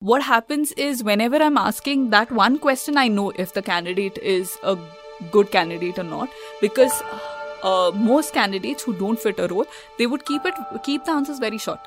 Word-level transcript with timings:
what 0.00 0.22
happens 0.22 0.72
is 0.72 1.04
whenever 1.04 1.36
I'm 1.36 1.58
asking 1.58 2.08
that 2.10 2.32
one 2.32 2.58
question, 2.58 2.96
I 2.96 3.08
know 3.08 3.32
if 3.36 3.52
the 3.52 3.60
candidate 3.60 4.16
is 4.16 4.56
a 4.62 4.78
good 5.30 5.50
candidate 5.50 5.98
or 5.98 6.04
not 6.04 6.30
because 6.62 7.02
uh, 7.62 7.92
most 7.94 8.32
candidates 8.32 8.82
who 8.82 8.94
don't 8.94 9.20
fit 9.20 9.38
a 9.38 9.46
role 9.48 9.66
they 9.98 10.06
would 10.06 10.24
keep 10.24 10.46
it 10.46 10.54
keep 10.82 11.04
the 11.04 11.10
answers 11.10 11.38
very 11.38 11.58
short. 11.58 11.80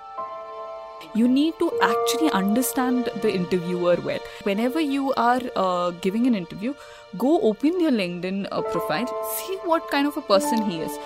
You 1.15 1.27
need 1.27 1.55
to 1.57 1.71
actually 1.81 2.31
understand 2.31 3.09
the 3.21 3.33
interviewer 3.33 3.97
well. 4.01 4.19
Whenever 4.43 4.79
you 4.79 5.11
are 5.15 5.41
uh, 5.55 5.89
giving 6.01 6.27
an 6.27 6.35
interview 6.35 6.75
go 7.17 7.39
open 7.41 7.79
your 7.79 7.91
linkedin 7.91 8.47
uh, 8.51 8.61
profile 8.61 9.05
see 9.37 9.57
what 9.65 9.89
kind 9.89 10.07
of 10.07 10.17
a 10.17 10.21
person 10.21 10.69
he 10.69 10.79
is 10.79 10.97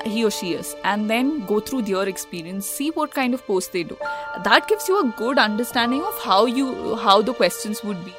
he 0.00 0.24
or 0.24 0.30
she 0.30 0.54
is 0.54 0.74
and 0.84 1.10
then 1.10 1.44
go 1.46 1.60
through 1.60 1.82
their 1.82 2.08
experience 2.08 2.66
see 2.66 2.90
what 2.90 3.10
kind 3.10 3.34
of 3.34 3.46
post 3.46 3.72
they 3.72 3.82
do. 3.82 3.96
That 4.44 4.66
gives 4.68 4.88
you 4.88 4.98
a 5.00 5.14
good 5.18 5.38
understanding 5.38 6.02
of 6.02 6.18
how 6.22 6.46
you 6.46 6.96
how 6.96 7.22
the 7.22 7.34
questions 7.34 7.82
would 7.84 8.04
be. 8.04 8.14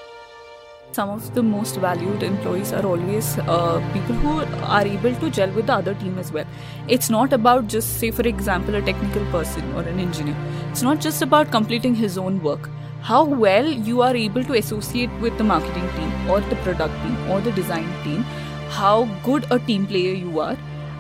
Some 0.92 1.10
of 1.10 1.34
the 1.34 1.42
most 1.42 1.78
valued 1.78 2.22
employees 2.22 2.72
are 2.72 2.86
always 2.86 3.38
uh, 3.40 3.82
people 3.94 4.16
who 4.16 4.34
are 4.78 4.86
able 4.86 5.16
to 5.16 5.30
gel 5.32 5.50
with 5.52 5.66
the 5.66 5.74
other 5.74 5.96
team 5.96 6.20
as 6.20 6.32
well. 6.32 6.46
It's 6.88 7.10
not 7.10 7.34
about 7.34 7.68
just 7.68 8.00
say 8.00 8.12
for 8.12 8.28
example 8.28 8.76
a 8.76 8.82
technical 8.82 9.26
person 9.32 9.74
or 9.74 9.82
an 9.82 10.00
engineer. 10.00 10.38
It's 10.70 10.84
not 10.84 11.02
just 11.02 11.22
about 11.24 11.52
completing 11.52 11.96
his 11.96 12.18
own 12.18 12.42
work. 12.44 12.70
How 13.02 13.24
well 13.26 13.68
you 13.68 14.02
are 14.02 14.16
able 14.16 14.44
to 14.44 14.54
associate 14.54 15.20
with 15.20 15.38
the 15.38 15.44
marketing 15.44 15.90
team 15.96 16.30
or 16.30 16.42
the 16.42 16.56
product 16.68 16.94
team 17.04 17.32
or 17.32 17.42
the 17.42 17.52
design 17.52 17.90
team 18.04 18.26
how 18.74 19.06
good 19.26 19.46
a 19.52 19.60
team 19.60 19.86
player 19.86 20.14
you 20.14 20.40
are 20.40 20.58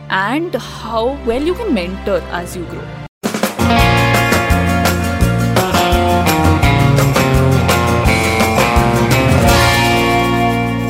and 0.09 0.55
how 0.55 1.17
well 1.25 1.41
you 1.41 1.53
can 1.53 1.73
mentor 1.73 2.19
as 2.31 2.55
you 2.55 2.65
grow 2.65 3.03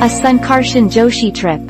A 0.03 0.07
Sankarshan 0.07 0.89
Joshi 0.91 1.33
trip. 1.33 1.61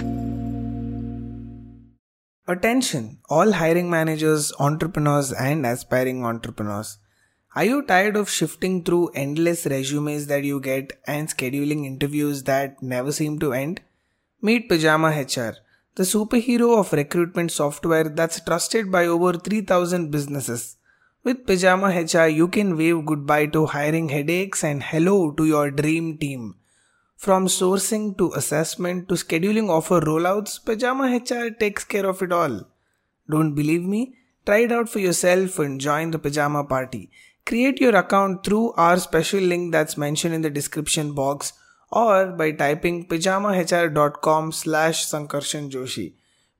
Attention, 2.48 3.20
all 3.30 3.52
hiring 3.52 3.92
managers, 3.92 4.52
entrepreneurs, 4.60 5.32
and 5.32 5.68
aspiring 5.68 6.26
entrepreneurs. 6.26 6.98
Are 7.56 7.64
you 7.64 7.84
tired 7.84 8.16
of 8.16 8.32
shifting 8.32 8.84
through 8.84 9.10
endless 9.10 9.68
resumes 9.68 10.26
that 10.26 10.44
you 10.44 10.60
get 10.60 10.94
and 11.06 11.30
scheduling 11.30 11.86
interviews 11.86 12.42
that 12.46 12.82
never 12.82 13.12
seem 13.12 13.38
to 13.38 13.54
end? 13.54 13.82
Meet 14.42 14.68
PyjamaHR, 14.68 15.58
the 15.96 16.04
superhero 16.04 16.80
of 16.80 16.92
recruitment 16.92 17.52
software 17.52 18.10
that's 18.10 18.40
trusted 18.40 18.92
by 18.92 19.06
over 19.06 19.34
3000 19.34 20.10
businesses. 20.10 20.78
With 21.24 21.46
PyjamaHR, 21.46 22.34
you 22.34 22.48
can 22.48 22.76
wave 22.76 23.06
goodbye 23.06 23.46
to 23.48 23.68
hiring 23.68 24.10
headaches 24.10 24.64
and 24.64 24.82
hello 24.82 25.32
to 25.32 25.46
your 25.46 25.70
dream 25.70 26.18
team. 26.18 26.56
From 27.16 27.46
sourcing 27.48 28.18
to 28.18 28.34
assessment 28.34 29.08
to 29.08 29.16
scheduling 29.16 29.70
offer 29.70 30.02
rollouts, 30.02 30.66
Pajama 30.66 31.16
HR 31.16 31.52
takes 31.52 31.84
care 31.84 32.08
of 32.08 32.22
it 32.24 32.32
all. 32.32 32.66
Don't 33.30 33.54
believe 33.54 33.84
me? 33.84 34.16
Try 34.46 34.58
it 34.64 34.72
out 34.72 34.90
for 34.90 35.00
yourself 35.00 35.60
and 35.60 35.80
join 35.80 36.12
the 36.12 36.20
Pajama 36.20 36.64
Party. 36.64 37.10
Create 37.46 37.80
your 37.80 37.96
account 37.96 38.44
through 38.44 38.72
our 38.74 38.98
special 38.98 39.40
link 39.40 39.72
that's 39.72 39.96
mentioned 39.96 40.34
in 40.34 40.42
the 40.42 40.50
description 40.50 41.14
box 41.14 41.54
or 41.94 42.32
by 42.32 42.52
typing 42.52 43.08
pyjamahr.com 43.08 44.52
slash 44.52 45.06
Sankarshan 45.06 45.70
Joshi. 45.70 46.14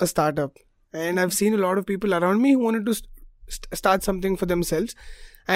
a 0.01 0.07
startup, 0.15 0.63
and 0.93 1.21
I've 1.25 1.35
seen 1.41 1.55
a 1.59 1.63
lot 1.67 1.79
of 1.83 1.87
people 1.91 2.15
around 2.21 2.43
me 2.47 2.53
who 2.55 2.65
wanted 2.69 2.87
to 2.87 2.95
st- 2.95 3.11
st- 3.59 3.77
start 3.83 4.03
something 4.09 4.37
for 4.41 4.47
themselves, 4.55 4.97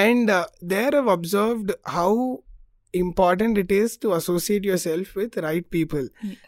and 0.02 0.30
uh, 0.30 0.44
there 0.74 0.94
I've 1.00 1.08
observed 1.16 1.72
how 1.96 2.10
important 2.98 3.58
it 3.62 3.72
is 3.78 3.96
to 4.02 4.12
associate 4.18 4.64
yourself 4.64 5.14
with 5.14 5.36
right 5.46 5.66
people. 5.70 6.06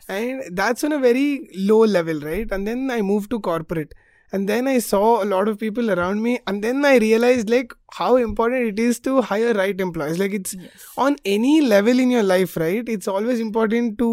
And 0.08 0.56
that's 0.60 0.84
on 0.84 0.92
a 0.92 0.98
very 0.98 1.48
low 1.54 1.80
level 1.96 2.20
right? 2.20 2.50
And 2.50 2.66
then 2.66 2.90
i 2.90 3.02
moved 3.02 3.28
to 3.34 3.40
corporate 3.48 3.92
and 4.32 4.48
then 4.48 4.66
i 4.72 4.78
saw 4.78 5.22
a 5.22 5.26
lot 5.32 5.48
of 5.52 5.58
people 5.58 5.91
around 5.94 6.22
me 6.26 6.38
and 6.46 6.62
then 6.64 6.84
i 6.84 6.96
realized 7.04 7.50
like 7.50 7.72
how 7.98 8.10
important 8.16 8.66
it 8.72 8.78
is 8.78 9.00
to 9.00 9.20
hire 9.20 9.52
right 9.54 9.80
employees. 9.80 10.18
Like 10.18 10.32
it's 10.32 10.54
Yes. 10.54 10.84
on 10.96 11.16
any 11.24 11.60
level 11.60 11.98
in 11.98 12.10
your 12.10 12.22
life 12.22 12.56
right? 12.56 12.88
It's 12.88 13.08
always 13.08 13.41
important 13.41 13.98
to 13.98 14.10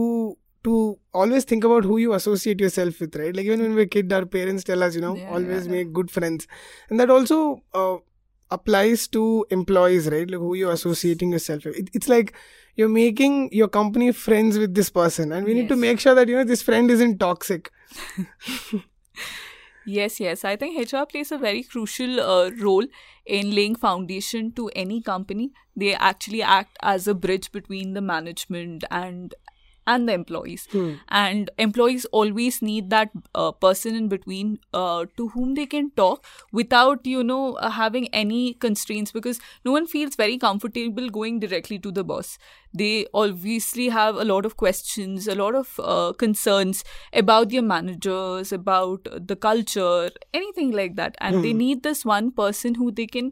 to 0.63 0.97
always 1.13 1.43
think 1.51 1.63
about 1.63 1.83
who 1.83 1.97
you 2.03 2.13
associate 2.13 2.59
yourself 2.59 2.99
with 2.99 3.15
right? 3.15 3.35
Like 3.35 3.45
even 3.45 3.61
when 3.61 3.75
we're 3.75 3.85
kid 3.85 4.11
our 4.11 4.25
parents 4.25 4.63
tell 4.63 4.81
us 4.87 4.95
you 4.95 5.01
know 5.01 5.15
Yeah, 5.17 5.27
always 5.37 5.67
yeah. 5.67 5.73
make 5.75 5.93
good 5.93 6.09
friends. 6.09 6.47
And 6.89 6.99
that 6.99 7.11
also 7.11 7.61
uh, 7.73 7.97
applies 8.49 9.07
to 9.09 9.45
employees 9.51 10.09
right? 10.15 10.29
Like 10.35 10.39
who 10.39 10.55
you're 10.55 10.71
associating 10.73 11.31
yourself 11.33 11.65
with. 11.65 11.77
It, 11.77 11.89
it's 11.93 12.09
like 12.09 12.33
you're 12.75 12.89
making 12.89 13.49
your 13.61 13.67
company 13.67 14.11
friends 14.11 14.57
with 14.57 14.73
this 14.73 14.89
person 14.89 15.31
and 15.31 15.45
we 15.45 15.53
need 15.53 15.69
to 15.69 15.75
make 15.85 15.99
sure 15.99 16.15
that 16.15 16.27
you 16.27 16.35
know 16.35 16.43
this 16.55 16.61
friend 16.63 16.89
isn't 16.97 17.19
toxic 17.19 17.71
Yes, 19.89 20.19
yes. 20.19 20.43
I 20.43 20.57
think 20.57 20.77
HR 20.77 21.05
plays 21.05 21.31
a 21.31 21.37
very 21.37 21.63
crucial 21.63 22.19
uh, 22.19 22.49
role 22.61 22.85
in 23.25 23.55
laying 23.55 23.75
foundation 23.75 24.51
to 24.53 24.69
any 24.75 25.01
company. 25.01 25.51
They 25.77 25.93
actually 25.95 26.41
act 26.41 26.77
as 26.81 27.07
a 27.07 27.13
bridge 27.13 27.51
between 27.53 27.93
the 27.93 28.01
management 28.01 28.83
and 28.91 29.33
and 29.87 30.07
the 30.07 30.13
employees. 30.13 30.67
And 31.09 31.49
employees 31.57 32.05
always 32.11 32.61
need 32.61 32.89
that 32.91 33.09
uh, 33.33 33.51
person 33.53 33.95
in 33.95 34.09
between 34.09 34.59
uh, 34.73 35.05
to 35.17 35.29
whom 35.29 35.55
they 35.55 35.65
can 35.65 35.89
talk 36.01 36.25
without 36.51 37.05
you 37.05 37.23
know 37.23 37.53
uh, 37.53 37.69
having 37.71 38.07
any 38.23 38.53
constraints 38.67 39.11
because 39.11 39.39
no 39.65 39.71
one 39.71 39.87
feels 39.87 40.15
very 40.15 40.37
comfortable 40.37 41.09
going 41.09 41.39
directly 41.39 41.79
to 41.79 41.91
the 41.91 42.03
boss. 42.03 42.37
They 42.73 43.07
obviously 43.13 43.89
have 43.89 44.15
a 44.17 44.25
lot 44.25 44.45
of 44.45 44.57
questions 44.57 45.27
a 45.27 45.35
lot 45.35 45.55
of 45.55 45.79
uh, 45.79 46.13
concerns 46.13 46.83
about 47.13 47.49
their 47.49 47.61
managers 47.73 48.51
about 48.51 49.07
the 49.31 49.35
culture 49.35 50.09
anything 50.33 50.71
like 50.71 50.95
that. 50.97 51.15
And 51.19 51.43
they 51.43 51.53
need 51.53 51.83
this 51.83 52.05
one 52.05 52.31
person 52.31 52.75
who 52.75 52.91
they 52.91 53.07
can 53.07 53.31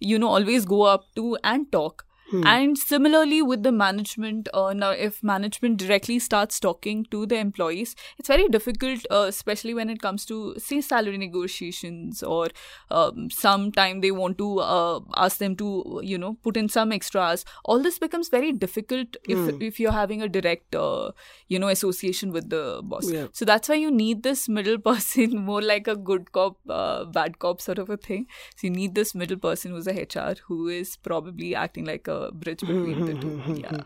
you 0.00 0.18
know 0.18 0.28
always 0.28 0.64
go 0.64 0.82
up 0.82 1.04
to 1.16 1.36
and 1.42 1.70
talk 1.72 2.04
and 2.32 2.76
similarly 2.76 3.42
with 3.42 3.62
the 3.62 3.72
management 3.72 4.48
uh, 4.54 4.72
now 4.72 4.90
if 4.90 5.22
management 5.22 5.76
directly 5.76 6.18
starts 6.18 6.58
talking 6.58 7.04
to 7.04 7.26
the 7.26 7.36
employees 7.36 7.94
it's 8.18 8.28
very 8.28 8.48
difficult 8.48 9.06
uh, 9.10 9.26
especially 9.28 9.74
when 9.74 9.88
it 9.88 10.00
comes 10.00 10.24
to 10.24 10.54
say 10.58 10.80
salary 10.80 11.18
negotiations 11.18 12.22
or 12.22 12.48
um, 12.90 13.30
sometime 13.30 14.00
they 14.00 14.10
want 14.10 14.38
to 14.38 14.58
uh, 14.60 15.00
ask 15.16 15.38
them 15.38 15.56
to 15.56 16.00
you 16.02 16.18
know 16.18 16.34
put 16.42 16.56
in 16.56 16.68
some 16.68 16.92
extras. 16.92 17.44
All 17.64 17.82
this 17.82 17.98
becomes 17.98 18.28
very 18.28 18.52
difficult 18.52 19.16
if 19.28 19.60
if 19.60 19.80
you're 19.80 19.96
having 19.98 20.22
a 20.22 20.28
direct 20.28 20.74
uh, 20.74 21.12
you 21.48 21.58
know 21.58 21.68
association 21.68 22.32
with 22.32 22.50
the 22.50 22.80
boss. 22.82 23.10
Yeah. 23.10 23.26
so 23.32 23.44
that's 23.44 23.68
why 23.68 23.76
you 23.76 23.90
need 23.90 24.22
this 24.22 24.48
middle 24.48 24.78
person 24.90 25.38
more 25.50 25.62
like 25.62 25.88
a 25.88 25.96
good 25.96 26.32
cop 26.32 26.56
uh, 26.68 27.04
bad 27.04 27.38
cop 27.38 27.60
sort 27.60 27.78
of 27.78 27.90
a 27.90 27.96
thing. 27.96 28.26
So 28.56 28.66
you 28.68 28.70
need 28.70 28.94
this 28.94 29.14
middle 29.14 29.38
person 29.48 29.72
who's 29.72 29.86
a 29.86 29.94
hr 29.94 30.34
who 30.46 30.68
is 30.68 30.96
probably 30.96 31.54
acting 31.54 31.84
like 31.92 32.08
a 32.08 32.15
bridge 32.32 32.60
between 32.60 33.06
the 33.06 33.14
two. 33.14 33.42
Yeah. 33.64 33.82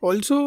Also 0.00 0.38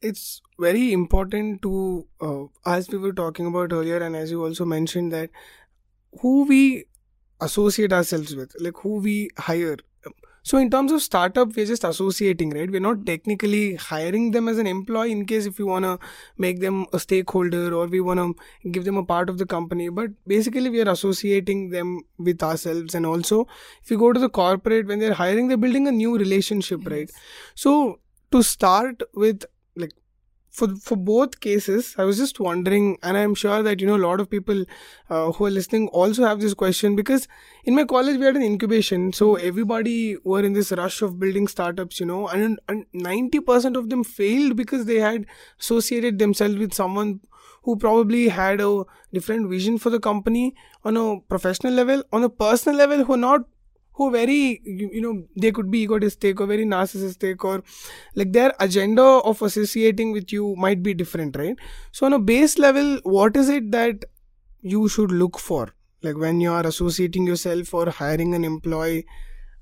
it's 0.00 0.42
very 0.58 0.92
important 0.92 1.62
to 1.62 2.06
uh, 2.20 2.44
as 2.66 2.88
we 2.94 2.98
were 2.98 3.12
talking 3.12 3.46
about 3.46 3.72
earlier 3.72 3.98
and 3.98 4.16
as 4.16 4.30
you 4.32 4.44
also 4.44 4.64
mentioned 4.64 5.12
that 5.12 5.30
who 6.20 6.44
we 6.44 6.62
associate 7.40 7.92
ourselves 7.92 8.34
with 8.40 8.56
like 8.66 8.76
who 8.86 8.96
we 9.06 9.14
hire 9.38 9.76
so 10.42 10.58
in 10.58 10.70
terms 10.70 10.92
of 10.92 11.02
startup 11.02 11.54
we're 11.56 11.66
just 11.66 11.84
associating 11.84 12.50
right? 12.50 12.70
We're 12.70 12.80
not 12.80 13.06
technically 13.06 13.76
hiring 13.76 14.32
them 14.32 14.48
as 14.48 14.58
an 14.58 14.66
employee 14.66 15.12
in 15.12 15.24
case 15.24 15.46
if 15.46 15.58
we 15.58 15.64
want 15.64 15.84
to 15.84 15.98
make 16.36 16.60
them 16.60 16.86
a 16.92 16.98
stakeholder 16.98 17.72
or 17.74 17.86
we 17.86 18.00
want 18.00 18.18
to 18.18 18.70
give 18.70 18.84
them 18.84 18.96
a 18.96 19.04
part 19.04 19.28
of 19.28 19.38
the 19.38 19.46
company. 19.46 19.88
But 19.88 20.10
basically 20.26 20.68
we 20.68 20.80
are 20.80 20.90
associating 20.90 21.70
them 21.70 22.02
with 22.18 22.42
ourselves. 22.42 22.94
And 22.94 23.06
also 23.06 23.46
if 23.82 23.90
you 23.90 23.98
go 23.98 24.12
to 24.12 24.18
the 24.18 24.28
corporate 24.28 24.86
when 24.86 24.98
they're 24.98 25.14
hiring 25.14 25.48
they're 25.48 25.56
building 25.56 25.86
a 25.86 25.92
new 25.92 26.18
relationship 26.18 26.86
right? 26.86 27.10
So 27.54 28.00
to 28.32 28.42
start 28.42 29.02
with 29.14 29.44
like 29.76 29.92
for 30.52 30.68
for 30.86 30.96
both 30.96 31.40
cases 31.40 31.94
i 31.98 32.04
was 32.04 32.18
just 32.18 32.38
wondering 32.38 32.98
and 33.02 33.16
i'm 33.16 33.34
sure 33.34 33.62
that 33.62 33.80
you 33.80 33.86
know 33.86 33.96
a 33.96 34.04
lot 34.06 34.20
of 34.20 34.28
people 34.28 34.64
uh, 35.10 35.32
who 35.32 35.46
are 35.46 35.50
listening 35.50 35.88
also 35.88 36.24
have 36.24 36.40
this 36.40 36.54
question 36.54 36.94
because 36.94 37.26
in 37.64 37.74
my 37.74 37.84
college 37.84 38.18
we 38.18 38.24
had 38.24 38.36
an 38.36 38.42
incubation. 38.42 39.12
So 39.12 39.36
everybody 39.36 40.16
were 40.24 40.42
in 40.42 40.52
this 40.52 40.72
rush 40.72 41.00
of 41.02 41.18
building 41.18 41.48
startups 41.48 42.00
you 42.00 42.06
know 42.06 42.28
and, 42.28 42.58
and 42.68 42.86
90% 42.94 43.76
of 43.76 43.90
them 43.90 44.04
failed 44.04 44.56
because 44.56 44.86
they 44.86 45.00
had 45.00 45.26
associated 45.60 46.18
themselves 46.18 46.56
with 46.56 46.74
someone 46.74 47.20
who 47.64 47.76
probably 47.76 48.28
had 48.28 48.60
a 48.60 48.84
different 49.12 49.48
vision 49.48 49.78
for 49.78 49.90
the 49.90 50.00
company 50.00 50.54
on 50.84 50.96
a 50.96 51.20
professional 51.20 51.72
level 51.72 52.02
on 52.12 52.24
a 52.24 52.28
personal 52.28 52.76
level 52.76 53.04
who 53.04 53.14
are 53.14 53.24
not 53.28 53.42
who 53.94 54.10
very 54.10 54.60
you, 54.64 55.00
know 55.00 55.24
they 55.36 55.52
could 55.52 55.70
be 55.70 55.82
egotistic 55.82 56.40
or 56.40 56.46
very 56.46 56.64
narcissistic 56.64 57.44
or 57.44 57.62
like 58.14 58.32
their 58.32 58.52
agenda 58.60 59.02
of 59.02 59.42
associating 59.42 60.12
with 60.12 60.32
you 60.32 60.54
might 60.56 60.82
be 60.82 60.94
different 60.94 61.36
right? 61.36 61.56
So 61.92 62.06
on 62.06 62.12
a 62.12 62.18
base 62.18 62.58
level 62.58 62.98
what 63.04 63.36
is 63.36 63.48
it 63.48 63.70
that 63.72 64.04
you 64.60 64.88
should 64.88 65.10
look 65.10 65.38
for? 65.38 65.74
Like 66.02 66.16
when 66.16 66.40
you 66.40 66.50
are 66.52 66.66
associating 66.66 67.26
yourself 67.26 67.72
or 67.74 67.90
hiring 67.90 68.34
an 68.34 68.44
employee 68.44 69.06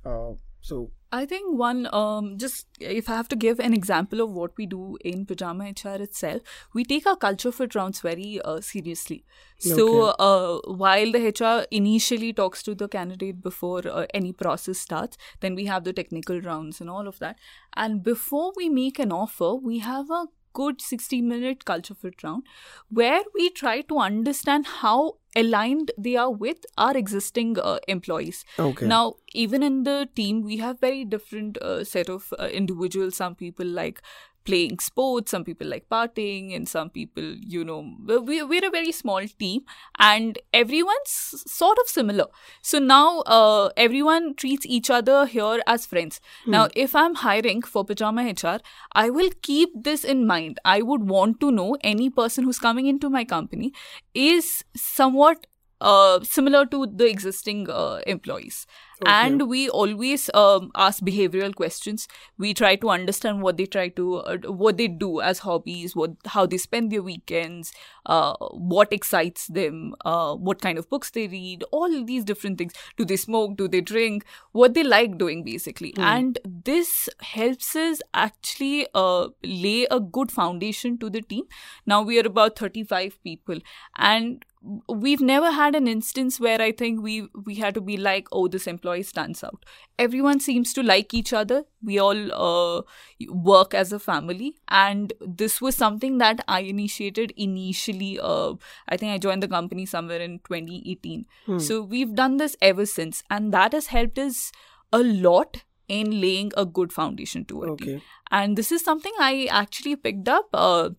uh, 0.05 0.33
so 0.61 0.91
I 1.13 1.27
think 1.27 1.59
one, 1.59 1.89
um, 1.93 2.39
just 2.39 2.67
if 2.79 3.09
I 3.09 3.17
have 3.17 3.29
to 3.29 3.37
give 3.37 3.59
an 3.59 3.75
example 3.75 4.21
of 4.21 4.31
what 4.31 4.57
we 4.57 4.67
do 4.67 4.97
in 5.05 5.27
PyjamaHR 5.27 6.01
itself, 6.01 6.43
we 6.73 6.85
take 6.85 7.05
our 7.05 7.17
culture 7.17 7.51
fit 7.51 7.75
rounds 7.75 8.01
very 8.01 8.41
uh, 8.45 8.61
seriously. 8.61 9.25
So 9.59 10.05
uh, 10.19 10.61
while 10.73 11.11
the 11.11 11.29
HR 11.29 11.67
initially 11.71 12.33
talks 12.33 12.63
to 12.63 12.75
the 12.75 12.89
candidate 12.89 13.43
before 13.43 13.83
uh, 13.87 14.07
any 14.15 14.33
process 14.33 14.79
starts, 14.79 15.19
then 15.41 15.57
we 15.57 15.67
have 15.67 15.83
the 15.85 15.93
technical 15.93 16.41
rounds 16.41 16.81
and 16.81 16.89
all 16.89 17.09
of 17.09 17.19
that. 17.19 17.39
And 17.75 18.03
before 18.03 18.53
we 18.57 18.69
make 18.69 18.99
an 19.01 19.11
offer, 19.11 19.55
we 19.55 19.81
have 19.81 20.11
a 20.11 20.27
good 20.53 20.81
60 20.81 21.21
minute 21.23 21.65
culture 21.65 21.95
fit 21.95 22.23
round 22.23 22.43
where 22.89 23.23
we 23.35 23.51
try 23.51 23.81
to 23.83 23.99
understand 23.99 24.67
how 24.67 25.17
aligned 25.37 25.93
they 25.97 26.17
are 26.17 26.31
with 26.31 26.65
our 26.77 26.97
existing 26.97 27.59
uh, 27.59 27.79
employees 27.87 28.45
Okay. 28.59 28.87
now 28.87 29.15
even 29.33 29.63
in 29.63 29.85
the 29.85 30.09
team 30.15 30.43
we 30.43 30.57
have 30.57 30.81
very 30.81 31.05
different 31.05 31.59
uh, 31.59 31.85
set 31.85 32.09
of 32.09 32.33
uh, 32.39 32.47
individuals 32.47 33.17
some 33.17 33.35
people 33.35 33.67
like 33.67 34.03
playing 34.45 34.79
sports 34.79 35.31
some 35.31 35.45
people 35.45 35.67
like 35.67 35.89
partying 35.91 36.55
and 36.55 36.69
some 36.69 36.91
people 36.91 37.23
you 37.23 37.65
know 37.65 37.95
we, 38.07 38.43
we're 38.43 38.67
a 38.67 38.71
very 38.71 38.93
small 38.93 39.27
team 39.39 39.63
and 39.99 40.39
everyone's 40.53 41.45
sort 41.47 41.79
of 41.79 41.89
similar. 41.89 42.27
So 42.63 42.79
now 42.79 43.21
uh, 43.21 43.71
everyone 43.77 44.35
treats 44.35 44.67
each 44.67 44.91
other 44.91 45.27
here 45.27 45.61
as 45.67 45.87
friends. 45.87 46.21
Now 46.47 46.69
if 46.75 46.95
i'm 46.95 47.15
hiring 47.15 47.63
for 47.63 47.85
pyjama 47.85 48.23
hr 48.31 48.59
i 48.93 49.11
will 49.11 49.31
keep 49.43 49.71
this 49.75 50.05
in 50.05 50.27
mind. 50.27 50.59
I 50.65 50.83
would 50.83 51.09
want 51.09 51.41
to 51.41 51.51
know 51.51 51.77
any 51.83 52.11
person 52.11 52.45
who's 52.45 52.59
coming 52.59 52.87
into 52.87 53.11
my 53.11 53.25
company 53.25 53.73
is 54.15 54.65
somewhat 54.77 55.47
uh, 55.81 56.21
similar 56.23 56.67
to 56.67 56.87
the 56.87 57.09
existing 57.09 57.69
uh, 57.71 58.01
employees. 58.07 58.67
And 59.07 59.49
we 59.49 59.69
always 59.69 60.31
um, 60.35 60.71
ask 60.75 61.03
behavioral 61.03 61.55
questions. 61.55 62.07
We 62.39 62.55
try 62.55 62.77
to 62.77 62.91
understand 62.91 63.43
what 63.43 63.57
they 63.57 63.67
try 63.67 63.89
to, 63.89 64.17
uh, 64.17 64.37
what 64.47 64.77
they 64.77 64.89
do 64.89 65.21
as 65.21 65.41
hobbies, 65.41 65.97
what 65.97 66.13
how 66.27 66.47
they 66.47 66.59
spend 66.59 66.91
their 66.93 67.03
weekends, 67.03 67.73
uh, 68.07 68.35
what 68.53 68.93
excites 68.93 69.47
them, 69.47 69.95
uh, 70.05 70.35
what 70.35 70.61
kind 70.61 70.79
of 70.79 70.89
books 70.91 71.11
they 71.11 71.29
read, 71.29 71.65
all 71.71 72.05
these 72.05 72.25
different 72.25 72.59
things. 72.59 72.73
Do 72.97 73.05
they 73.05 73.17
smoke? 73.17 73.57
Do 73.57 73.69
they 73.69 73.81
drink? 73.81 74.25
What 74.53 74.75
they 74.75 74.83
like 74.83 75.19
doing, 75.19 75.45
basically. 75.45 75.95
And 75.97 76.39
this 76.45 77.09
helps 77.21 77.75
us 77.77 78.01
actually 78.15 78.87
uh, 78.95 79.29
lay 79.43 79.87
a 79.91 80.01
good 80.01 80.31
foundation 80.31 80.99
to 80.99 81.11
the 81.11 81.23
team. 81.23 81.45
Now 81.87 82.03
we 82.03 82.19
are 82.21 82.27
about 82.27 82.59
35 82.59 83.23
people, 83.23 83.59
and 83.97 84.45
we've 84.89 85.21
never 85.21 85.51
had 85.51 85.75
an 85.75 85.89
instance 85.89 86.39
where 86.39 86.61
I 86.61 86.73
think 86.73 87.03
we 87.03 87.29
we 87.45 87.55
had 87.57 87.75
to 87.75 87.81
be 87.81 87.97
like, 87.97 88.29
oh, 88.31 88.49
this 88.49 88.67
employee 88.67 89.03
stands 89.03 89.43
out. 89.43 89.65
Everyone 89.99 90.41
seems 90.41 90.73
to 90.75 90.83
like 90.83 91.15
each 91.15 91.33
other. 91.33 91.65
We 91.83 91.99
all 91.99 92.33
uh, 92.33 92.83
work 93.29 93.75
as 93.75 93.93
a 93.93 93.99
family, 93.99 94.57
and 94.69 95.13
this 95.21 95.61
was 95.61 95.77
something 95.77 96.19
that 96.19 96.45
I 96.47 96.61
initiated 96.61 97.33
initially. 97.37 98.19
Uh, 98.21 98.55
I 98.89 98.97
think 98.97 99.13
I 99.13 99.19
joined 99.19 99.43
the 99.43 99.49
company 99.49 99.87
somewhere 99.87 100.21
in 100.21 100.41
2018. 100.41 101.27
So 101.59 101.83
we've 101.83 102.15
done 102.15 102.37
this 102.37 102.57
ever 102.61 102.87
since, 102.87 103.23
and 103.31 103.53
that 103.55 103.73
has 103.73 103.87
helped 103.87 104.19
us 104.19 104.53
a 104.93 104.99
lot 104.99 105.65
in 105.89 106.21
laying 106.21 106.53
a 106.57 106.65
good 106.65 106.93
foundation 106.93 107.45
to 107.47 107.63
it. 107.65 107.69
Okay. 107.71 108.03
And 108.31 108.57
this 108.57 108.71
is 108.71 108.85
something 108.85 109.13
I 109.19 109.49
actually 109.51 109.97
picked 109.97 110.29
up. 110.29 110.49
Uh, 110.53 110.91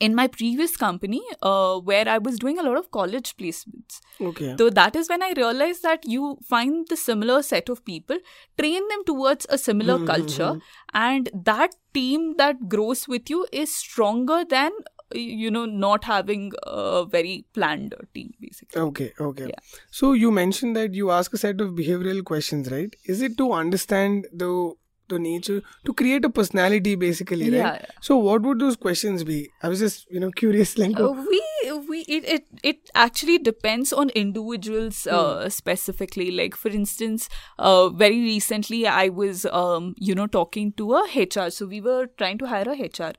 in 0.00 0.14
my 0.14 0.26
previous 0.26 0.76
company 0.76 1.22
uh, 1.42 1.78
where 1.78 2.08
I 2.08 2.18
was 2.18 2.38
doing 2.38 2.58
a 2.58 2.62
lot 2.62 2.76
of 2.76 2.90
college 2.90 3.36
placements. 3.36 4.00
okay 4.20 4.54
So 4.58 4.70
that 4.70 4.96
is 4.96 5.08
when 5.08 5.22
I 5.22 5.32
realized 5.36 5.82
that 5.82 6.04
you 6.04 6.38
find 6.44 6.86
the 6.88 6.96
similar 6.96 7.42
set 7.42 7.68
of 7.68 7.84
people, 7.84 8.18
train 8.58 8.86
them 8.88 9.04
towards 9.04 9.46
a 9.48 9.58
similar 9.58 9.94
hmm, 9.94 10.00
hmm, 10.00 10.06
culture, 10.06 10.52
hmm, 10.52 10.58
and 10.94 11.30
that 11.34 11.74
team 11.94 12.36
that 12.36 12.68
grows 12.68 13.08
with 13.08 13.30
you 13.30 13.46
is 13.52 13.74
stronger 13.74 14.44
than 14.44 14.70
you 15.14 15.50
know 15.50 15.64
not 15.64 16.04
having 16.04 16.52
a 16.64 17.04
very 17.06 17.44
planned 17.54 17.94
team 18.12 18.32
basically. 18.40 18.80
Okay, 18.80 19.12
okay. 19.20 19.46
Yeah. 19.46 19.60
So 19.90 20.12
you 20.12 20.30
mentioned 20.30 20.76
that 20.76 20.94
you 20.94 21.10
ask 21.10 21.32
a 21.32 21.38
set 21.38 21.60
of 21.60 21.70
behavioral 21.70 22.24
questions, 22.24 22.70
right? 22.70 22.94
Is 23.04 23.22
it 23.22 23.38
to 23.38 23.52
understand 23.52 24.26
the 24.32 24.74
the 25.08 25.18
nature 25.18 25.62
to 25.84 25.94
create 25.94 26.24
a 26.24 26.30
personality 26.30 26.94
basically, 26.94 27.50
right? 27.50 27.58
Yeah, 27.58 27.72
yeah. 27.80 27.86
So 28.00 28.16
what 28.16 28.42
would 28.42 28.58
those 28.58 28.76
questions 28.76 29.24
be? 29.24 29.50
I 29.62 29.68
was 29.68 29.78
just, 29.78 30.10
you 30.10 30.20
know, 30.20 30.30
curious 30.30 30.76
like 30.84 30.98
Uh, 30.98 31.10
we 31.12 31.42
we 31.88 32.00
it, 32.02 32.24
it 32.24 32.44
it 32.62 32.90
actually 32.94 33.38
depends 33.38 33.92
on 33.92 34.10
individuals 34.10 35.06
uh, 35.06 35.48
specifically 35.48 36.30
like 36.30 36.54
for 36.54 36.68
instance 36.68 37.28
uh, 37.58 37.88
very 37.88 38.20
recently 38.20 38.86
i 38.86 39.08
was 39.08 39.46
um, 39.46 39.94
you 39.98 40.14
know 40.14 40.26
talking 40.26 40.72
to 40.72 40.92
a 40.94 41.02
hr 41.14 41.50
so 41.50 41.66
we 41.66 41.80
were 41.80 42.06
trying 42.18 42.38
to 42.38 42.46
hire 42.46 42.68
a 42.68 42.76
hr 42.76 43.12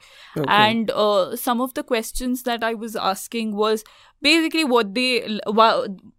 and 0.47 0.91
uh, 0.91 1.35
some 1.35 1.61
of 1.61 1.73
the 1.73 1.83
questions 1.83 2.43
that 2.43 2.63
i 2.63 2.73
was 2.73 2.95
asking 2.95 3.55
was 3.55 3.83
basically 4.21 4.63
what 4.63 4.93
they 4.93 5.39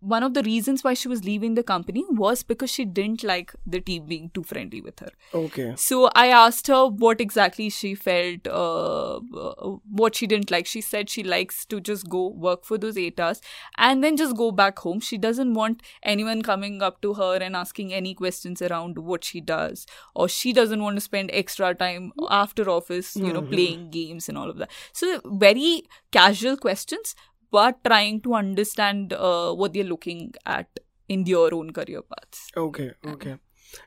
one 0.00 0.22
of 0.22 0.34
the 0.34 0.42
reasons 0.42 0.84
why 0.84 0.94
she 0.94 1.08
was 1.08 1.24
leaving 1.24 1.54
the 1.54 1.62
company 1.62 2.04
was 2.10 2.42
because 2.42 2.70
she 2.70 2.84
didn't 2.84 3.24
like 3.24 3.54
the 3.66 3.80
team 3.80 4.06
being 4.06 4.30
too 4.30 4.42
friendly 4.42 4.80
with 4.80 5.00
her 5.00 5.10
Okay. 5.34 5.74
so 5.76 6.10
I 6.14 6.28
asked 6.28 6.66
her 6.68 6.86
what 6.86 7.20
exactly 7.20 7.68
she 7.70 7.94
felt, 7.94 8.46
uh, 8.46 9.16
uh, 9.16 9.76
what 9.90 10.14
she 10.16 10.26
didn't 10.26 10.50
like. 10.50 10.66
She 10.66 10.80
said 10.80 11.10
she 11.10 11.22
likes 11.22 11.64
to 11.66 11.80
just 11.80 12.08
go 12.08 12.28
work 12.28 12.64
for 12.64 12.78
those 12.78 12.96
eight 12.96 13.18
hours 13.20 13.40
and 13.76 14.02
then 14.02 14.16
just 14.16 14.36
go 14.36 14.50
back 14.50 14.78
home. 14.78 15.00
She 15.00 15.18
doesn't 15.18 15.54
want 15.54 15.82
anyone 16.02 16.42
coming 16.42 16.82
up 16.82 17.00
to 17.02 17.14
her 17.14 17.36
and 17.36 17.54
asking 17.56 17.92
any 17.92 18.14
questions 18.14 18.62
around 18.62 18.98
what 18.98 19.24
she 19.24 19.40
does, 19.40 19.86
or 20.14 20.28
she 20.28 20.52
doesn't 20.52 20.82
want 20.82 20.96
to 20.96 21.00
spend 21.00 21.30
extra 21.32 21.74
time 21.74 22.12
after 22.30 22.68
office, 22.68 23.16
you 23.16 23.32
know, 23.32 23.42
playing 23.42 23.90
games 23.90 24.28
and 24.28 24.38
all 24.38 24.50
of 24.50 24.58
that. 24.58 24.70
So 24.92 25.20
very 25.24 25.84
casual 26.10 26.56
questions, 26.56 27.14
but 27.50 27.82
trying 27.84 28.20
to 28.22 28.34
understand 28.34 29.12
uh, 29.12 29.52
what 29.52 29.72
they're 29.72 29.84
looking 29.84 30.32
at 30.46 30.68
in 31.08 31.24
their 31.24 31.54
own 31.54 31.72
career 31.72 32.02
paths. 32.02 32.50
Okay, 32.56 32.92
okay. 33.06 33.36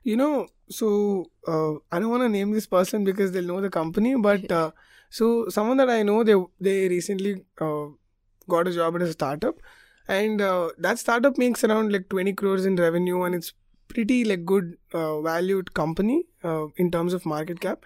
You 0.04 0.16
know, 0.16 0.48
so 0.70 1.32
uh, 1.48 1.74
I 1.92 2.00
don't 2.00 2.10
want 2.10 2.24
to 2.24 2.30
name 2.30 2.52
this 2.52 2.68
person 2.68 3.04
because 3.04 3.32
they'll 3.32 3.44
know 3.44 3.62
the 3.62 3.70
company, 3.70 4.16
but 4.16 4.52
uh, 4.52 4.72
so 5.10 5.50
someone 5.50 5.78
that 5.78 5.90
I 5.90 6.04
know, 6.04 6.24
they 6.24 6.36
they 6.60 6.88
recently 6.88 7.44
uh, 7.60 7.88
got 8.48 8.68
a 8.68 8.72
job 8.72 8.96
at 8.96 9.02
a 9.02 9.12
startup, 9.12 9.56
and 10.08 10.42
uh, 10.42 10.70
that 10.78 11.00
startup 11.00 11.38
makes 11.38 11.64
around 11.64 11.92
like 11.92 12.10
twenty 12.10 12.34
crores 12.34 12.66
in 12.66 12.76
revenue, 12.76 13.24
and 13.24 13.36
it's 13.36 13.54
pretty 13.88 14.24
like 14.24 14.46
good 14.46 14.78
uh, 14.94 15.20
valued 15.22 15.74
company 15.74 16.24
uh, 16.44 16.68
in 16.78 16.92
terms 16.92 17.14
of 17.14 17.26
market 17.26 17.60
cap. 17.60 17.84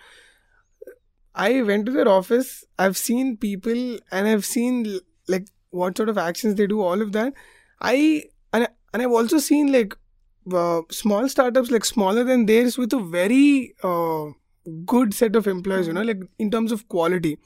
I 1.33 1.61
went 1.63 1.85
to 1.87 1.91
their 1.91 2.07
office. 2.07 2.63
I've 2.77 2.97
seen 2.97 3.37
people, 3.37 3.99
and 4.11 4.27
I've 4.27 4.45
seen 4.45 4.99
like 5.27 5.47
what 5.75 5.97
sort 5.97 6.09
of 6.09 6.17
actions 6.17 6.55
they 6.55 6.67
do. 6.67 6.81
All 6.81 7.01
of 7.01 7.11
that. 7.11 7.33
I 7.81 8.23
and 8.53 8.67
and 8.93 9.03
I've 9.03 9.11
also 9.11 9.39
seen 9.39 9.71
like 9.71 9.95
uh, 10.53 10.81
small 10.91 11.27
startups 11.27 11.71
like 11.71 11.85
smaller 11.85 12.23
than 12.23 12.45
theirs 12.45 12.77
with 12.77 12.93
a 12.93 12.99
very 12.99 13.75
uh, 13.83 14.25
good 14.85 15.13
set 15.13 15.35
of 15.35 15.47
employees. 15.47 15.87
You 15.87 15.93
know, 15.93 16.03
like 16.03 16.21
in 16.39 16.51
terms 16.51 16.71
of 16.71 16.87
quality. 16.87 17.37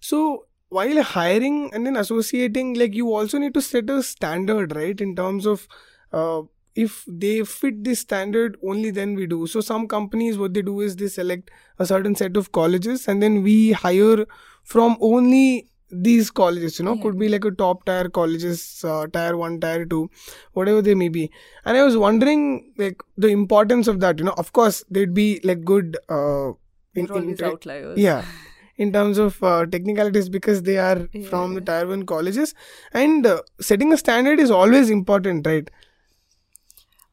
So 0.00 0.46
while 0.68 1.02
hiring 1.02 1.70
and 1.74 1.86
then 1.86 1.96
associating, 1.96 2.74
like 2.74 2.94
you 2.94 3.14
also 3.14 3.38
need 3.38 3.54
to 3.54 3.62
set 3.62 3.90
a 3.90 4.02
standard, 4.02 4.74
right? 4.74 5.00
In 5.00 5.14
terms 5.14 5.46
of 5.46 5.68
uh, 6.12 6.42
if 6.74 7.04
they 7.06 7.44
fit 7.44 7.84
this 7.84 8.00
standard 8.00 8.56
only 8.66 8.90
then 8.90 9.14
we 9.14 9.26
do 9.26 9.46
so 9.46 9.60
some 9.60 9.86
companies 9.86 10.38
what 10.38 10.54
they 10.54 10.62
do 10.62 10.80
is 10.80 10.96
they 10.96 11.08
select 11.08 11.50
a 11.78 11.86
certain 11.86 12.14
set 12.14 12.36
of 12.36 12.50
colleges 12.52 13.08
and 13.08 13.22
then 13.22 13.42
we 13.42 13.72
hire 13.72 14.26
from 14.64 14.96
only 15.00 15.70
these 15.92 16.30
colleges 16.30 16.78
you 16.78 16.84
know 16.84 16.94
Yeah. 16.94 17.02
could 17.02 17.18
be 17.18 17.28
like 17.28 17.44
a 17.44 17.50
top 17.50 17.84
tier 17.84 18.08
colleges 18.08 18.82
uh, 18.84 19.06
tier 19.08 19.36
1 19.36 19.60
tier 19.60 19.84
2 19.84 20.08
whatever 20.54 20.80
they 20.82 20.94
may 20.94 21.08
be. 21.08 21.30
And 21.64 21.76
i 21.76 21.84
was 21.84 21.96
wondering 21.96 22.72
like 22.78 23.02
the 23.16 23.28
importance 23.28 23.88
of 23.88 24.00
that 24.00 24.18
you 24.18 24.24
know. 24.24 24.34
Of 24.38 24.52
course 24.52 24.82
they'd 24.90 25.14
be 25.14 25.40
like 25.44 25.64
good 25.64 25.96
uh 26.08 26.52
in, 26.94 27.06
in- 27.14 27.44
outliers. 27.44 27.98
yeah. 27.98 28.24
In 28.78 28.90
terms 28.92 29.18
of 29.18 29.40
uh, 29.42 29.66
technicalities 29.66 30.28
because 30.30 30.62
they 30.62 30.78
are 30.78 31.06
Yeah, 31.12 31.28
from 31.28 31.54
the 31.54 31.60
tier 31.60 31.86
1 31.86 32.04
colleges. 32.06 32.54
And 32.92 33.26
uh, 33.26 33.42
setting 33.60 33.92
a 33.92 33.96
standard 33.98 34.40
is 34.40 34.50
always 34.50 34.90
important 34.90 35.46
right? 35.46 35.70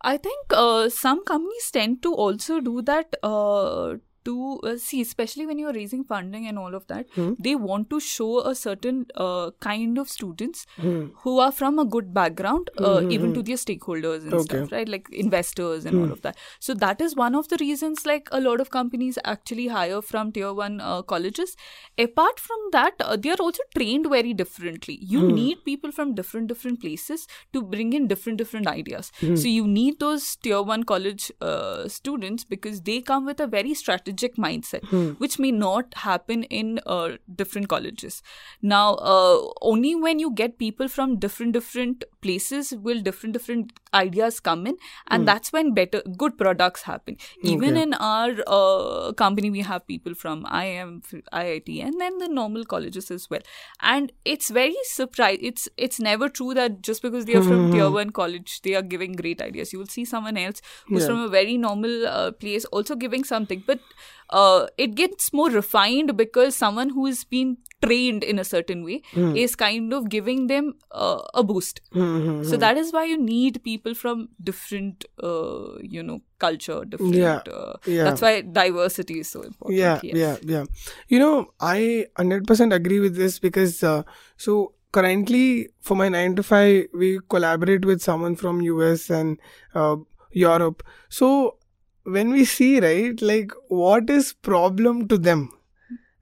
I 0.02 0.16
think 0.18 0.46
uh, 0.52 0.90
some 0.90 1.24
companies 1.26 1.70
tend 1.72 2.02
to 2.04 2.14
also 2.14 2.60
do 2.62 2.82
that 2.84 3.14
uh, 3.22 3.96
to 4.26 4.60
uh, 4.64 4.78
see, 4.78 5.02
especially 5.02 5.46
when 5.46 5.58
you're 5.60 5.74
raising 5.74 6.04
funding 6.04 6.48
and 6.48 6.58
all 6.58 6.76
of 6.76 6.88
that. 6.88 7.08
Hmm. 7.16 7.34
They 7.40 7.56
want 7.56 7.90
to 7.90 8.00
show 8.00 8.40
a 8.42 8.56
certain 8.56 9.06
uh, 9.16 9.52
kind 9.60 9.98
of 9.98 10.10
students 10.10 10.66
Hmm. 10.78 11.08
who 11.24 11.40
are 11.40 11.52
from 11.52 11.80
a 11.80 11.86
good 11.86 12.14
background, 12.14 12.70
uh, 12.78 13.00
Hmm, 13.00 13.06
hmm, 13.06 13.12
even 13.12 13.30
hmm. 13.30 13.34
to 13.34 13.44
their 13.44 13.58
stakeholders 13.58 14.24
and 14.24 14.34
Okay. 14.34 14.44
stuff, 14.46 14.72
right? 14.72 14.88
Like 14.88 15.08
investors 15.12 15.86
and 15.86 15.98
all 15.98 16.06
Hmm. 16.06 16.12
of 16.12 16.22
that. 16.22 16.38
So 16.60 16.74
that 16.74 17.02
is 17.02 17.16
one 17.16 17.36
of 17.36 17.48
the 17.50 17.58
reasons, 17.60 18.06
like 18.06 18.30
a 18.32 18.40
lot 18.40 18.62
of 18.62 18.70
companies 18.70 19.18
actually 19.26 19.68
hire 19.68 20.02
from 20.02 20.32
tier 20.32 20.54
one 20.54 20.80
uh, 20.82 21.02
colleges. 21.02 21.56
Apart 21.98 22.40
from 22.40 22.58
that, 22.72 22.94
uh, 23.02 23.16
they 23.18 23.30
are 23.30 23.36
also 23.40 23.62
trained 23.76 24.08
very 24.10 24.34
differently. 24.34 24.98
You 25.02 25.24
Hmm. 25.24 25.34
need 25.36 25.64
people 25.66 25.92
from 25.92 26.16
different 26.16 26.48
different 26.48 26.80
places 26.82 27.28
to 27.54 27.62
bring 27.62 27.94
in 27.94 28.08
different 28.08 28.38
different 28.38 28.68
ideas. 28.68 29.12
So 29.20 29.48
you 29.48 29.68
need 29.68 30.00
those 30.00 30.36
tier 30.38 30.62
one 30.62 30.84
college 30.84 31.32
uh, 31.42 31.88
students 31.88 32.44
because 32.44 32.82
they 32.82 33.02
come 33.02 33.26
with 33.26 33.40
a 33.40 33.48
very 33.48 33.74
strategic 33.74 34.09
mindset, 34.14 34.84
Hmm. 34.90 35.12
which 35.18 35.38
may 35.40 35.52
not 35.52 35.94
happen 35.94 36.44
in 36.44 36.80
uh, 36.86 37.10
different 37.36 37.68
colleges. 37.70 38.22
Now, 38.62 38.96
uh, 38.96 39.38
only 39.62 39.96
when 39.96 40.20
you 40.20 40.32
get 40.34 40.58
people 40.58 40.88
from 40.88 41.18
different 41.20 41.54
different 41.54 42.04
places 42.22 42.74
will 42.74 43.02
different 43.02 43.34
different 43.34 43.74
ideas 43.94 44.40
come 44.40 44.68
in, 44.68 44.78
and 45.08 45.28
that's 45.28 45.52
when 45.52 45.74
better 45.74 46.02
good 46.18 46.38
products 46.38 46.82
happen. 46.84 47.18
Even 47.44 47.70
Okay. 47.78 47.82
in 47.84 47.94
our 47.94 48.36
uh, 48.48 49.14
company, 49.14 49.50
we 49.50 49.62
have 49.62 49.86
people 49.88 50.14
from 50.14 50.46
IIM, 50.46 51.02
IIT, 51.34 51.82
and 51.82 52.00
then 52.00 52.18
the 52.18 52.28
normal 52.28 52.66
colleges 52.66 53.10
as 53.12 53.30
well. 53.30 53.42
And 53.80 54.12
it's 54.26 54.50
very 54.50 54.76
surprised. 54.84 55.40
It's 55.42 55.70
it's 55.78 56.00
never 56.00 56.30
true 56.30 56.54
that 56.54 56.82
just 56.82 57.02
because 57.02 57.26
they 57.26 57.36
are 57.36 57.42
from 57.42 57.72
tier 57.72 57.90
one 57.90 58.10
college, 58.10 58.62
they 58.62 58.76
are 58.76 58.82
giving 58.82 59.14
great 59.14 59.42
ideas. 59.42 59.74
You 59.74 59.80
will 59.80 59.88
see 59.88 60.06
someone 60.06 60.38
else 60.38 60.62
who's 60.88 61.02
Yeah. 61.04 61.08
from 61.08 61.20
a 61.24 61.28
very 61.30 61.58
normal 61.58 62.08
uh, 62.08 62.32
place 62.32 62.66
also 62.66 62.96
giving 62.96 63.24
something, 63.24 63.64
but 63.66 63.80
uh, 64.30 64.68
it 64.78 64.96
gets 64.96 65.34
more 65.34 65.50
refined 65.50 66.16
because 66.18 66.56
someone 66.56 66.90
who 66.90 67.06
has 67.06 67.24
been 67.24 67.58
trained 67.82 68.24
in 68.24 68.40
a 68.40 68.44
certain 68.44 68.84
way 68.84 69.02
Hmm. 69.14 69.36
is 69.36 69.56
kind 69.56 69.94
of 69.94 70.10
giving 70.10 70.48
them 70.48 70.74
uh, 70.92 71.22
a 71.34 71.44
boost. 71.44 71.82
Hmm, 71.94 72.44
So 72.44 72.58
that 72.58 72.78
is 72.78 72.92
why 72.92 73.06
you 73.06 73.18
need 73.18 73.64
people 73.64 73.94
from 73.96 74.30
different, 74.44 75.06
uh, 75.24 75.78
you 75.82 76.04
know, 76.04 76.22
culture, 76.40 76.84
different. 76.86 77.16
Yeah, 77.16 77.40
Uh, 77.52 77.74
yeah. 77.86 78.04
That's 78.04 78.22
why 78.22 78.42
diversity 78.42 79.20
is 79.22 79.30
so 79.30 79.42
important. 79.44 79.80
yeah 79.80 80.00
yes. 80.04 80.18
yeah 80.24 80.36
yeah 80.58 80.66
you 81.08 81.20
know 81.20 81.52
i 81.60 82.06
100% 82.18 82.74
agree 82.74 83.00
with 83.00 83.16
this 83.16 83.40
because 83.40 83.84
uh, 83.84 84.04
so 84.38 84.74
currently 84.92 85.70
for 85.80 85.96
my 85.96 86.10
9 86.10 86.36
to 86.36 86.44
5 86.44 86.88
we 86.94 87.20
collaborate 87.30 87.86
with 87.86 88.02
someone 88.02 88.36
from 88.36 88.62
us 88.92 89.10
and 89.10 89.38
uh, 89.76 89.96
europe 90.32 90.84
so 91.10 91.58
when 92.04 92.32
we 92.32 92.46
see 92.46 92.80
right 92.80 93.22
like 93.22 93.52
what 93.68 94.10
is 94.10 94.34
problem 94.34 95.08
to 95.08 95.18
them 95.18 95.50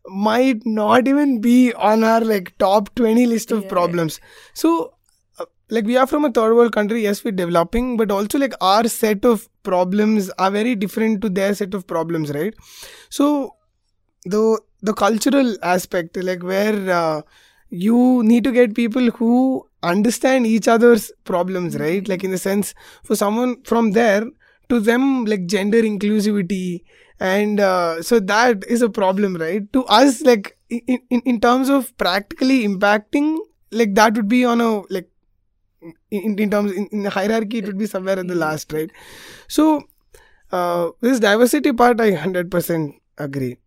might 0.10 0.66
not 0.66 1.08
even 1.08 1.42
be 1.42 1.74
on 1.74 2.04
our 2.04 2.22
like 2.22 2.58
top 2.58 2.94
20 2.96 3.26
list 3.26 3.52
of 3.52 3.64
Yeah. 3.64 3.70
problems. 3.70 4.20
So 4.54 4.94
uh, 5.40 5.46
like 5.70 5.86
we 5.86 5.98
are 5.98 6.08
from 6.08 6.24
a 6.26 6.32
third 6.32 6.56
world 6.56 6.72
country 6.74 7.02
yes 7.04 7.24
we're 7.24 7.32
developing 7.32 7.98
but 7.98 8.12
also 8.12 8.40
like 8.40 8.54
our 8.62 8.88
set 8.88 9.26
of 9.26 9.50
problems 9.64 10.30
are 10.38 10.50
very 10.52 10.76
different 10.76 11.22
to 11.22 11.30
their 11.30 11.54
set 11.54 11.74
of 11.74 11.86
problems 11.88 12.32
right? 12.32 12.54
So 13.10 13.56
the 14.26 14.60
the 14.82 14.94
cultural 14.94 15.56
aspect 15.64 16.16
like 16.18 16.44
where 16.44 16.90
uh, 16.92 17.22
you 17.70 18.24
need 18.24 18.44
to 18.46 18.52
get 18.52 18.76
people 18.76 19.10
who 19.12 19.68
understand 19.84 20.48
each 20.48 20.68
other's 20.68 21.12
problems 21.26 21.78
right? 21.78 22.08
Like 22.08 22.24
in 22.24 22.32
the 22.32 22.38
sense 22.38 22.74
for 23.04 23.16
someone 23.16 23.62
from 23.64 23.92
there 23.92 24.24
to 24.70 24.80
them 24.80 25.26
like 25.26 25.46
gender 25.46 25.82
inclusivity. 25.82 26.84
And 27.20 27.60
uh, 27.60 28.02
so 28.04 28.20
that 28.20 28.64
is 28.68 28.82
a 28.82 28.90
problem 28.90 29.36
right? 29.36 29.72
To 29.74 29.84
us 29.86 30.22
like 30.22 30.58
in, 30.70 31.00
in, 31.10 31.22
in 31.22 31.40
terms 31.40 31.70
of 31.70 31.96
practically 31.98 32.68
impacting 32.68 33.38
like 33.72 33.96
that 33.96 34.16
would 34.16 34.28
be 34.28 34.46
on 34.46 34.62
a 34.62 34.82
like 34.90 35.10
in, 36.12 36.38
in 36.38 36.50
terms 36.50 36.72
in, 36.72 36.88
in 36.92 37.04
the 37.04 37.10
hierarchy 37.10 37.60
it 37.60 37.66
would 37.66 37.78
be 37.78 37.88
somewhere 37.88 38.20
at 38.20 38.28
the 38.28 38.36
last 38.36 38.72
right? 38.72 38.92
So 39.48 39.84
uh, 40.52 40.90
this 41.02 41.20
diversity 41.20 41.74
part 41.74 42.00
i 42.00 42.12
100% 42.12 42.94
agree. 43.18 43.58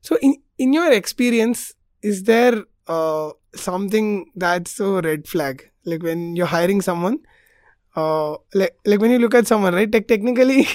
So 0.00 0.18
in 0.20 0.36
in 0.58 0.72
your 0.72 0.92
experience 0.92 1.74
is 2.02 2.24
there 2.24 2.64
uh, 2.86 3.30
something 3.54 4.30
that's 4.34 4.80
a 4.80 5.00
red 5.00 5.28
flag? 5.28 5.70
Like 5.84 6.02
when 6.02 6.36
you're 6.36 6.46
hiring 6.46 6.80
someone 6.80 7.20
uh, 7.98 8.36
like 8.54 8.74
like 8.84 9.00
when 9.00 9.10
you 9.10 9.18
look 9.18 9.34
at 9.40 9.46
someone 9.46 9.74
right 9.74 9.92
like 9.98 10.08
technically 10.12 10.66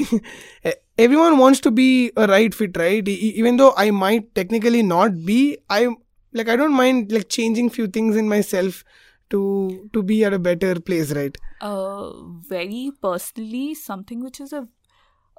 everyone 1.05 1.37
wants 1.37 1.59
to 1.67 1.71
be 1.71 2.11
a 2.17 2.27
right 2.27 2.53
fit 2.53 2.77
right? 2.77 3.07
E- 3.07 3.33
even 3.41 3.57
though 3.57 3.73
i 3.77 3.89
might 3.91 4.33
technically 4.35 4.83
not 4.83 5.23
be 5.31 5.57
i 5.69 5.87
like 6.33 6.49
i 6.49 6.55
don't 6.55 6.77
mind 6.83 7.11
like 7.11 7.29
changing 7.29 7.69
few 7.69 7.87
things 7.87 8.21
in 8.23 8.29
myself 8.35 8.83
to 9.29 9.89
to 9.93 10.03
be 10.03 10.23
at 10.25 10.33
a 10.33 10.39
better 10.39 10.79
place 10.79 11.11
right? 11.13 11.37
Uh, 11.61 12.11
very 12.49 12.91
personally, 13.01 13.73
something 13.73 14.23
which 14.23 14.39
is 14.39 14.53
a 14.53 14.67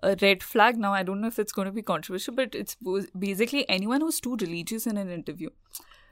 a 0.04 0.16
red 0.20 0.42
flag 0.42 0.78
now 0.84 0.92
i 0.92 1.02
don't 1.08 1.20
know 1.24 1.28
if 1.32 1.38
it's 1.42 1.54
going 1.58 1.68
to 1.68 1.72
be 1.76 1.82
controversial 1.90 2.34
but 2.38 2.54
it's 2.62 2.76
basically 3.26 3.62
anyone 3.74 4.02
who's 4.02 4.20
too 4.20 4.36
religious 4.40 4.86
in 4.86 4.98
an 5.02 5.10
interview 5.10 5.48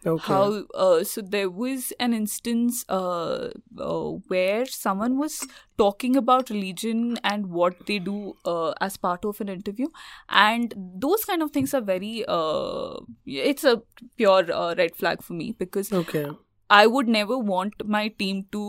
okay 0.07 0.25
how 0.25 0.65
uh, 0.75 1.05
so 1.05 1.21
there 1.21 1.49
was 1.49 1.93
an 2.01 2.13
instance 2.13 2.85
uh, 2.89 3.49
uh, 3.79 4.11
where 4.29 4.67
someone 4.67 5.17
was 5.19 5.47
talking 5.79 6.17
about 6.17 6.51
religion 6.51 7.19
and 7.23 7.47
what 7.47 7.87
they 7.87 7.99
do 7.99 8.37
uh, 8.45 8.73
as 8.81 8.97
part 8.97 9.25
of 9.25 9.41
an 9.41 9.49
interview 9.49 9.87
and 10.29 10.75
those 10.77 11.25
kind 11.25 11.43
of 11.43 11.51
things 11.51 11.73
are 11.73 11.81
very 11.81 12.25
uh, 12.27 12.95
it's 13.27 13.65
a 13.65 13.83
pure 14.17 14.53
uh, 14.53 14.75
red 14.77 14.97
flag 14.97 15.23
for 15.23 15.35
me 15.35 15.55
because 15.59 15.93
okay 15.93 16.27
I 16.75 16.87
would 16.87 17.07
never 17.07 17.37
want 17.37 17.75
my 17.85 18.09
team 18.09 18.47
to 18.53 18.63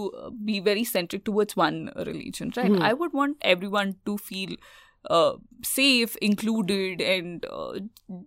be 0.44 0.60
very 0.60 0.84
centric 0.84 1.24
towards 1.24 1.56
one 1.56 1.90
religion, 1.96 2.52
right? 2.58 2.68
Hmm. 2.68 2.82
I 2.82 2.92
would 2.92 3.14
want 3.14 3.38
everyone 3.40 3.96
to 4.06 4.18
feel 4.18 4.58
uh, 5.10 5.34
safe, 5.64 6.16
included, 6.18 7.02
and 7.02 7.46
uh, 7.46 7.80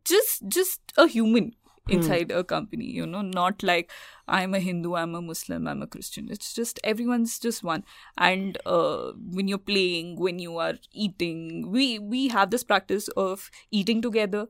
just 0.04 0.48
just 0.48 0.80
a 0.96 1.06
human 1.06 1.52
inside 1.88 2.30
a 2.30 2.42
company. 2.44 2.84
You 2.84 3.06
know, 3.06 3.22
not 3.22 3.62
like 3.62 3.90
I'm 4.28 4.54
a 4.54 4.60
Hindu, 4.60 4.94
I'm 4.94 5.14
a 5.14 5.22
Muslim, 5.22 5.66
I'm 5.68 5.82
a 5.82 5.86
Christian. 5.86 6.28
It's 6.30 6.52
just 6.54 6.80
everyone's 6.84 7.38
just 7.38 7.62
one. 7.62 7.84
And 8.18 8.58
uh, 8.66 9.12
when 9.16 9.48
you're 9.48 9.58
playing, 9.58 10.16
when 10.16 10.38
you 10.38 10.58
are 10.58 10.74
eating, 10.92 11.70
we 11.70 11.98
we 11.98 12.28
have 12.28 12.50
this 12.50 12.64
practice 12.64 13.08
of 13.08 13.50
eating 13.70 14.02
together 14.02 14.46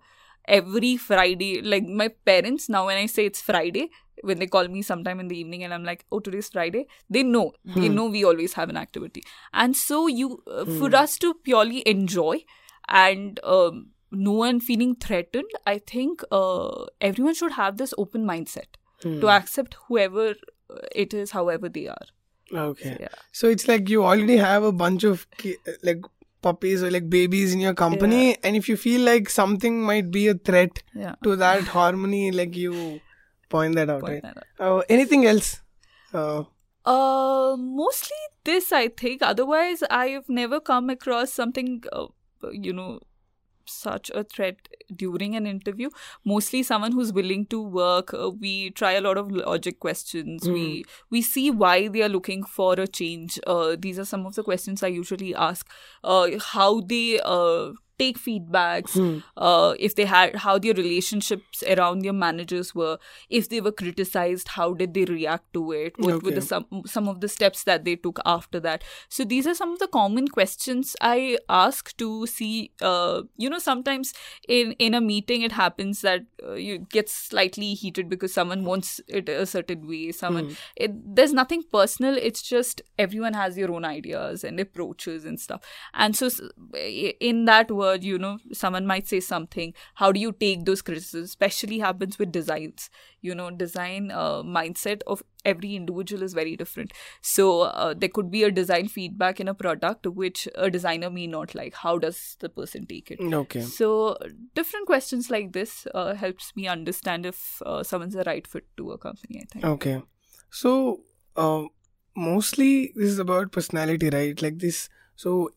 every 0.49 0.97
Friday. 0.97 1.61
Like 1.61 1.85
my 1.85 2.09
parents 2.09 2.69
now, 2.69 2.87
when 2.87 2.97
I 2.97 3.07
say 3.07 3.27
it's 3.27 3.43
Friday, 3.43 3.91
when 4.23 4.39
they 4.39 4.47
call 4.47 4.67
me 4.69 4.83
sometime 4.83 5.21
in 5.21 5.29
the 5.29 5.39
evening 5.39 5.63
and 5.65 5.75
I'm 5.75 5.85
like, 5.85 6.05
oh, 6.11 6.21
today's 6.21 6.49
Friday, 6.49 6.87
they 7.11 7.23
know. 7.23 7.53
They 7.65 7.89
know 7.89 8.07
we 8.07 8.25
always 8.25 8.55
have 8.55 8.71
an 8.71 8.77
activity. 8.77 9.23
And 9.53 9.77
so 9.77 10.07
you, 10.07 10.43
uh, 10.51 10.65
for 10.65 10.95
us 10.95 11.19
to 11.19 11.35
purely 11.35 11.87
enjoy 11.87 12.45
and 12.89 13.39
um, 13.45 13.91
no 14.11 14.33
one 14.33 14.61
feeling 14.61 14.95
threatened, 14.97 15.51
I 15.67 15.79
think 15.79 16.23
uh, 16.31 16.85
everyone 17.01 17.35
should 17.35 17.53
have 17.53 17.77
this 17.77 17.93
open 17.99 18.25
mindset 18.25 18.67
to 19.03 19.29
accept 19.29 19.77
whoever 19.89 20.31
uh, 20.31 20.77
it 20.95 21.13
is, 21.15 21.31
however 21.33 21.69
they 21.69 21.87
are. 21.89 22.07
Okay. 22.53 22.97
Yeah. 23.01 23.09
So 23.33 23.49
it's 23.49 23.67
like 23.69 23.89
you 23.89 24.05
already 24.05 24.37
have 24.37 24.63
a 24.63 24.73
bunch 24.73 25.05
of 25.05 25.27
ki- 25.37 25.57
like 25.83 26.01
puppies 26.43 26.83
or 26.83 26.91
like 26.91 27.11
babies 27.11 27.53
in 27.53 27.61
your 27.61 27.75
company, 27.75 28.37
and 28.43 28.57
if 28.57 28.69
you 28.69 28.77
feel 28.77 29.01
like 29.03 29.29
something 29.29 29.83
might 29.83 30.11
be 30.11 30.29
a 30.29 30.35
threat 30.35 30.83
Yeah. 30.95 31.15
to 31.25 31.37
that 31.37 31.65
harmony, 31.79 32.31
like 32.33 32.57
you 32.57 33.01
point 33.49 33.75
that 33.77 33.91
out, 33.91 34.01
Point 34.03 34.13
right? 34.15 34.23
that 34.23 34.37
out. 34.61 34.79
Uh, 34.79 34.83
anything 34.89 35.27
else? 35.27 35.61
Uh, 36.13 36.45
Uh, 36.91 37.57
mostly 37.59 38.17
this, 38.45 38.73
I 38.73 38.89
think. 38.89 39.23
Otherwise, 39.23 39.83
I've 39.91 40.29
never 40.29 40.61
come 40.61 40.89
across 40.91 41.33
something, 41.33 41.83
uh, 41.93 42.07
you 42.53 42.73
know, 42.73 43.01
such 43.67 44.11
a 44.15 44.25
threat 44.25 44.69
during 44.95 45.35
an 45.37 45.47
interview. 45.47 45.91
Mostly 46.25 46.63
someone 46.63 46.93
who's 46.93 47.13
willing 47.13 47.47
to 47.47 47.61
work. 47.63 48.15
Uh, 48.15 48.31
we 48.31 48.71
try 48.71 48.93
a 48.93 49.01
lot 49.01 49.19
of 49.19 49.31
logic 49.31 49.81
questions. 49.81 50.49
We 50.49 50.85
we 51.11 51.23
see 51.23 51.51
why 51.51 51.89
they 51.89 52.03
are 52.03 52.09
looking 52.09 52.45
for 52.45 52.75
a 52.75 52.87
change. 52.87 53.39
Uh, 53.47 53.77
these 53.79 53.99
are 53.99 54.05
some 54.05 54.27
of 54.27 54.35
the 54.35 54.43
questions 54.43 54.83
I 54.83 54.89
usually 54.89 55.35
ask. 55.35 55.69
Uh, 56.05 56.29
how 56.41 56.81
they 56.81 57.21
uh 57.25 57.73
take 57.99 58.19
feedbacks 58.19 58.97
uh, 59.37 59.75
if 59.79 59.95
they 59.95 60.05
had 60.05 60.37
how 60.37 60.59
their 60.59 60.75
relationships 60.75 61.63
around 61.75 62.01
their 62.01 62.13
managers 62.13 62.75
were 62.75 62.99
if 63.29 63.49
they 63.49 63.61
were 63.61 63.73
criticized 63.73 64.49
how 64.49 64.73
did 64.75 64.95
they 64.95 65.05
react 65.05 65.53
to 65.55 65.73
it? 65.73 65.99
What 65.99 66.23
were 66.23 66.31
the 66.31 66.41
some 66.43 66.67
some 66.87 67.09
of 67.09 67.21
the 67.21 67.29
steps 67.29 67.65
that 67.65 67.85
they 67.85 67.97
took 67.97 68.21
after 68.25 68.61
that? 68.61 68.85
So 69.09 69.25
these 69.25 69.47
are 69.47 69.55
some 69.55 69.73
of 69.73 69.79
the 69.79 69.89
common 69.89 70.29
questions 70.29 70.95
i 71.01 71.39
ask 71.49 71.97
to 71.97 72.27
see 72.27 72.71
uh, 72.81 73.23
you 73.37 73.49
know 73.51 73.59
sometimes 73.59 74.13
in 74.49 74.73
in 74.73 74.95
a 74.95 75.01
meeting 75.01 75.43
it 75.43 75.53
happens 75.53 76.01
that 76.03 76.23
uh, 76.47 76.55
you 76.55 76.79
get 76.79 77.09
slightly 77.09 77.75
heated 77.75 78.09
because 78.09 78.33
someone 78.33 78.65
wants 78.65 79.01
it 79.09 79.29
a 79.29 79.47
certain 79.47 79.87
way 79.89 80.13
someone 80.13 80.57
it, 80.77 80.91
there's 81.17 81.33
nothing 81.33 81.63
personal 81.73 82.17
it's 82.17 82.43
just 82.43 82.83
everyone 82.99 83.35
has 83.35 83.57
their 83.57 83.71
own 83.71 83.85
ideas 83.85 84.45
and 84.45 84.59
approaches 84.61 85.25
and 85.25 85.39
stuff. 85.41 85.63
And 85.95 86.17
so 86.17 86.31
in 87.21 87.45
that 87.47 87.71
word 87.87 88.05
you 88.05 88.19
know 88.19 88.39
someone 88.53 88.87
might 88.87 89.09
say 89.09 89.21
something 89.21 89.75
how 90.03 90.11
do 90.13 90.21
you 90.21 90.33
take 90.33 90.65
those 90.65 90.83
criticisms 90.83 91.31
especially 91.31 91.79
happens 91.79 92.19
with 92.19 92.33
designs 92.33 92.89
you 93.21 93.35
know 93.35 93.51
design 93.51 94.11
uh, 94.11 94.43
mindset 94.43 95.03
of 95.07 95.23
every 95.45 95.77
individual 95.77 96.23
is 96.23 96.35
very 96.35 96.57
different 96.57 96.93
so 97.23 97.63
uh, 97.63 97.95
there 97.97 98.09
could 98.09 98.31
be 98.31 98.43
a 98.43 98.51
design 98.51 98.89
feedback 98.89 99.39
in 99.41 99.49
a 99.49 99.55
product 99.55 100.07
which 100.07 100.49
a 100.55 100.71
designer 100.71 101.11
may 101.11 101.27
not 101.27 101.55
like 101.55 101.75
how 101.75 101.97
does 101.99 102.37
the 102.41 102.49
person 102.49 102.87
take 102.87 103.11
it 103.11 103.21
okay. 103.41 103.61
so 103.61 104.17
different 104.55 104.87
questions 104.87 105.31
like 105.31 105.53
this 105.53 105.87
uh, 105.95 106.15
helps 106.15 106.53
me 106.57 106.67
understand 106.67 107.25
if 107.25 107.63
uh, 107.65 107.83
someone's 107.83 108.17
a 108.17 108.25
right 108.25 108.47
fit 108.47 108.65
to 108.77 108.91
a 108.93 108.99
company 108.99 109.41
i 109.43 109.47
think 109.53 109.65
Okay. 109.77 110.03
So, 110.51 111.01
uh, 111.37 111.65
mostly 112.17 112.93
this 112.95 113.11
is 113.11 113.19
about 113.19 113.53
personality, 113.53 114.11
right? 114.11 114.41
Like 114.41 114.59
this. 114.59 114.89
So, 115.17 115.51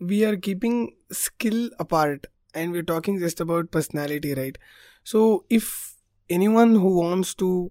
we 0.00 0.24
are 0.24 0.36
keeping 0.36 0.94
skill 1.12 1.70
apart 1.78 2.26
and 2.54 2.72
we're 2.72 2.82
talking 2.82 3.18
just 3.18 3.40
about 3.40 3.70
personality, 3.70 4.34
right? 4.34 4.56
So, 5.04 5.44
if 5.50 5.94
anyone 6.28 6.74
who 6.74 6.96
wants 6.98 7.34
to 7.36 7.70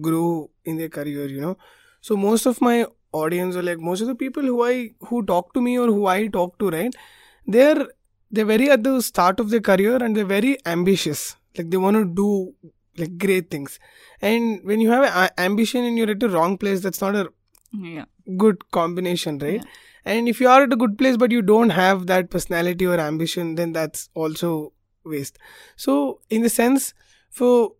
grow 0.00 0.50
in 0.64 0.76
their 0.78 0.88
career, 0.88 1.26
you 1.26 1.40
know, 1.40 1.56
so 2.00 2.16
most 2.16 2.46
of 2.46 2.60
my 2.60 2.86
audience 3.12 3.56
or 3.56 3.62
like 3.62 3.78
most 3.80 4.00
of 4.00 4.06
the 4.06 4.14
people 4.14 4.42
who 4.42 4.62
I 4.64 4.90
who 5.00 5.24
talk 5.24 5.54
to 5.54 5.60
me 5.60 5.78
or 5.78 5.86
who 5.86 6.06
I 6.06 6.26
talk 6.28 6.58
to, 6.58 6.70
right? 6.70 6.94
They're 7.46 7.86
they're 8.30 8.44
very 8.44 8.70
at 8.70 8.84
the 8.84 9.00
start 9.02 9.40
of 9.40 9.50
their 9.50 9.60
career 9.60 9.96
and 9.96 10.16
they're 10.16 10.24
very 10.24 10.58
ambitious. 10.66 11.36
Like 11.56 11.70
they 11.70 11.76
want 11.76 11.96
to 11.96 12.04
do 12.04 12.54
like 12.98 13.16
great 13.16 13.48
things 13.50 13.78
and 14.20 14.60
when 14.64 14.80
you 14.80 14.90
have 14.90 15.04
a- 15.04 15.40
ambition 15.40 15.84
and 15.84 15.96
you're 15.96 16.10
at 16.10 16.18
the 16.18 16.28
wrong 16.28 16.58
place 16.58 16.80
that's 16.80 17.00
not 17.00 17.14
a 17.14 17.28
yeah 17.80 18.06
good 18.36 18.70
combination 18.70 19.38
right? 19.38 19.64
And 20.04 20.28
if 20.28 20.40
you 20.40 20.48
are 20.48 20.62
at 20.62 20.72
a 20.72 20.76
good 20.76 20.96
place 20.98 21.16
but 21.16 21.30
you 21.30 21.42
don't 21.42 21.70
have 21.70 22.06
that 22.06 22.30
personality 22.30 22.86
or 22.86 22.98
ambition 22.98 23.54
then 23.54 23.72
that's 23.72 24.08
also 24.14 24.72
waste. 25.04 25.38
So 25.76 26.20
in 26.30 26.42
the 26.42 26.48
sense 26.48 26.94
for 27.30 27.72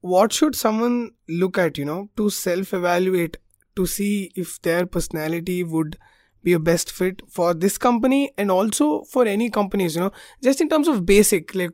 what 0.00 0.32
should 0.32 0.56
someone 0.56 1.10
look 1.28 1.58
at 1.58 1.78
you 1.78 1.84
know 1.84 2.08
to 2.16 2.30
self 2.30 2.72
evaluate 2.72 3.36
to 3.76 3.86
see 3.86 4.32
if 4.34 4.60
their 4.62 4.86
personality 4.86 5.62
would 5.62 5.98
be 6.42 6.52
a 6.54 6.58
best 6.58 6.90
fit 6.90 7.20
for 7.28 7.52
this 7.52 7.76
company 7.76 8.32
and 8.38 8.50
also 8.50 9.02
for 9.02 9.26
any 9.26 9.50
companies 9.50 9.94
you 9.94 10.00
know 10.00 10.12
just 10.42 10.60
in 10.60 10.68
terms 10.68 10.88
of 10.88 11.04
basic 11.04 11.54
like 11.54 11.72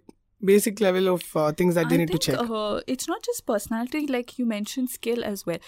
basic 0.51 0.81
level 0.87 1.09
of 1.13 1.25
uh, 1.37 1.53
things 1.61 1.75
that 1.79 1.89
they 1.91 1.97
I 1.97 1.99
need 2.03 2.13
to 2.13 2.19
check 2.27 2.41
Uh, 2.59 2.81
it's 2.95 3.09
not 3.13 3.23
just 3.29 3.45
personality, 3.51 4.07
like 4.07 4.39
you 4.39 4.47
mentioned, 4.53 4.91
skill 4.91 5.25
as 5.25 5.45
well. 5.51 5.59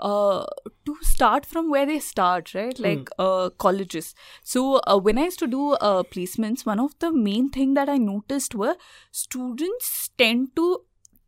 Uh, 0.00 0.44
to 0.86 0.96
start 1.02 1.46
from 1.52 1.70
where 1.74 1.86
they 1.90 1.98
start, 2.08 2.54
right? 2.54 2.78
Like 2.78 3.10
uh, 3.18 3.50
colleges. 3.66 4.14
So 4.54 4.80
uh, 4.86 4.98
when 5.08 5.18
I 5.18 5.24
used 5.24 5.40
to 5.40 5.46
do 5.46 5.72
uh, 5.72 6.02
placements, 6.16 6.64
one 6.72 6.84
of 6.86 6.98
the 7.06 7.12
main 7.12 7.50
thing 7.58 7.74
that 7.74 7.88
I 7.88 7.98
noticed 7.98 8.54
were 8.54 8.76
students 9.10 10.10
tend 10.24 10.54
to 10.56 10.68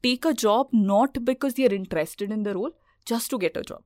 take 0.03 0.25
a 0.25 0.35
job 0.35 0.68
not 0.73 1.25
because 1.25 1.55
they 1.55 1.66
are 1.66 1.75
interested 1.75 2.31
in 2.38 2.44
the 2.44 2.55
role, 2.55 2.70
just 3.05 3.31
to 3.31 3.38
get 3.38 3.57
a 3.57 3.62
job. 3.62 3.83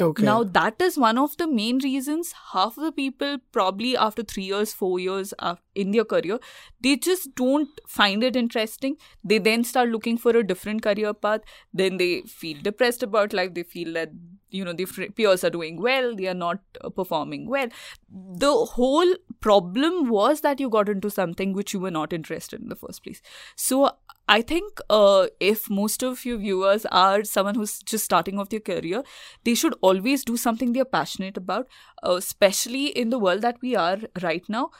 Okay 0.00 0.24
Now, 0.24 0.42
that 0.44 0.80
is 0.80 0.96
one 0.98 1.18
of 1.18 1.36
the 1.36 1.46
main 1.46 1.78
reasons 1.78 2.32
half 2.52 2.76
of 2.78 2.84
the 2.84 2.92
people, 2.92 3.38
probably 3.52 3.96
after 3.96 4.22
three 4.22 4.44
years, 4.44 4.72
four 4.72 4.98
years 4.98 5.32
in 5.74 5.90
their 5.90 6.04
career, 6.04 6.38
they 6.80 6.96
just 6.96 7.34
don't 7.34 7.68
find 7.86 8.24
it 8.24 8.36
interesting. 8.36 8.96
They 9.24 9.38
then 9.38 9.64
start 9.64 9.88
looking 9.88 10.18
for 10.18 10.30
a 10.36 10.42
different 10.46 10.82
career 10.82 11.12
path. 11.14 11.42
Then 11.72 11.96
they 11.98 12.22
feel 12.22 12.60
depressed 12.62 13.02
about 13.02 13.32
life. 13.32 13.54
They 13.54 13.62
feel 13.62 13.92
that, 13.94 14.10
you 14.50 14.64
know, 14.64 14.72
their 14.72 14.86
peers 14.86 15.44
are 15.44 15.50
doing 15.50 15.80
well, 15.80 16.14
they 16.16 16.26
are 16.28 16.34
not 16.34 16.60
uh, 16.80 16.90
performing 16.90 17.48
well. 17.48 17.68
The 18.10 18.52
whole 18.52 19.14
problem 19.40 20.08
was 20.08 20.40
that 20.40 20.60
you 20.60 20.68
got 20.68 20.88
into 20.88 21.10
something 21.10 21.52
which 21.52 21.72
you 21.72 21.80
were 21.80 21.90
not 21.90 22.12
interested 22.12 22.60
in 22.60 22.68
the 22.68 22.76
first 22.76 23.02
place. 23.02 23.22
So, 23.56 23.92
I 24.32 24.42
think 24.42 24.78
uh, 24.88 25.26
if 25.40 25.68
most 25.68 26.04
of 26.04 26.24
your 26.24 26.38
viewers 26.38 26.86
are 26.92 27.24
someone 27.24 27.56
who's 27.56 27.80
just 27.80 28.04
starting 28.04 28.38
off 28.38 28.48
their 28.48 28.60
career, 28.60 29.02
they 29.42 29.56
should 29.56 29.74
always 29.80 30.24
do 30.24 30.36
something 30.36 30.72
they're 30.72 30.84
passionate 30.84 31.36
about, 31.36 31.66
uh, 32.06 32.12
especially 32.14 32.86
in 32.86 33.10
the 33.10 33.18
world 33.18 33.42
that 33.42 33.56
we 33.60 33.74
are 33.74 33.98
right 34.22 34.44
now. 34.48 34.70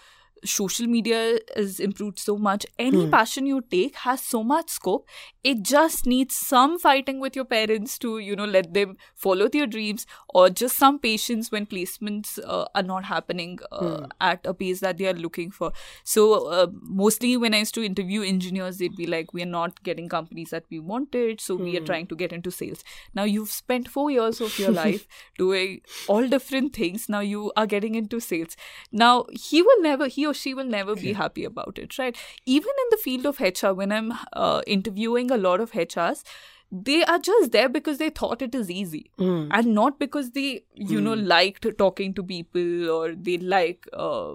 Social 0.44 0.86
media 0.86 1.38
has 1.56 1.80
improved 1.80 2.18
so 2.18 2.36
much. 2.36 2.66
Any 2.78 3.08
passion 3.08 3.46
you 3.46 3.62
take 3.70 3.96
has 3.96 4.22
so 4.22 4.42
much 4.42 4.70
scope. 4.70 5.06
It 5.44 5.62
just 5.62 6.06
needs 6.06 6.34
some 6.36 6.78
fighting 6.78 7.20
with 7.20 7.34
your 7.36 7.44
parents 7.44 7.98
to, 7.98 8.18
you 8.18 8.36
know, 8.36 8.44
let 8.44 8.72
them 8.74 8.96
follow 9.14 9.48
their 9.48 9.66
dreams 9.66 10.06
or 10.28 10.50
just 10.50 10.76
some 10.76 10.98
patience 10.98 11.50
when 11.50 11.66
placements 11.66 12.38
uh, 12.44 12.66
are 12.74 12.82
not 12.82 13.04
happening 13.04 13.58
uh, 13.72 14.06
at 14.20 14.40
a 14.44 14.54
pace 14.54 14.80
that 14.80 14.98
they 14.98 15.06
are 15.06 15.14
looking 15.14 15.50
for. 15.50 15.72
So, 16.04 16.46
uh, 16.46 16.66
mostly 16.82 17.36
when 17.36 17.54
I 17.54 17.58
used 17.58 17.74
to 17.74 17.84
interview 17.84 18.22
engineers, 18.22 18.78
they'd 18.78 18.96
be 18.96 19.06
like, 19.06 19.32
We're 19.32 19.46
not 19.46 19.82
getting 19.82 20.08
companies 20.08 20.50
that 20.50 20.64
we 20.70 20.78
wanted, 20.78 21.40
so 21.40 21.54
we 21.56 21.76
are 21.76 21.80
trying 21.80 22.06
to 22.08 22.16
get 22.16 22.32
into 22.32 22.50
sales. 22.50 22.84
Now, 23.14 23.24
you've 23.24 23.50
spent 23.50 23.88
four 23.88 24.10
years 24.10 24.40
of 24.40 24.58
your 24.58 24.70
life 24.84 25.06
doing 25.38 25.80
all 26.08 26.26
different 26.28 26.74
things. 26.74 27.08
Now, 27.08 27.20
you 27.20 27.52
are 27.56 27.66
getting 27.66 27.94
into 27.94 28.20
sales. 28.20 28.56
Now, 28.92 29.26
he 29.32 29.62
will 29.62 29.82
never, 29.82 30.06
he 30.06 30.26
or 30.30 30.34
she 30.34 30.54
will 30.60 30.70
never 30.76 30.94
be 30.94 31.12
happy 31.22 31.44
about 31.44 31.78
it, 31.86 31.98
right? 31.98 32.16
Even 32.58 32.80
in 32.84 32.94
the 32.96 33.02
field 33.08 33.26
of 33.26 33.40
HR, 33.40 33.74
when 33.82 33.92
I'm 33.98 34.12
uh, 34.32 34.62
interviewing 34.78 35.30
a 35.30 35.36
lot 35.48 35.60
of 35.60 35.72
HRs, 35.72 36.24
they 36.72 37.02
are 37.02 37.18
just 37.18 37.50
there 37.54 37.68
because 37.68 37.98
they 37.98 38.10
thought 38.10 38.42
it 38.42 38.54
is 38.54 38.70
easy 38.70 39.10
and 39.50 39.74
not 39.74 39.98
because 39.98 40.30
they 40.36 40.62
you 40.74 41.00
know 41.00 41.14
liked 41.14 41.66
talking 41.78 42.14
to 42.14 42.22
people 42.22 42.90
or 42.96 43.12
they 43.14 43.38
like 43.38 43.88
uh, 43.92 44.34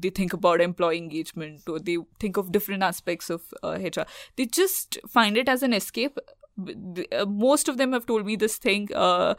they 0.00 0.10
think 0.10 0.32
about 0.32 0.60
employee 0.60 0.98
engagement 0.98 1.68
or 1.68 1.78
they 1.78 1.96
think 2.18 2.36
of 2.36 2.50
different 2.50 2.82
aspects 2.82 3.30
of 3.30 3.54
uh, 3.62 3.78
hr 3.78 4.06
they 4.36 4.46
just 4.46 4.98
find 5.08 5.36
it 5.36 5.48
as 5.48 5.62
an 5.62 5.72
escape. 5.72 6.18
Uh, 6.58 7.26
most 7.26 7.68
of 7.68 7.76
them 7.76 7.92
have 7.92 8.06
told 8.06 8.26
me 8.26 8.34
this 8.34 8.56
thing 8.56 8.88
uh, 8.94 9.34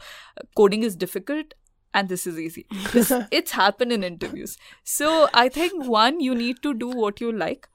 coding 0.56 0.84
is 0.84 0.94
difficult 0.96 1.54
and 1.94 2.08
this 2.08 2.26
is 2.26 2.38
easy. 2.38 2.66
This, 2.92 3.12
it's 3.30 3.52
happened 3.52 3.92
in 3.92 4.04
interviews. 4.04 4.56
So 4.84 5.28
I 5.34 5.48
think 5.48 5.84
one, 5.86 6.20
you 6.20 6.34
need 6.34 6.62
to 6.62 6.74
do 6.74 6.88
what 6.88 7.20
you 7.20 7.32
like. 7.32 7.68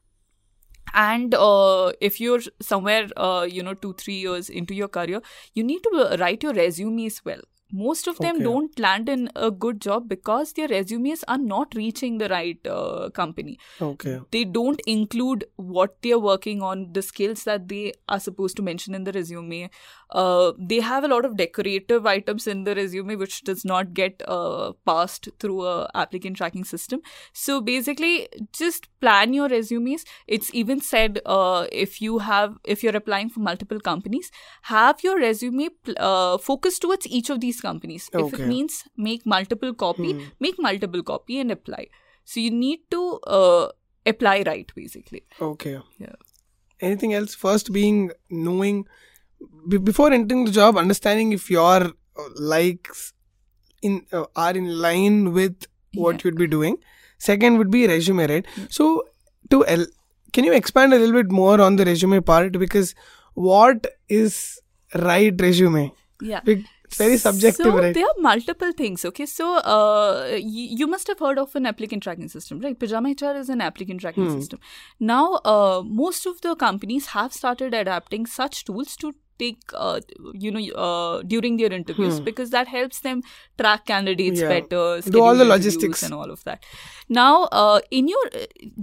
And 0.93 1.33
uh, 1.33 1.91
if 2.01 2.19
you're 2.21 2.41
somewhere, 2.61 3.07
uh, 3.17 3.47
you 3.49 3.63
know, 3.63 3.73
two, 3.73 3.93
three 3.93 4.19
years 4.19 4.49
into 4.49 4.75
your 4.75 4.87
career, 4.87 5.21
you 5.53 5.63
need 5.63 5.81
to 5.83 6.11
uh, 6.11 6.17
write 6.19 6.43
your 6.43 6.53
resumes 6.53 7.21
well. 7.25 7.41
Most 7.75 8.07
of 8.07 8.19
them 8.19 8.35
Okay. 8.35 8.43
don't 8.43 8.77
land 8.77 9.09
in 9.09 9.29
a 9.35 9.49
good 9.49 9.81
job 9.81 10.07
because 10.07 10.53
their 10.53 10.67
resumes 10.67 11.23
are 11.27 11.39
not 11.39 11.73
reaching 11.73 12.19
the 12.19 12.29
right 12.29 12.59
uh, 12.67 13.09
company 13.09 13.57
Okay. 13.81 14.19
they 14.29 14.43
don't 14.43 14.79
include 14.85 15.45
what 15.55 15.95
they're 16.03 16.19
working 16.19 16.61
on, 16.61 16.93
the 16.93 17.01
skills 17.01 17.45
that 17.45 17.67
they 17.69 17.93
are 18.07 18.19
supposed 18.19 18.55
to 18.57 18.61
mention 18.61 18.93
in 18.93 19.05
the 19.05 19.11
resume. 19.11 19.71
Uh, 20.21 20.53
they 20.57 20.79
have 20.79 21.03
a 21.03 21.07
lot 21.07 21.25
of 21.25 21.35
decorative 21.37 22.05
items 22.05 22.45
in 22.47 22.63
the 22.63 22.75
resume 22.75 23.15
which 23.15 23.41
does 23.43 23.65
not 23.65 23.93
get 23.93 24.21
uh, 24.27 24.71
passed 24.85 25.29
through 25.39 25.65
a 25.65 25.89
applicant 25.95 26.37
tracking 26.37 26.63
system. 26.63 27.01
So 27.33 27.59
basically, 27.61 28.27
just 28.51 28.87
plan 29.01 29.33
your 29.33 29.47
resumes. 29.49 30.05
It's 30.27 30.53
even 30.53 30.81
said 30.81 31.19
uh, 31.25 31.65
if 31.71 32.01
you 32.01 32.19
have 32.19 32.57
if 32.63 32.83
you're 32.83 32.95
applying 32.95 33.29
for 33.29 33.39
multiple 33.39 33.79
companies, 33.79 34.31
have 34.73 35.03
your 35.03 35.17
resume 35.19 35.69
pl- 35.83 35.95
uh, 35.97 36.37
focus 36.37 36.79
towards 36.79 37.07
each 37.07 37.29
of 37.29 37.41
these 37.41 37.59
companies. 37.61 38.09
If 38.13 38.33
it 38.39 38.47
means 38.47 38.83
make 38.95 39.25
multiple 39.25 39.73
copy, 39.73 40.13
Hmm. 40.13 40.25
make 40.39 40.59
multiple 40.59 41.03
copy 41.03 41.39
and 41.39 41.51
apply. 41.51 41.87
So 42.25 42.39
you 42.39 42.51
need 42.51 42.79
to 42.91 43.19
uh, 43.27 43.69
apply 44.05 44.43
right, 44.45 44.71
basically. 44.75 45.23
Okay. 45.41 45.79
Yeah. 45.99 46.15
Anything 46.79 47.13
else? 47.13 47.33
First, 47.35 47.71
being 47.73 48.11
knowing 48.29 48.85
be- 49.67 49.77
before 49.77 50.11
entering 50.11 50.45
the 50.45 50.51
job, 50.51 50.77
understanding 50.77 51.31
if 51.31 51.49
your 51.49 51.77
uh, 51.85 52.27
likes 52.35 53.13
in 53.81 54.05
uh, 54.11 54.25
are 54.35 54.51
in 54.51 54.67
line 54.87 55.33
with 55.33 55.65
what 55.95 56.15
Yeah. 56.15 56.21
you'd 56.29 56.37
be 56.37 56.47
doing. 56.47 56.77
Second 57.17 57.57
would 57.57 57.71
be 57.71 57.87
resume, 57.87 58.27
right? 58.27 58.45
So, 58.69 59.05
to 59.51 59.65
el- 59.65 59.87
can 60.33 60.43
you 60.43 60.53
expand 60.53 60.93
a 60.93 60.97
little 60.99 61.13
bit 61.21 61.31
more 61.31 61.59
on 61.61 61.75
the 61.77 61.85
resume 61.85 62.19
part 62.21 62.53
because 62.53 62.95
what 63.33 63.87
is 64.09 64.59
right 64.95 65.33
resume? 65.39 65.91
Yeah. 66.21 66.41
It's 66.45 66.97
very 66.97 67.17
subjective, 67.17 67.65
so 67.65 67.77
right? 67.81 67.93
there 67.93 68.05
are 68.05 68.21
multiple 68.21 68.71
things. 68.71 69.03
Okay, 69.05 69.25
so 69.25 69.45
uh, 69.57 70.27
y- 70.33 70.73
you 70.81 70.85
must 70.85 71.07
have 71.07 71.17
heard 71.19 71.39
of 71.39 71.55
an 71.55 71.65
applicant 71.65 72.03
tracking 72.03 72.27
system, 72.29 72.59
right? 72.59 72.77
Pajama 72.77 73.09
HR 73.19 73.35
is 73.37 73.49
an 73.49 73.61
applicant 73.61 74.01
tracking 74.01 74.27
Hmm. 74.29 74.39
system. 74.39 74.59
Now, 74.99 75.39
uh, 75.53 75.81
most 75.85 76.27
of 76.27 76.41
the 76.41 76.55
companies 76.55 77.07
have 77.07 77.33
started 77.33 77.73
adapting 77.73 78.27
such 78.27 78.63
tools 78.65 78.95
to 78.97 79.13
take, 79.43 79.75
uh, 79.87 79.99
you 80.45 80.51
know, 80.57 80.63
uh, 80.87 81.21
during 81.33 81.57
their 81.61 81.71
interviews 81.79 82.17
Hmm. 82.19 82.25
because 82.29 82.49
that 82.57 82.67
helps 82.75 82.99
them 83.07 83.21
track 83.63 83.85
candidates 83.93 84.41
Yeah. 84.45 84.53
better, 84.55 84.83
Do 85.17 85.23
all 85.27 85.37
the 85.43 85.49
logistics. 85.53 86.03
and 86.09 86.13
all 86.19 86.31
of 86.37 86.43
that. 86.49 86.69
Now, 87.21 87.31
uh, 87.63 87.79
in 88.01 88.07
your 88.15 88.25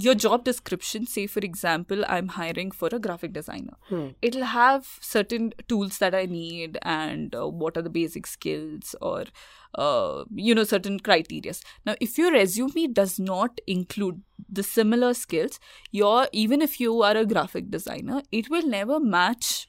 your 0.09 0.15
job 0.27 0.45
description, 0.51 1.07
say 1.17 1.27
for 1.37 1.41
example, 1.51 2.05
I'm 2.17 2.29
hiring 2.41 2.71
for 2.83 2.89
a 2.99 2.99
graphic 3.09 3.33
designer 3.39 3.77
Hmm. 3.93 4.09
it'll 4.29 4.49
have 4.51 4.89
certain 5.07 5.45
tools 5.73 5.99
that 6.03 6.15
I 6.19 6.25
need 6.33 6.77
and 6.83 7.35
uh, 7.35 7.47
what 7.63 7.77
are 7.81 7.83
the 7.87 7.93
basic 7.97 8.27
skills 8.33 8.95
or 9.11 9.25
uh, 9.85 10.25
you 10.35 10.55
know 10.59 10.65
certain 10.65 10.99
criteria. 11.09 11.55
Now, 11.87 11.95
if 12.01 12.19
your 12.19 12.33
resume 12.33 12.87
does 13.01 13.19
not 13.19 13.61
include 13.67 14.23
the 14.61 14.63
similar 14.63 15.15
skills, 15.15 15.59
your 15.93 16.29
even 16.33 16.63
if 16.69 16.79
you 16.81 17.03
are 17.11 17.17
a 17.17 17.27
graphic 17.35 17.71
designer, 17.71 18.23
it 18.41 18.51
will 18.51 18.67
never 18.67 19.01
match 19.01 19.69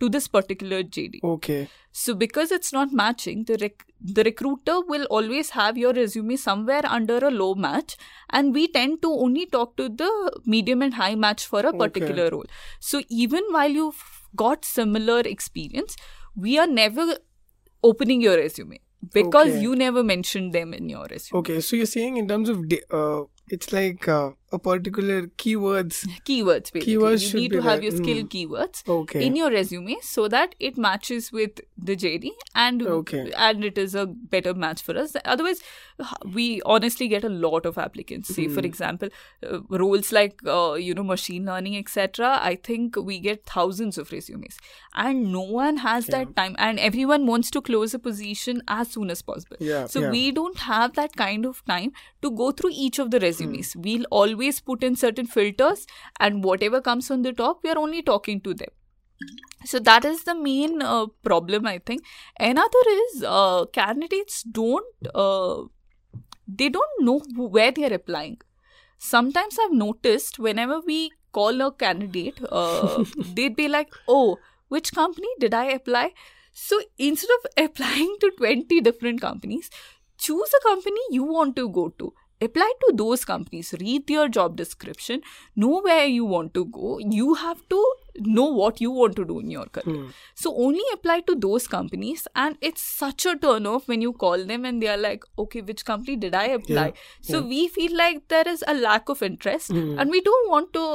to 0.00 0.08
this 0.08 0.28
particular 0.28 0.82
JD. 0.82 1.20
Okay. 1.24 1.68
So 1.92 2.14
because 2.14 2.50
it's 2.52 2.72
not 2.72 2.92
matching, 2.92 3.44
the 3.44 3.56
rec- 3.60 3.84
the 4.00 4.22
recruiter 4.24 4.80
will 4.82 5.04
always 5.18 5.50
have 5.50 5.78
your 5.78 5.92
resume 5.94 6.36
somewhere 6.36 6.82
under 6.84 7.16
a 7.18 7.30
low 7.30 7.54
match, 7.54 7.96
and 8.30 8.52
we 8.52 8.68
tend 8.68 9.00
to 9.02 9.10
only 9.10 9.46
talk 9.46 9.76
to 9.78 9.88
the 9.88 10.10
medium 10.44 10.82
and 10.82 10.94
high 10.94 11.14
match 11.14 11.46
for 11.46 11.60
a 11.60 11.68
Okay. 11.68 11.78
particular 11.78 12.28
role. 12.30 12.44
So 12.80 13.02
even 13.08 13.42
while 13.50 13.70
you've 13.70 14.02
got 14.36 14.64
similar 14.64 15.20
experience, 15.20 15.96
we 16.34 16.58
are 16.58 16.66
never 16.66 17.06
opening 17.82 18.20
your 18.20 18.36
resume 18.36 18.80
because 19.14 19.48
Okay. 19.54 19.60
you 19.62 19.74
never 19.76 20.02
mentioned 20.02 20.52
them 20.52 20.74
in 20.74 20.88
your 20.88 21.06
resume. 21.10 21.38
Okay. 21.40 21.60
So 21.60 21.76
you're 21.76 21.86
saying 21.86 22.16
in 22.18 22.28
terms 22.28 22.48
of 22.48 22.68
da- 22.68 22.82
uh, 22.90 23.24
it's 23.48 23.72
like 23.72 24.06
uh, 24.08 24.30
a 24.52 24.58
particular 24.58 25.22
keywords. 25.42 26.06
Keywords, 26.24 26.72
basically. 26.72 26.94
Keywords 26.94 27.32
you 27.34 27.40
need 27.40 27.52
to 27.52 27.62
have 27.62 27.80
there. 27.80 27.90
your 27.90 27.96
skill 27.96 28.22
Mm. 28.22 28.28
keywords 28.34 28.88
Okay. 28.88 29.26
in 29.26 29.34
your 29.36 29.50
resume 29.50 29.96
so 30.02 30.28
that 30.28 30.54
it 30.60 30.78
matches 30.78 31.32
with 31.32 31.60
the 31.76 31.96
JD 31.96 32.30
and 32.54 32.82
Okay. 32.82 33.32
and 33.36 33.64
it 33.64 33.76
is 33.76 33.94
a 33.94 34.06
better 34.06 34.54
match 34.54 34.82
for 34.82 34.96
us. 34.96 35.16
Otherwise, 35.24 35.60
we 36.32 36.60
honestly 36.64 37.08
get 37.08 37.24
a 37.24 37.28
lot 37.28 37.66
of 37.66 37.76
applicants. 37.78 38.34
Say, 38.34 38.46
Hmm. 38.46 38.54
for 38.54 38.60
example, 38.60 39.08
uh, 39.50 39.60
roles 39.70 40.12
like 40.12 40.40
uh, 40.46 40.74
you 40.74 40.94
know 40.94 41.02
machine 41.02 41.44
learning, 41.46 41.76
etc. 41.76 42.38
I 42.40 42.54
think 42.70 42.96
we 43.10 43.18
get 43.18 43.44
thousands 43.46 43.98
of 43.98 44.12
resumes, 44.12 44.58
and 44.94 45.32
no 45.32 45.40
one 45.40 45.78
has 45.78 46.06
that 46.06 46.36
time, 46.36 46.54
and 46.58 46.78
everyone 46.78 47.26
wants 47.26 47.50
to 47.50 47.60
close 47.60 47.94
a 47.94 47.98
position 47.98 48.62
as 48.68 48.90
soon 48.90 49.10
as 49.10 49.22
possible. 49.22 49.56
Yeah, 49.58 49.86
So 49.86 50.00
yeah. 50.02 50.10
we 50.10 50.30
don't 50.30 50.58
have 50.58 50.94
that 50.94 51.16
kind 51.16 51.44
of 51.44 51.64
time 51.64 51.92
to 52.22 52.30
go 52.30 52.50
through 52.52 52.70
each 52.74 52.98
of 52.98 53.10
the 53.10 53.18
resumes. 53.20 53.72
Hmm. 53.72 53.82
We'll 53.82 54.06
always 54.10 54.35
put 54.60 54.82
in 54.82 54.96
certain 54.96 55.26
filters, 55.26 55.86
and 56.20 56.44
whatever 56.44 56.80
comes 56.80 57.10
on 57.10 57.22
the 57.22 57.32
top, 57.32 57.60
we 57.62 57.70
are 57.70 57.78
only 57.78 58.02
talking 58.02 58.40
to 58.42 58.54
them. 58.54 58.68
So 59.64 59.78
that 59.80 60.04
is 60.04 60.24
the 60.24 60.34
main 60.34 60.82
uh, 60.82 61.06
problem, 61.22 61.66
I 61.66 61.78
think. 61.78 62.02
Another 62.38 62.84
is 62.88 63.24
uh, 63.26 63.66
candidates 63.72 64.42
don't 64.42 64.84
uh, 65.14 65.64
they 66.46 66.68
don't 66.68 67.00
know 67.00 67.20
where 67.36 67.72
they 67.72 67.84
are 67.84 67.94
applying. 67.94 68.38
Sometimes 68.98 69.58
I've 69.62 69.72
noticed 69.72 70.38
whenever 70.38 70.80
we 70.80 71.12
call 71.32 71.60
a 71.60 71.72
candidate, 71.72 72.40
uh, 72.50 73.04
they'd 73.34 73.56
be 73.56 73.68
like, 73.68 73.92
"Oh, 74.08 74.38
which 74.68 74.92
company 74.92 75.28
did 75.40 75.54
I 75.54 75.66
apply?" 75.66 76.12
So 76.52 76.80
instead 76.98 77.30
of 77.38 77.50
applying 77.64 78.16
to 78.20 78.32
twenty 78.38 78.80
different 78.80 79.20
companies, 79.20 79.70
choose 80.18 80.54
a 80.60 80.62
company 80.68 81.00
you 81.10 81.24
want 81.24 81.56
to 81.56 81.68
go 81.68 81.88
to 81.98 82.14
apply 82.40 82.70
to 82.82 82.92
those 82.96 83.24
companies 83.24 83.74
read 83.80 84.10
your 84.10 84.28
job 84.28 84.56
description 84.56 85.20
know 85.54 85.80
where 85.80 86.06
you 86.06 86.24
want 86.24 86.52
to 86.54 86.64
go 86.66 86.98
you 86.98 87.34
have 87.34 87.60
to 87.70 87.78
know 88.18 88.44
what 88.58 88.80
you 88.80 88.90
want 88.90 89.14
to 89.16 89.24
do 89.30 89.38
in 89.40 89.50
your 89.50 89.64
career 89.76 89.96
Hmm. 89.96 90.10
so 90.42 90.52
only 90.66 90.84
apply 90.92 91.16
to 91.30 91.34
those 91.44 91.66
companies 91.68 92.26
and 92.44 92.56
it's 92.60 92.82
such 92.82 93.26
a 93.26 93.34
turn 93.36 93.66
off 93.66 93.88
when 93.88 94.00
you 94.06 94.12
call 94.12 94.44
them 94.52 94.64
and 94.64 94.82
they 94.82 94.88
are 94.88 94.96
like 95.06 95.24
okay 95.44 95.60
which 95.70 95.84
company 95.90 96.16
did 96.16 96.34
i 96.34 96.44
apply 96.58 96.86
Yeah, 96.86 96.92
so 97.30 97.40
yeah. 97.40 97.46
we 97.54 97.68
feel 97.68 97.96
like 97.96 98.22
there 98.28 98.48
is 98.54 98.64
a 98.66 98.74
lack 98.74 99.08
of 99.16 99.22
interest 99.22 99.70
Hmm. 99.72 99.98
and 99.98 100.10
we 100.10 100.20
don't 100.30 100.50
want 100.50 100.72
to 100.78 100.86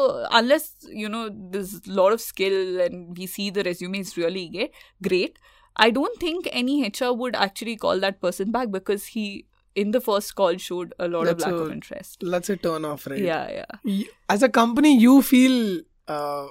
unless 0.42 0.68
you 1.04 1.10
know 1.10 1.24
there's 1.56 1.76
a 1.76 1.92
lot 2.02 2.14
of 2.14 2.22
skill 2.22 2.82
and 2.88 3.18
we 3.18 3.28
see 3.38 3.50
the 3.52 3.64
resume 3.72 4.00
is 4.00 4.18
really 4.18 4.48
ge- 4.58 4.72
great 5.10 5.38
i 5.78 5.90
don't 6.00 6.20
think 6.20 6.48
any 6.52 6.76
hr 6.90 7.14
would 7.24 7.36
actually 7.36 7.76
call 7.86 8.00
that 8.00 8.20
person 8.28 8.52
back 8.52 8.72
because 8.72 9.06
he 9.18 9.46
in 9.76 9.92
the 9.92 10.02
first 10.02 10.36
call 10.36 10.58
showed 10.58 10.94
a 11.00 11.08
lot 11.08 11.26
That's 11.26 11.44
of 11.44 11.52
lack 11.52 11.60
a- 11.60 11.64
of 11.64 11.72
interest 11.72 12.24
That's 12.30 12.50
a 12.50 12.58
turn 12.58 12.86
off, 12.86 13.08
right? 13.08 13.20
yeah 13.20 13.64
yeah 13.86 14.04
As 14.30 14.44
a 14.44 14.50
company, 14.50 14.98
you 14.98 15.22
feel 15.22 15.82
uh, 16.08 16.48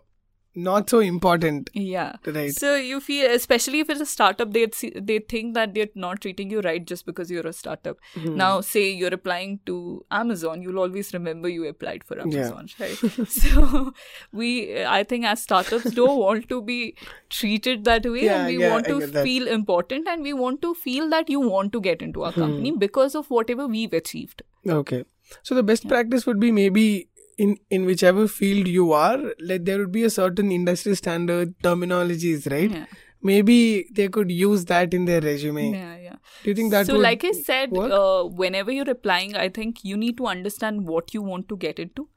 not 0.55 0.91
so 0.91 0.99
important, 0.99 1.71
yeah 1.75 2.17
right? 2.27 2.53
So 2.53 2.75
you 2.77 3.01
feel, 3.01 3.31
especially 3.31 3.81
if 3.81 3.89
it's 3.89 4.01
a 4.01 4.07
startup, 4.07 4.53
they 4.53 4.67
they 5.11 5.19
think 5.21 5.55
that 5.55 5.75
they're 5.75 5.89
not 5.95 6.21
treating 6.23 6.51
you 6.51 6.61
right 6.61 6.85
just 6.85 7.07
because 7.07 7.31
you're 7.31 7.47
a 7.47 7.53
startup. 7.53 7.99
Hmm. 8.15 8.37
Now, 8.37 8.61
say 8.61 8.91
you're 8.91 9.15
applying 9.15 9.61
to 9.67 10.05
Amazon, 10.11 10.61
you'll 10.63 10.81
always 10.81 11.13
remember 11.15 11.49
you 11.49 11.67
applied 11.69 12.03
for 12.05 12.17
Yeah. 12.17 12.25
Amazon, 12.25 12.69
right? 12.81 12.97
so 13.29 13.93
we, 14.33 14.85
I 14.85 15.05
think, 15.05 15.25
as 15.25 15.43
startups, 15.43 15.91
don't 16.01 16.19
want 16.19 16.49
to 16.49 16.61
be 16.63 16.97
treated 17.29 17.85
that 17.85 18.05
way, 18.05 18.25
Yeah, 18.25 18.39
and 18.39 18.47
we 18.57 18.59
yeah, 18.65 18.73
want 18.73 18.87
to 18.87 19.01
feel 19.29 19.47
important, 19.49 20.09
and 20.09 20.23
we 20.23 20.33
want 20.33 20.61
to 20.63 20.75
feel 20.75 21.09
that 21.11 21.31
you 21.31 21.41
want 21.41 21.73
to 21.73 21.81
get 21.81 22.03
into 22.03 22.25
our 22.25 22.33
Hmm. 22.33 22.41
company 22.41 22.73
because 22.77 23.15
of 23.15 23.31
whatever 23.31 23.67
we've 23.69 23.93
achieved. 23.93 24.43
Okay. 24.81 25.05
So 25.45 25.55
the 25.55 25.63
best 25.63 25.87
practice 25.89 26.27
would 26.27 26.41
be 26.41 26.51
maybe 26.51 27.09
in 27.45 27.57
in 27.71 27.87
whichever 27.91 28.27
field 28.39 28.69
you 28.79 28.93
are, 28.93 29.21
like 29.53 29.65
there 29.65 29.79
would 29.79 29.93
be 29.93 30.05
a 30.05 30.11
certain 30.17 30.53
industry 30.61 30.95
standard 31.03 31.55
terminologies, 31.69 32.51
right? 32.57 32.71
Yeah. 32.79 32.87
Maybe 33.23 33.57
they 33.93 34.09
could 34.09 34.31
use 34.31 34.65
that 34.67 34.95
in 34.95 35.05
their 35.05 35.21
resume. 35.21 35.73
Yeah, 35.73 35.97
yeah. 35.97 36.11
Do 36.43 36.51
you 36.51 36.55
think 36.55 36.71
that 36.71 36.87
so 36.87 36.97
like 36.97 37.25
i 37.25 37.33
said 37.33 37.77
uh, 37.77 38.25
whenever 38.43 38.73
you're 38.73 38.91
applying 38.91 39.35
i 39.37 39.49
think 39.49 39.85
you 39.85 39.97
need 40.03 40.17
to 40.21 40.27
understand 40.27 40.87
what 40.87 41.13
you 41.17 41.23
want 41.23 41.49
to 41.51 41.57
get 41.65 41.79
into 41.79 42.09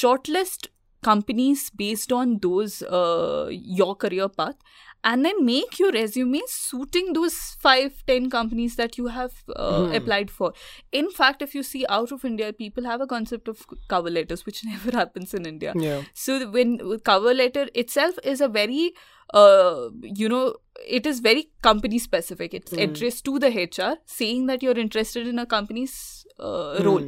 shortlist 0.00 0.68
companies 1.02 1.70
based 1.70 2.12
on 2.12 2.38
those 2.42 2.82
uh, 2.82 3.48
your 3.50 3.94
career 3.96 4.28
path 4.28 4.56
and 5.10 5.24
then 5.24 5.44
make 5.44 5.78
your 5.80 5.90
resume 5.92 6.40
suiting 6.46 7.12
those 7.12 7.36
five 7.60 8.02
ten 8.06 8.28
companies 8.30 8.76
that 8.76 8.96
you 8.98 9.06
have 9.14 9.32
uh, 9.56 9.86
Hmm. 9.86 9.94
applied 10.00 10.30
for 10.30 10.52
in 11.00 11.10
fact 11.10 11.42
if 11.46 11.54
you 11.58 11.62
see 11.70 11.84
out 11.98 12.12
of 12.16 12.24
india 12.30 12.52
people 12.52 12.84
have 12.90 13.00
a 13.00 13.08
concept 13.14 13.48
of 13.54 13.64
cover 13.94 14.10
letters 14.18 14.44
which 14.46 14.60
never 14.72 14.94
happens 15.00 15.34
in 15.40 15.46
india 15.54 15.74
Yeah. 15.86 16.02
so 16.26 16.38
when 16.58 16.76
cover 17.10 17.34
letter 17.40 17.66
itself 17.84 18.22
is 18.34 18.40
a 18.40 18.48
very 18.58 18.84
uh, 19.34 19.88
you 20.22 20.28
know 20.28 20.44
it 21.00 21.06
is 21.06 21.20
very 21.26 21.44
company 21.70 21.98
specific 22.06 22.54
it's 22.60 22.72
Hmm. 22.78 22.84
addressed 22.86 23.24
to 23.30 23.38
the 23.46 23.50
hr 23.66 23.92
saying 24.20 24.46
that 24.52 24.62
you're 24.62 24.80
interested 24.86 25.26
in 25.34 25.38
a 25.38 25.46
company's 25.56 25.96
uh, 26.38 26.78
Hmm. 26.78 26.86
role 26.88 27.06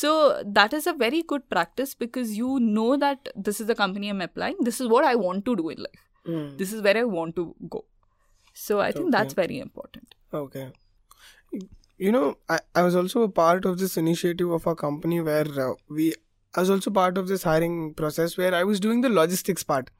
so 0.00 0.10
that 0.58 0.72
is 0.80 0.86
a 0.86 0.92
very 1.04 1.22
good 1.30 1.48
practice 1.54 1.94
because 1.94 2.36
you 2.38 2.58
know 2.60 2.90
that 2.96 3.28
this 3.48 3.60
is 3.64 3.66
the 3.72 3.74
company 3.84 4.08
i'm 4.14 4.20
applying 4.30 4.56
this 4.68 4.80
is 4.84 4.88
what 4.96 5.04
i 5.12 5.14
want 5.14 5.44
to 5.50 5.56
do 5.62 5.68
in 5.76 5.82
life 5.88 6.04
Hmm. 6.26 6.56
this 6.56 6.72
is 6.72 6.82
where 6.82 6.96
i 6.96 7.04
want 7.04 7.36
to 7.36 7.54
go 7.76 7.84
so 8.66 8.80
i 8.80 8.90
think 8.92 9.10
that's 9.12 9.34
very 9.34 9.58
important 9.68 10.14
Okay. 10.34 10.72
You 11.96 12.10
know, 12.10 12.36
I, 12.48 12.58
I 12.74 12.82
was 12.82 12.96
also 12.96 13.22
a 13.22 13.28
part 13.28 13.64
of 13.64 13.78
this 13.78 13.96
initiative 13.96 14.50
of 14.50 14.66
our 14.66 14.74
company 14.74 15.20
where 15.20 15.46
uh, 15.46 15.74
we. 15.88 16.12
I 16.56 16.60
was 16.60 16.70
also 16.70 16.90
part 16.90 17.18
of 17.18 17.26
this 17.28 17.42
hiring 17.42 17.94
process 17.94 18.36
where 18.36 18.54
I 18.54 18.62
was 18.64 18.78
doing 18.78 19.00
the 19.00 19.08
logistics 19.08 19.62
part, 19.64 19.90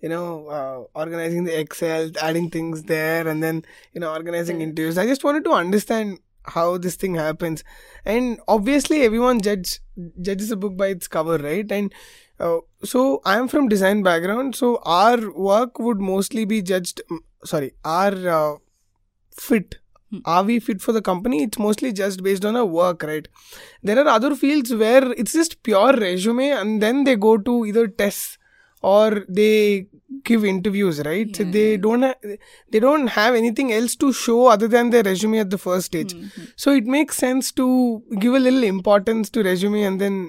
you 0.00 0.08
know, 0.10 0.46
uh, 0.48 0.98
organizing 0.98 1.44
the 1.44 1.58
Excel, 1.58 2.10
adding 2.20 2.50
things 2.50 2.82
there, 2.84 3.26
and 3.28 3.42
then 3.42 3.64
you 3.92 4.00
know 4.00 4.10
organizing 4.12 4.60
Yeah. 4.60 4.68
interviews. 4.68 4.96
I 4.98 5.06
just 5.06 5.24
wanted 5.24 5.44
to 5.44 5.52
understand 5.52 6.18
how 6.44 6.78
this 6.78 6.96
thing 6.96 7.14
happens, 7.14 7.64
and 8.04 8.40
obviously 8.48 9.02
everyone 9.02 9.40
judge 9.42 9.80
judges 10.20 10.50
a 10.50 10.56
book 10.56 10.76
by 10.76 10.88
its 10.88 11.06
cover, 11.08 11.36
right? 11.38 11.70
And 11.70 11.92
uh, 12.46 12.58
so 12.92 13.20
I 13.24 13.38
am 13.38 13.48
from 13.48 13.68
design 13.68 14.02
background, 14.02 14.56
so 14.56 14.70
our 14.84 15.30
work 15.50 15.78
would 15.78 16.00
mostly 16.00 16.44
be 16.44 16.60
judged. 16.72 17.02
mm, 17.10 17.18
Sorry, 17.44 17.72
our 17.84 18.28
uh, 18.38 18.56
fit 19.46 19.78
Hmm. 20.12 20.18
are 20.30 20.42
we 20.44 20.54
fit 20.64 20.82
for 20.84 20.92
the 20.94 21.00
company 21.00 21.38
it's 21.44 21.58
mostly 21.58 21.90
just 21.98 22.22
based 22.24 22.44
on 22.48 22.56
our 22.62 22.66
work 22.78 23.02
right 23.10 23.28
there 23.90 23.98
are 24.00 24.08
other 24.14 24.30
fields 24.40 24.72
where 24.82 25.04
it's 25.22 25.32
just 25.32 25.54
pure 25.68 25.94
resume 26.02 26.50
and 26.56 26.82
then 26.82 27.04
they 27.04 27.14
go 27.16 27.30
to 27.38 27.54
either 27.64 27.84
tests 28.02 28.36
or 28.82 29.24
they 29.38 29.86
give 30.30 30.44
interviews 30.44 31.00
right 31.06 31.34
so 31.34 31.44
Yeah, 31.44 31.50
they 31.56 31.78
don't 31.86 32.02
ha- 32.08 32.34
they 32.70 32.78
don't 32.86 33.06
have 33.16 33.34
anything 33.40 33.72
else 33.78 33.96
to 34.04 34.12
show 34.12 34.38
other 34.56 34.68
than 34.76 34.90
their 34.90 35.02
resume 35.02 35.38
at 35.46 35.48
the 35.56 35.62
first 35.64 35.86
stage 35.92 36.12
Mhm. 36.18 36.46
so 36.66 36.76
it 36.82 36.92
makes 36.98 37.16
sense 37.26 37.50
to 37.62 37.66
give 38.26 38.34
a 38.34 38.44
little 38.50 38.64
importance 38.74 39.30
to 39.38 39.42
resume 39.50 39.80
and 39.92 39.98
then 40.06 40.20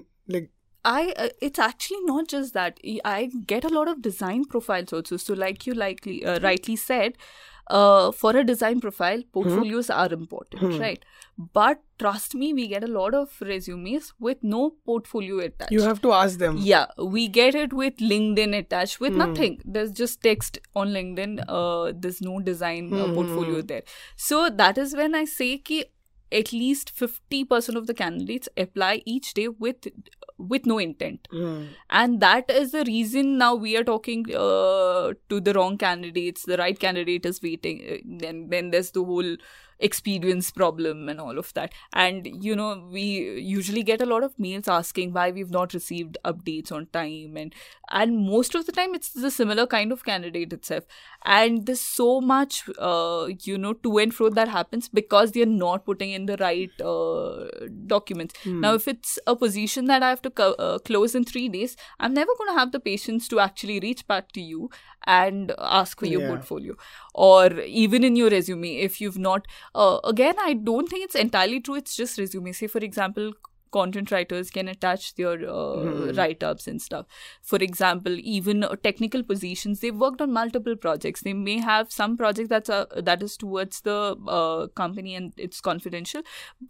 I 0.86 1.14
uh, 1.18 1.30
it's 1.42 1.60
actually 1.60 2.02
not 2.06 2.28
just 2.28 2.54
that 2.54 2.80
I 3.06 3.30
get 3.48 3.64
a 3.64 3.70
lot 3.70 3.88
of 3.88 4.02
design 4.02 4.46
profiles 4.46 4.92
also. 4.94 5.18
So 5.18 5.34
like 5.34 5.66
you 5.66 5.74
likely 5.74 6.26
uh, 6.26 6.40
rightly 6.42 6.76
said, 6.76 7.14
uh, 7.70 8.12
for 8.12 8.36
a 8.36 8.44
design 8.44 8.82
profile, 8.82 9.22
portfolios 9.32 9.90
are 9.90 10.12
important, 10.12 10.74
Hmm. 10.74 10.80
right? 10.82 11.06
But 11.38 11.80
trust 11.98 12.36
me, 12.36 12.54
we 12.54 12.68
get 12.68 12.84
a 12.84 12.88
lot 12.88 13.16
of 13.16 13.38
resumes 13.42 14.12
with 14.20 14.44
no 14.44 14.72
portfolio 14.86 15.40
attached. 15.46 15.72
you 15.72 15.82
have 15.84 16.02
to 16.02 16.12
ask 16.12 16.38
them 16.40 16.58
yeah, 16.60 16.88
we 16.98 17.28
get 17.30 17.56
it 17.56 17.72
with 17.74 17.98
LinkedIn 17.98 18.58
attached 18.58 19.00
with 19.00 19.14
Hmm. 19.14 19.20
nothing. 19.24 19.58
There's 19.64 19.92
just 20.02 20.22
text 20.22 20.60
on 20.76 20.90
LinkedIn. 20.90 21.40
Uh, 21.48 21.94
there's 21.96 22.22
no 22.22 22.40
design 22.42 22.92
uh, 22.94 23.08
Hmm, 23.08 23.14
portfolio 23.14 23.62
hmm. 23.62 23.68
there. 23.68 23.84
So 24.18 24.50
that 24.50 24.78
is 24.78 24.96
when 24.96 25.16
I 25.16 25.26
say 25.26 25.58
ki 25.58 25.86
at 26.42 26.52
least 26.52 26.92
50% 27.00 27.76
of 27.82 27.88
the 27.88 27.94
candidates 27.94 28.50
apply 28.58 29.02
each 29.06 29.34
day 29.34 29.48
with 29.48 29.88
with 30.54 30.66
no 30.66 30.78
intent 30.84 31.28
Hmm. 31.32 31.66
and 31.90 32.20
that 32.22 32.50
is 32.62 32.72
the 32.72 32.84
reason 32.88 33.38
now 33.38 33.54
we 33.56 33.76
are 33.78 33.84
talking 33.90 34.26
uh, 34.46 35.14
to 35.34 35.40
the 35.50 35.54
wrong 35.58 35.78
candidates 35.84 36.44
the 36.54 36.58
right 36.64 36.80
candidate 36.86 37.26
is 37.34 37.42
waiting 37.50 37.84
Uh, 37.94 37.98
then 38.24 38.42
then 38.56 38.72
there's 38.72 38.92
the 38.98 39.04
whole 39.12 39.32
experience 39.80 40.52
problem 40.52 41.10
and 41.10 41.20
all 41.20 41.38
of 41.38 41.54
that. 41.54 41.74
And 41.94 42.28
you 42.44 42.56
know 42.56 42.88
we 42.92 43.04
usually 43.40 43.84
get 43.84 44.02
a 44.02 44.06
lot 44.06 44.24
of 44.24 44.38
mails 44.40 44.68
asking 44.68 45.14
why 45.14 45.32
we've 45.32 45.52
not 45.52 45.74
received 45.74 46.18
updates 46.26 46.72
on 46.72 46.88
time 46.88 47.38
and 47.38 47.54
and 47.92 48.26
most 48.26 48.56
of 48.56 48.66
the 48.66 48.72
time 48.72 48.96
it's 48.96 49.10
the 49.10 49.30
similar 49.32 49.68
kind 49.68 49.92
of 49.92 50.04
candidate 50.04 50.54
itself. 50.54 50.84
And 51.26 51.66
there's 51.66 51.82
so 51.82 52.22
much 52.22 52.64
uh, 52.80 53.28
you 53.44 53.58
know 53.58 53.74
to 53.74 53.98
and 53.98 54.14
fro 54.14 54.30
that 54.30 54.48
happens 54.48 54.90
because 54.90 55.32
they're 55.32 55.46
not 55.46 55.86
putting 55.86 56.12
in 56.12 56.26
the 56.26 56.38
right 56.38 56.72
uh, 56.82 57.46
documents. 57.88 58.34
Hmm. 58.44 58.62
now 58.62 58.74
if 58.74 58.88
it's 58.88 59.20
a 59.28 59.36
position 59.36 59.86
that 59.86 60.04
i 60.04 60.10
have 60.10 60.22
to 60.22 60.30
co- 60.30 60.56
uh, 60.66 60.80
close 60.80 61.16
in 61.16 61.24
3 61.24 61.50
days 61.50 61.76
i'm 62.00 62.14
never 62.14 62.32
going 62.38 62.50
to 62.54 62.60
have 62.60 62.72
the 62.72 62.80
patience 62.80 63.28
to 63.28 63.40
actually 63.40 63.80
reach 63.80 64.06
back 64.08 64.32
to 64.32 64.42
you 64.42 64.70
and 65.08 65.54
ask 65.60 66.00
for 66.00 66.06
your 66.06 66.22
Yeah. 66.22 66.28
portfolio. 66.30 66.76
Or 67.14 67.52
even 67.62 68.04
in 68.04 68.16
your 68.16 68.30
resume 68.30 68.76
if 68.78 69.00
you've 69.02 69.18
not 69.18 69.48
uh, 69.76 70.00
again 70.04 70.36
i 70.40 70.54
don't 70.54 70.88
think 70.90 71.04
it's 71.06 71.16
entirely 71.16 71.60
true. 71.60 71.76
It's 71.76 71.96
just 71.96 72.18
resume. 72.18 72.54
Say 72.54 72.68
for 72.68 72.80
example 72.80 73.34
content 73.76 74.12
writers 74.16 74.50
can 74.58 74.68
attach 74.74 75.06
their 75.20 75.34
uh, 75.58 75.62
Hmm. 75.84 76.12
write-ups 76.18 76.68
and 76.72 76.82
stuff 76.88 77.06
for 77.54 77.60
example 77.68 78.18
even 78.34 78.64
uh, 78.68 78.76
technical 78.88 79.24
positions 79.32 79.80
they've 79.86 80.02
worked 80.06 80.22
on 80.26 80.34
multiple 80.38 80.76
projects 80.88 81.26
they 81.28 81.34
may 81.48 81.58
have 81.70 81.92
some 81.98 82.18
project 82.24 82.50
that's 82.56 82.74
uh, 82.80 82.86
that 83.12 83.24
is 83.30 83.38
towards 83.46 83.82
the 83.90 83.98
uh, 84.40 84.68
company 84.82 85.16
and 85.22 85.34
it's 85.48 85.62
confidential 85.70 86.22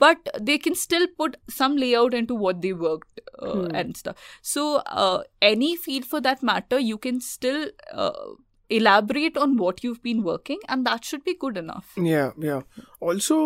but 0.05 0.29
they 0.51 0.57
can 0.67 0.75
still 0.85 1.07
put 1.23 1.37
some 1.59 1.75
layout 1.85 2.13
into 2.21 2.35
what 2.45 2.61
they 2.67 2.73
worked 2.87 3.21
uh, 3.39 3.51
Hmm. 3.53 3.75
and 3.81 3.97
stuff 4.03 4.29
so 4.55 4.67
uh, 5.03 5.19
any 5.53 5.75
field 5.87 6.05
for 6.15 6.21
that 6.29 6.41
matter 6.53 6.79
you 6.93 6.97
can 7.09 7.19
still 7.33 7.61
uh, 7.91 8.11
elaborate 8.69 9.37
on 9.37 9.57
what 9.57 9.83
you've 9.83 10.01
been 10.01 10.23
working 10.23 10.59
and 10.67 10.85
that 10.85 11.05
should 11.05 11.23
be 11.23 11.35
good 11.45 11.57
enough 11.57 11.91
Yeah, 11.97 12.31
yeah. 12.49 12.61
Also, 12.99 13.37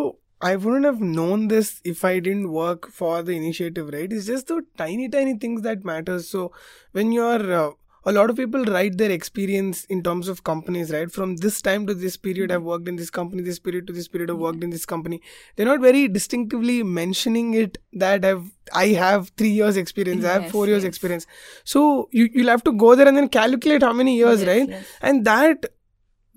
I 0.41 0.55
wouldn't 0.55 0.85
have 0.85 1.01
known 1.01 1.47
this 1.47 1.81
if 1.83 2.05
I 2.05 2.19
didn't 2.19 2.51
work 2.51 2.89
for 2.91 3.23
the 3.23 3.31
initiative, 3.35 3.89
right? 3.91 4.11
It's 4.11 4.27
just 4.27 4.47
the 4.47 4.61
tiny, 4.77 5.09
tiny 5.09 5.35
things 5.37 5.63
that 5.63 5.83
matters. 5.83 6.29
So 6.29 6.51
when 6.91 7.11
you're, 7.11 7.51
uh, 7.53 7.71
a 8.05 8.11
lot 8.11 8.29
of 8.29 8.37
people 8.37 8.63
write 8.63 8.97
their 8.97 9.11
experience 9.11 9.83
in 9.85 10.01
terms 10.03 10.27
of 10.29 10.43
companies, 10.43 10.91
right? 10.91 11.11
From 11.11 11.37
this 11.37 11.61
time 11.61 11.87
to 11.87 11.93
this 11.93 12.15
period, 12.15 12.51
I've 12.51 12.63
worked 12.63 12.87
in 12.87 12.95
this 12.95 13.09
company. 13.09 13.41
This 13.41 13.59
period 13.59 13.87
to 13.87 13.93
this 13.93 14.07
period, 14.07 14.29
I've 14.29 14.37
worked 14.37 14.63
in 14.63 14.69
this 14.69 14.85
company. 14.85 15.21
They're 15.55 15.65
not 15.65 15.81
very 15.81 16.07
distinctively 16.07 16.83
mentioning 16.83 17.53
it 17.55 17.79
that 17.93 18.23
I've 18.23 18.45
I 18.73 18.87
have 18.89 19.29
three 19.37 19.49
years 19.49 19.75
experience. 19.75 20.23
I 20.23 20.33
have 20.33 20.43
Yes, 20.43 20.51
four 20.51 20.67
years 20.67 20.83
yes. 20.83 20.89
experience. 20.89 21.25
So 21.65 22.07
you 22.11 22.29
you'll 22.33 22.47
have 22.55 22.63
to 22.65 22.71
go 22.71 22.95
there 22.95 23.07
and 23.09 23.17
then 23.17 23.27
calculate 23.27 23.81
how 23.81 23.91
many 23.91 24.15
years, 24.15 24.39
Yes, 24.41 24.47
right? 24.47 24.69
yes. 24.69 24.85
and 25.01 25.25
that 25.25 25.65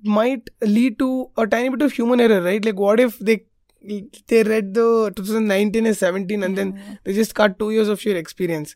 might 0.03 0.49
lead 0.61 0.97
to 0.99 1.29
a 1.37 1.45
tiny 1.47 1.69
bit 1.69 1.81
of 1.83 1.91
human 1.93 2.19
error 2.19 2.41
right 2.41 2.65
like 2.65 2.79
what 2.79 2.99
if 2.99 3.19
they 3.19 3.45
they 4.27 4.43
read 4.43 4.73
the 4.73 5.11
2019 5.15 5.85
as 5.87 5.99
17 5.99 6.43
and 6.43 6.57
then 6.57 6.73
they 7.03 7.13
just 7.13 7.33
cut 7.35 7.57
two 7.59 7.71
years 7.71 7.87
of 7.87 8.03
your 8.05 8.15
experience 8.17 8.75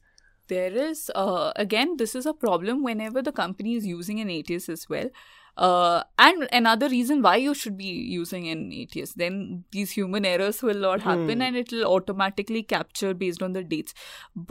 There 0.49 0.73
is, 0.81 0.99
uh, 1.19 1.51
again, 1.61 1.93
this 1.99 2.11
is 2.17 2.25
a 2.29 2.31
problem 2.41 2.81
whenever 2.87 3.21
the 3.27 3.31
company 3.37 3.71
is 3.77 3.85
using 3.91 4.19
an 4.23 4.29
ATS 4.33 4.69
as 4.73 4.83
well. 4.93 5.07
Uh, 5.67 6.03
and 6.25 6.45
another 6.57 6.89
reason 6.91 7.23
why 7.27 7.31
you 7.45 7.53
should 7.61 7.77
be 7.79 7.87
using 8.17 8.45
an 8.51 8.61
ATS, 8.81 9.13
then 9.21 9.63
these 9.77 9.95
human 9.97 10.27
errors 10.33 10.61
will 10.69 10.83
not 10.85 11.01
happen 11.07 11.39
Hmm. 11.39 11.45
and 11.47 11.59
it 11.63 11.71
will 11.75 11.85
automatically 11.95 12.61
capture 12.75 13.13
based 13.23 13.41
on 13.49 13.53
the 13.57 13.63
dates. 13.73 13.97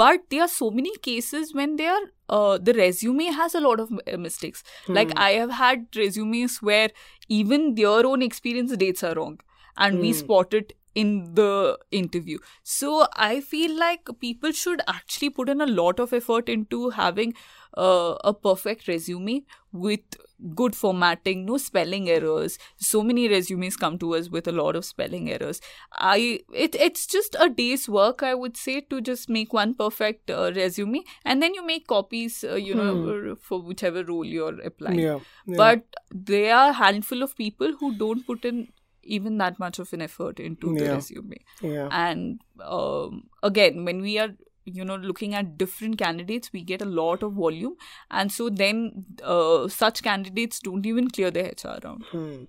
But 0.03 0.27
there 0.35 0.43
are 0.49 0.51
so 0.57 0.71
many 0.81 0.97
cases 1.11 1.55
when 1.63 1.77
they 1.77 1.87
are, 1.95 2.03
uh, 2.41 2.59
the 2.71 2.77
resume 2.83 3.27
has 3.41 3.55
a 3.55 3.65
lot 3.69 3.79
of 3.87 3.93
uh, 3.93 4.17
mistakes. 4.29 4.65
Like 5.01 5.13
Hmm. 5.15 5.25
I 5.31 5.33
have 5.45 5.57
had 5.63 5.87
resumes 6.05 6.61
where 6.73 6.91
even 7.41 7.75
their 7.83 8.07
own 8.15 8.31
experience 8.33 8.77
dates 8.87 9.05
are 9.13 9.15
wrong 9.23 9.39
and 9.77 10.01
we 10.01 10.13
Hmm. 10.13 10.19
spot 10.19 10.55
it 10.55 10.73
in 10.95 11.35
the 11.35 11.77
interview. 11.91 12.39
So 12.63 13.07
I 13.15 13.41
feel 13.41 13.77
like 13.77 14.09
people 14.21 14.53
should 14.53 14.81
actually 14.87 15.31
put 15.31 15.49
in 15.49 15.61
a 15.61 15.67
lot 15.67 15.99
of 15.99 16.13
effort 16.13 16.49
into 16.49 16.91
having 16.91 17.35
uh, 17.77 18.15
a 18.23 18.33
perfect 18.33 18.87
resume 18.87 19.43
with 19.73 20.01
good 20.55 20.77
formatting, 20.77 21.45
no 21.45 21.57
spelling 21.57 22.09
errors. 22.09 22.59
So 22.77 23.03
many 23.03 23.29
resumes 23.29 23.77
come 23.77 23.99
to 23.99 24.15
us 24.15 24.29
with 24.31 24.47
a 24.47 24.53
lot 24.53 24.77
of 24.77 24.85
spelling 24.85 25.31
errors. 25.33 25.61
I 25.93 26.41
it 26.53 26.77
it's 26.77 27.07
just 27.07 27.35
a 27.41 27.49
day's 27.49 27.89
work, 27.89 28.23
I 28.23 28.35
would 28.35 28.57
say, 28.57 28.81
to 28.83 29.01
just 29.01 29.29
make 29.29 29.53
one 29.53 29.75
perfect 29.75 30.31
uh, 30.31 30.53
resume, 30.55 31.03
and 31.25 31.43
then 31.43 31.55
you 31.55 31.67
make 31.67 31.89
copies, 31.89 32.45
uh, 32.45 32.55
you 32.55 32.75
know, 32.75 33.35
for 33.41 33.61
whichever 33.61 34.05
role 34.05 34.25
you're 34.25 34.61
applying 34.61 35.01
yeah, 35.01 35.19
yeah. 35.47 35.57
but 35.57 35.85
there 36.13 36.55
are 36.55 36.71
a 36.71 36.75
handful 36.75 37.23
of 37.23 37.37
people 37.37 37.73
who 37.81 37.95
don't 37.97 38.25
put 38.27 38.45
in 38.45 38.69
even 39.05 39.39
that 39.39 39.59
much 39.59 39.79
of 39.79 39.93
an 39.93 40.03
effort 40.03 40.41
into 40.41 40.73
the 40.75 40.89
resume 40.95 41.37
yeah 41.63 41.89
and 41.91 42.41
um, 42.63 43.25
again 43.43 43.85
when 43.85 44.01
we 44.01 44.19
are 44.19 44.31
you 44.65 44.85
know 44.85 44.97
looking 44.97 45.35
at 45.35 45.57
different 45.59 45.99
candidates 45.99 46.51
we 46.53 46.63
get 46.63 46.81
a 46.83 46.87
lot 46.87 47.23
of 47.23 47.33
volume 47.33 47.75
and 48.11 48.33
so 48.33 48.49
then 48.49 49.05
uh, 49.23 49.69
such 49.69 50.03
candidates 50.03 50.59
don't 50.61 50.87
even 50.87 51.11
clear 51.11 51.31
the 51.31 51.45
hr 51.65 51.79
round 51.85 52.05
Hmm. 52.13 52.45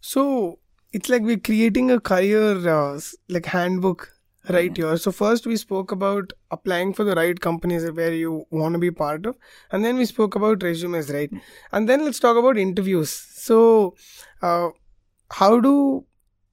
so 0.00 0.58
it's 0.92 1.08
like 1.08 1.22
we're 1.22 1.38
creating 1.38 1.90
a 1.90 2.00
career 2.00 2.68
uh, 2.68 3.00
like 3.28 3.46
handbook 3.46 4.12
right 4.48 4.78
Yeah. 4.78 4.84
here. 4.90 4.96
So 4.96 5.10
first 5.10 5.46
we 5.46 5.56
spoke 5.56 5.90
about 5.92 6.32
applying 6.52 6.92
for 6.94 7.04
the 7.04 7.14
right 7.14 7.38
companies 7.40 7.90
where 7.90 8.12
you 8.14 8.46
want 8.50 8.74
to 8.74 8.78
be 8.78 8.90
part 8.92 9.26
of, 9.26 9.36
and 9.72 9.84
then 9.84 9.96
we 9.96 10.04
spoke 10.04 10.36
about 10.36 10.62
resumes, 10.62 11.10
right? 11.10 11.30
And 11.72 11.88
then 11.88 12.04
let's 12.04 12.20
talk 12.20 12.36
about 12.36 12.56
interviews. 12.56 13.10
So, 13.10 13.96
uh, 14.42 14.68
how 15.30 15.60
do 15.60 16.04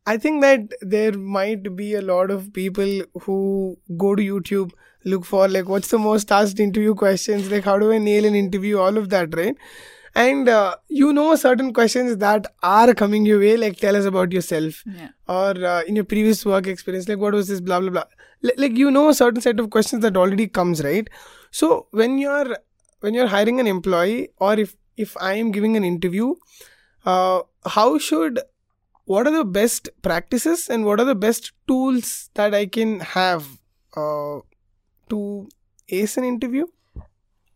I 0.05 0.17
think 0.17 0.41
that 0.41 0.73
there 0.81 1.13
might 1.13 1.75
be 1.75 1.93
a 1.95 2.01
lot 2.01 2.29
of 2.31 2.51
people 2.53 3.01
who 3.21 3.77
go 3.97 4.15
to 4.15 4.21
YouTube, 4.23 4.71
look 5.05 5.25
for 5.25 5.47
like 5.47 5.67
what's 5.69 5.89
the 5.89 5.97
most 5.99 6.31
asked 6.31 6.59
interview 6.59 6.93
questions, 6.93 7.49
like 7.51 7.63
how 7.63 7.77
do 7.79 7.91
I 7.91 7.97
nail 7.99 8.25
an 8.25 8.35
interview, 8.35 8.79
all 8.79 8.97
of 8.97 9.09
that, 9.09 9.35
right? 9.35 9.55
And 10.15 10.47
uh, 10.47 10.75
you 10.89 11.11
know 11.13 11.35
certain 11.35 11.73
questions 11.73 12.17
that 12.17 12.45
are 12.61 12.93
coming 12.93 13.25
your 13.25 13.39
way, 13.39 13.57
like 13.57 13.77
tell 13.77 13.95
us 13.95 14.05
about 14.05 14.31
yourself 14.31 14.83
Yeah. 14.85 15.09
or 15.27 15.65
uh, 15.65 15.81
in 15.87 15.95
your 15.95 16.05
previous 16.05 16.45
work 16.45 16.67
experience 16.67 17.07
like 17.09 17.17
what 17.17 17.33
was 17.33 17.47
this 17.47 17.61
blah 17.61 17.79
blah 17.79 17.89
blah 17.89 18.03
Li- 18.43 18.53
like 18.57 18.77
you 18.77 18.91
know 18.91 19.09
a 19.09 19.13
certain 19.15 19.41
set 19.41 19.59
of 19.59 19.69
questions 19.71 20.03
that 20.03 20.15
already 20.15 20.47
comes 20.47 20.83
right 20.83 21.09
so 21.49 21.87
when 21.91 22.17
you're 22.19 22.55
when 22.99 23.13
you're 23.15 23.27
hiring 23.27 23.59
an 23.59 23.65
employee 23.65 24.29
or 24.37 24.53
if 24.59 24.75
if 24.97 25.15
i 25.17 25.33
am 25.33 25.49
giving 25.51 25.75
an 25.77 25.83
interview 25.83 26.35
uh, 27.05 27.41
how 27.65 27.97
should 27.97 28.39
what 29.05 29.27
are 29.27 29.35
the 29.35 29.45
best 29.45 29.89
practices 30.01 30.69
and 30.69 30.85
what 30.85 30.99
are 30.99 31.05
the 31.05 31.15
best 31.15 31.51
tools 31.67 32.29
that 32.33 32.53
i 32.53 32.65
can 32.65 32.99
have 32.99 33.47
uh, 33.95 34.39
to 35.09 35.47
ace 35.89 36.17
an 36.17 36.23
interview 36.23 36.65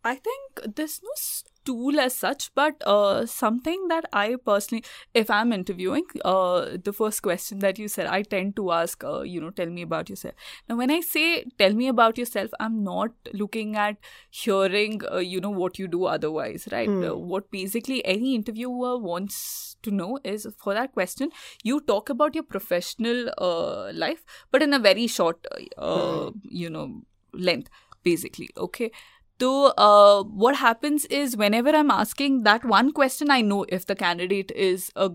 I 0.08 0.16
think 0.16 0.76
there's 0.76 1.02
no 1.04 1.12
tool 1.66 2.00
as 2.00 2.16
such, 2.16 2.50
but 2.56 2.82
uh, 2.88 3.26
something 3.26 3.88
that 3.90 4.06
I 4.14 4.36
personally, 4.46 4.86
if 5.14 5.30
I'm 5.30 5.52
interviewing, 5.52 6.06
uh, 6.24 6.78
the 6.82 6.94
first 6.94 7.22
question 7.22 7.60
that 7.60 7.78
you 7.78 7.90
said, 7.90 8.08
I 8.08 8.22
tend 8.22 8.56
to 8.56 8.72
ask, 8.72 9.04
uh, 9.04 9.22
you 9.22 9.42
know, 9.42 9.50
tell 9.50 9.66
me 9.66 9.82
about 9.82 10.10
yourself. 10.10 10.34
Now, 10.70 10.78
when 10.78 10.92
I 10.92 11.02
say 11.02 11.44
tell 11.60 11.74
me 11.74 11.90
about 11.90 12.18
yourself, 12.18 12.52
I'm 12.62 12.84
not 12.86 13.12
looking 13.34 13.76
at 13.76 13.98
hearing, 14.30 15.02
uh, 15.12 15.18
you 15.18 15.42
know, 15.42 15.50
what 15.50 15.78
you 15.78 15.90
do 15.90 16.06
otherwise, 16.06 16.70
right? 16.72 16.88
Uh, 16.88 17.18
what 17.18 17.52
basically 17.52 18.06
any 18.06 18.34
interviewer 18.36 18.98
wants 18.98 19.76
to 19.88 19.96
know 20.00 20.20
is 20.24 20.48
for 20.58 20.74
that 20.80 20.94
question, 20.94 21.32
you 21.64 21.82
talk 21.92 22.10
about 22.10 22.36
your 22.36 22.44
professional 22.44 23.30
uh, 23.38 23.92
life, 23.94 24.24
but 24.52 24.62
in 24.70 24.74
a 24.74 24.80
very 24.80 25.08
short, 25.08 25.46
uh, 25.78 26.32
you 26.44 26.70
know, 26.70 27.02
length, 27.34 27.70
basically. 28.04 28.50
Okay. 28.58 28.92
So, 29.40 29.74
uh, 29.78 30.24
what 30.24 30.56
happens 30.56 31.06
is 31.06 31.38
whenever 31.38 31.70
I'm 31.70 31.92
asking 31.92 32.44
that 32.44 32.66
one 32.66 32.92
question, 32.92 33.30
I 33.30 33.42
know 33.42 33.66
if 33.70 33.86
the 33.86 33.96
candidate 33.96 34.52
is 34.52 34.92
a 34.96 35.12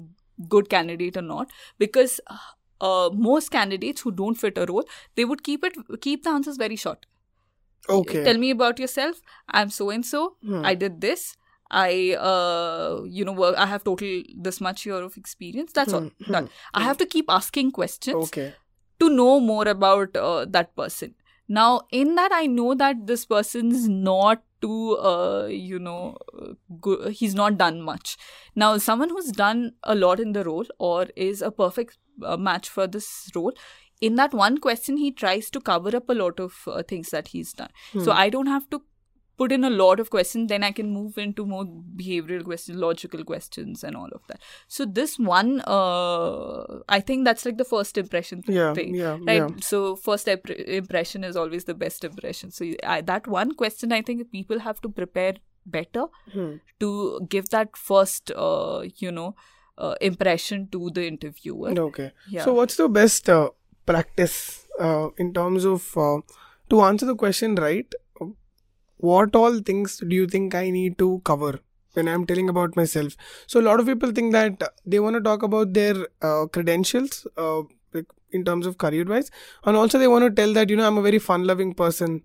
good 0.49 0.69
candidate 0.69 1.17
or 1.17 1.23
not 1.23 1.51
because 1.79 2.21
uh, 2.81 3.11
most 3.13 3.51
candidates 3.51 4.01
who 4.03 4.13
don't 4.13 4.35
fit 4.35 4.59
a 4.59 4.67
role, 4.67 4.85
they 5.17 5.25
would 5.25 5.43
keep 5.43 5.65
it 5.65 5.75
keep 6.01 6.25
the 6.25 6.31
answers 6.31 6.57
very 6.57 6.77
short. 6.77 7.07
okay 7.89 8.25
Tell 8.25 8.39
me 8.39 8.51
about 8.51 8.79
yourself. 8.79 9.21
I'm 9.49 9.71
so 9.71 9.91
and 9.91 10.07
so. 10.07 10.37
Hmm. 10.45 10.65
I 10.65 10.75
did 10.75 11.01
this. 11.01 11.37
I, 11.73 12.15
uh, 12.15 13.03
you 13.09 13.25
know, 13.25 13.33
work. 13.33 13.57
I 13.57 13.67
have 13.67 13.85
total 13.85 14.23
this 14.37 14.61
much 14.61 14.87
year 14.87 15.03
of 15.03 15.17
experience. 15.17 15.73
That's 15.73 15.93
all 15.95 16.01
Hmm, 16.27 16.33
done. 16.33 16.51
I 16.75 16.83
have 16.83 16.99
to 16.99 17.07
keep 17.07 17.27
asking 17.29 17.73
questions 17.73 18.17
okay 18.27 18.53
to 19.01 19.09
know 19.11 19.41
more 19.41 19.67
about 19.67 20.17
uh, 20.17 20.45
that 20.49 20.75
person. 20.77 21.15
Now, 21.49 21.83
in 21.91 22.15
that, 22.15 22.33
I 22.33 22.47
know 22.47 22.75
that 22.75 23.07
this 23.07 23.27
person's 23.27 23.89
not 23.89 24.43
too, 24.61 24.97
uh, 24.99 25.47
you 25.47 25.79
know, 25.79 26.17
uh, 26.41 26.53
go- 26.81 27.09
he's 27.09 27.35
not 27.35 27.59
done 27.59 27.81
much. 27.83 28.17
Now, 28.55 28.79
someone 28.79 29.11
who's 29.11 29.33
done 29.33 29.73
a 29.83 29.95
lot 29.95 30.21
in 30.21 30.33
the 30.33 30.45
role 30.45 30.65
or 30.79 31.07
is 31.17 31.43
a 31.43 31.51
perfect 31.51 31.99
uh, 32.23 32.37
match 32.37 32.69
for 32.69 32.87
this 32.87 33.29
role, 33.35 33.53
in 34.01 34.15
that 34.17 34.33
one 34.33 34.59
question, 34.59 34.97
he 34.97 35.11
tries 35.11 35.51
to 35.51 35.61
cover 35.61 35.97
up 35.97 36.09
a 36.09 36.15
lot 36.15 36.41
of 36.41 36.63
uh, 36.67 36.83
things 36.83 37.11
that 37.11 37.29
he's 37.29 37.53
done. 37.53 37.71
So, 37.99 38.13
I 38.13 38.31
don't 38.31 38.47
have 38.47 38.69
to 38.71 38.83
put 39.39 39.53
in 39.53 39.65
a 39.65 39.71
lot 39.71 40.01
of 40.01 40.11
questions 40.11 40.49
then 40.49 40.63
i 40.63 40.71
can 40.71 40.91
move 40.91 41.19
into 41.19 41.45
more 41.47 41.65
behavioral 42.01 42.45
questions 42.45 42.79
logical 42.79 43.25
questions 43.25 43.83
and 43.85 43.97
all 43.97 44.09
of 44.13 44.21
that. 44.29 44.41
So 44.69 44.85
this 44.85 45.19
one 45.19 45.61
uh, 45.67 46.81
i 46.89 47.01
think 47.01 47.25
that's 47.25 47.45
like 47.45 47.59
the 47.59 47.65
first 47.65 47.99
impression 47.99 48.43
yeah 48.47 48.75
thing 48.75 48.95
yeah 48.95 49.19
right 49.27 49.49
yeah. 49.49 49.49
so 49.61 49.97
first 49.97 50.29
imp- 50.29 50.51
impression 50.51 51.25
is 51.25 51.37
always 51.37 51.65
the 51.65 51.75
best 51.75 52.05
impression. 52.05 52.51
So 52.51 52.67
I, 52.85 53.01
that 53.03 53.27
one 53.27 53.55
question 53.55 53.93
i 53.93 54.03
think 54.03 54.31
people 54.31 54.59
have 54.61 54.81
to 54.83 54.89
prepare 54.89 55.35
better 55.65 56.07
Hmm. 56.33 56.55
to 56.81 57.21
give 57.29 57.49
that 57.51 57.77
first 57.77 58.33
uh, 58.37 58.85
you 58.97 59.13
know 59.13 59.35
uh, 59.79 59.95
impression 60.01 60.69
to 60.73 60.91
the 60.91 61.07
interviewer. 61.07 61.71
Okay. 61.71 62.13
Yeah. 62.29 62.45
So, 62.45 62.53
what's 62.53 62.77
the 62.77 62.89
best 62.89 63.29
uh, 63.29 63.51
practice 63.87 64.67
uh, 64.79 65.09
in 65.17 65.33
terms 65.33 65.65
of 65.65 65.97
uh, 65.97 66.19
to 66.71 66.81
answer 66.83 67.07
the 67.07 67.15
question 67.17 67.55
right? 67.55 67.95
What 69.11 69.37
all 69.37 69.61
things 69.69 69.99
do 69.99 70.15
you 70.15 70.27
think 70.27 70.55
I 70.55 70.71
need 70.71 70.99
to 70.99 71.21
cover 71.25 71.53
when 71.95 72.09
I'm 72.09 72.25
telling 72.27 72.49
about 72.49 72.77
myself? 72.77 73.17
So, 73.47 73.61
a 73.61 73.67
lot 73.69 73.81
of 73.81 73.87
people 73.87 74.13
think 74.13 74.33
that 74.33 74.63
they 74.87 75.01
want 75.01 75.17
to 75.17 75.21
talk 75.21 75.43
about 75.43 75.73
their 75.79 75.97
uh, 76.23 76.47
credentials, 76.47 77.27
uh, 77.37 77.63
in 78.31 78.45
terms 78.45 78.67
of 78.67 78.79
career 78.79 79.05
wise, 79.05 79.31
and 79.65 79.77
also 79.77 79.99
they 79.99 80.09
want 80.09 80.25
to 80.25 80.31
tell 80.31 80.53
that 80.55 80.71
you 80.71 80.77
know 80.77 80.87
I'm 80.87 80.99
a 80.99 81.03
very 81.03 81.19
fun 81.19 81.47
loving 81.47 81.75
person. 81.75 82.23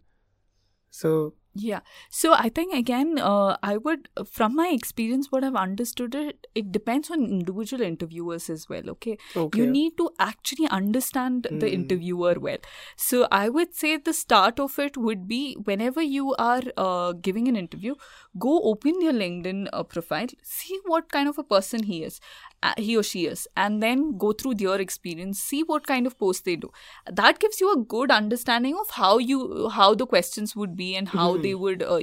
So, 0.89 1.33
Yeah. 1.59 1.79
So 2.09 2.33
I 2.33 2.49
think 2.49 2.73
again, 2.75 3.17
uh, 3.17 3.57
I 3.63 3.77
would, 3.77 4.09
from 4.31 4.55
my 4.55 4.67
experience, 4.67 5.31
what 5.31 5.43
I've 5.43 5.55
understood 5.55 6.13
it, 6.13 6.45
it 6.53 6.71
depends 6.71 7.09
on 7.09 7.23
individual 7.25 7.81
interviewers 7.81 8.49
as 8.49 8.67
well. 8.69 8.89
Okay. 8.91 9.17
okay, 9.35 9.59
You 9.59 9.65
need 9.65 9.97
to 9.97 10.11
actually 10.19 10.67
understand 10.67 11.47
the 11.49 11.67
Hmm. 11.67 11.73
interviewer 11.73 12.35
well. 12.39 12.57
So 12.95 13.27
I 13.31 13.49
would 13.49 13.73
say 13.73 13.97
the 13.97 14.13
start 14.13 14.59
of 14.59 14.77
it 14.77 14.97
would 14.97 15.27
be 15.27 15.55
whenever 15.63 16.01
you 16.01 16.35
are 16.35 16.61
uh, 16.75 17.13
giving 17.13 17.47
an 17.47 17.55
interview, 17.55 17.95
go 18.39 18.61
open 18.63 19.01
your 19.01 19.13
LinkedIn 19.13 19.67
uh, 19.73 19.83
profile, 19.83 20.27
see 20.43 20.79
what 20.85 21.11
kind 21.11 21.27
of 21.29 21.37
a 21.37 21.43
person 21.43 21.83
he 21.83 22.03
is, 22.03 22.19
uh, 22.63 22.73
he 22.77 22.95
or 22.97 23.03
she 23.03 23.25
is, 23.25 23.47
and 23.55 23.81
then 23.83 24.17
go 24.17 24.31
through 24.33 24.55
their 24.55 24.79
experience, 24.81 25.39
see 25.39 25.63
what 25.63 25.85
kind 25.87 26.05
of 26.07 26.17
posts 26.17 26.43
they 26.43 26.55
do. 26.55 26.71
That 27.11 27.39
gives 27.39 27.61
you 27.61 27.71
a 27.73 27.77
good 27.77 28.11
understanding 28.11 28.77
of 28.79 28.89
how 28.91 29.17
you 29.17 29.69
how 29.69 29.93
the 29.95 30.05
questions 30.05 30.55
would 30.55 30.75
be 30.75 30.95
and 30.95 31.09
how 31.09 31.37
they 31.37 31.55
would. 31.55 31.83
Uh, 31.83 31.99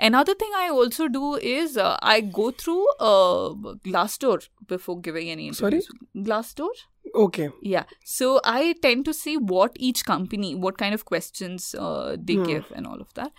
Another 0.00 0.34
thing 0.34 0.50
I 0.56 0.68
also 0.70 1.06
do 1.06 1.36
is 1.36 1.76
uh, 1.76 1.96
I 2.02 2.20
go 2.20 2.50
through 2.50 2.84
uh, 2.98 3.50
Glassdoor 3.84 4.48
before 4.66 5.00
giving 5.00 5.30
any 5.30 5.52
Sorry? 5.52 5.76
interviews. 5.76 5.88
Glassdoor. 6.16 6.70
okay, 7.14 7.50
Yeah. 7.62 7.84
So 8.04 8.40
I 8.44 8.74
tend 8.82 9.04
to 9.04 9.14
see 9.14 9.36
what 9.36 9.76
each 9.76 10.04
company, 10.04 10.54
what 10.56 10.78
kind 10.78 10.94
of 10.94 11.04
questions 11.04 11.74
uh, 11.78 12.16
they 12.18 12.34
Hmm. 12.34 12.42
give 12.44 12.72
and 12.74 12.86
all 12.88 13.00
of 13.00 13.14
that. 13.14 13.30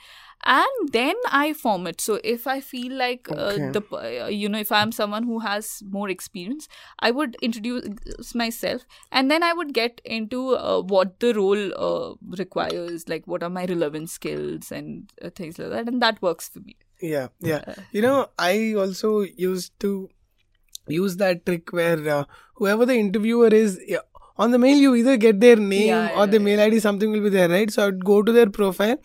And 0.45 0.91
then 0.91 1.15
I 1.31 1.53
form 1.53 1.87
it. 1.87 1.99
So 2.01 2.19
if 2.23 2.47
I 2.47 2.61
feel 2.61 2.93
like 2.93 3.27
Okay. 3.29 3.67
uh, 3.67 3.71
the, 3.71 3.81
uh, 4.23 4.27
you 4.27 4.47
know, 4.47 4.59
if 4.59 4.71
I'm 4.71 4.91
someone 4.91 5.23
who 5.23 5.39
has 5.39 5.81
more 5.89 6.09
experience, 6.09 6.67
I 6.99 7.11
would 7.11 7.35
introduce 7.41 8.35
myself 8.35 8.85
and 9.11 9.31
then 9.31 9.43
I 9.43 9.53
would 9.53 9.73
get 9.73 10.01
into 10.05 10.55
uh, 10.55 10.81
what 10.81 11.19
the 11.19 11.33
role 11.33 11.73
uh, 11.75 12.15
requires, 12.37 13.09
like 13.09 13.25
what 13.27 13.43
are 13.43 13.49
my 13.49 13.65
relevant 13.65 14.09
skills 14.09 14.71
and 14.71 15.11
uh, 15.21 15.29
things 15.31 15.57
like 15.57 15.69
that. 15.69 15.87
And 15.87 16.01
that 16.01 16.21
works 16.21 16.49
for 16.49 16.59
me. 16.59 16.75
yeah, 17.01 17.27
yeah. 17.41 17.61
You 17.91 18.01
know, 18.01 18.27
I 18.37 18.73
also 18.75 19.21
used 19.21 19.79
to 19.79 20.09
use 20.87 21.17
that 21.17 21.45
trick 21.45 21.71
where 21.73 22.07
uh, 22.09 22.23
whoever 22.55 22.85
the 22.85 22.95
interviewer 22.95 23.47
is 23.47 23.79
yeah, 23.87 23.99
on 24.37 24.51
the 24.51 24.59
mail, 24.59 24.77
you 24.77 24.95
either 24.95 25.17
get 25.17 25.39
their 25.39 25.55
name 25.55 25.87
Yeah, 25.87 26.19
or 26.19 26.27
the 26.27 26.39
mail 26.39 26.59
ID, 26.59 26.79
something 26.79 27.11
will 27.11 27.21
be 27.21 27.29
there, 27.29 27.47
right? 27.49 27.71
So 27.71 27.87
I'd 27.87 28.03
go 28.03 28.21
to 28.21 28.31
their 28.31 28.49
profile, 28.49 28.97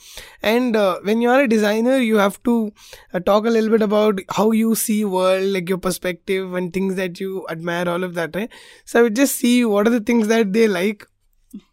and 0.42 0.76
uh, 0.76 0.98
when 1.02 1.20
you 1.22 1.30
are 1.30 1.42
a 1.42 1.48
designer, 1.48 1.96
you 1.98 2.16
have 2.16 2.42
to 2.44 2.72
uh, 3.14 3.20
talk 3.20 3.46
a 3.46 3.50
little 3.50 3.70
bit 3.70 3.82
about 3.82 4.20
how 4.30 4.50
you 4.52 4.74
see 4.74 5.04
world, 5.04 5.44
like 5.44 5.68
your 5.68 5.78
perspective 5.78 6.54
and 6.54 6.72
things 6.72 6.96
that 6.96 7.20
you 7.20 7.46
admire, 7.48 7.88
all 7.88 8.02
of 8.04 8.14
that, 8.14 8.34
right? 8.34 8.50
So 8.84 9.00
I 9.00 9.02
would 9.02 9.16
just 9.16 9.36
see 9.36 9.64
what 9.64 9.86
are 9.86 9.90
the 9.98 10.00
things 10.00 10.28
that 10.28 10.52
they 10.52 10.66
like, 10.68 11.06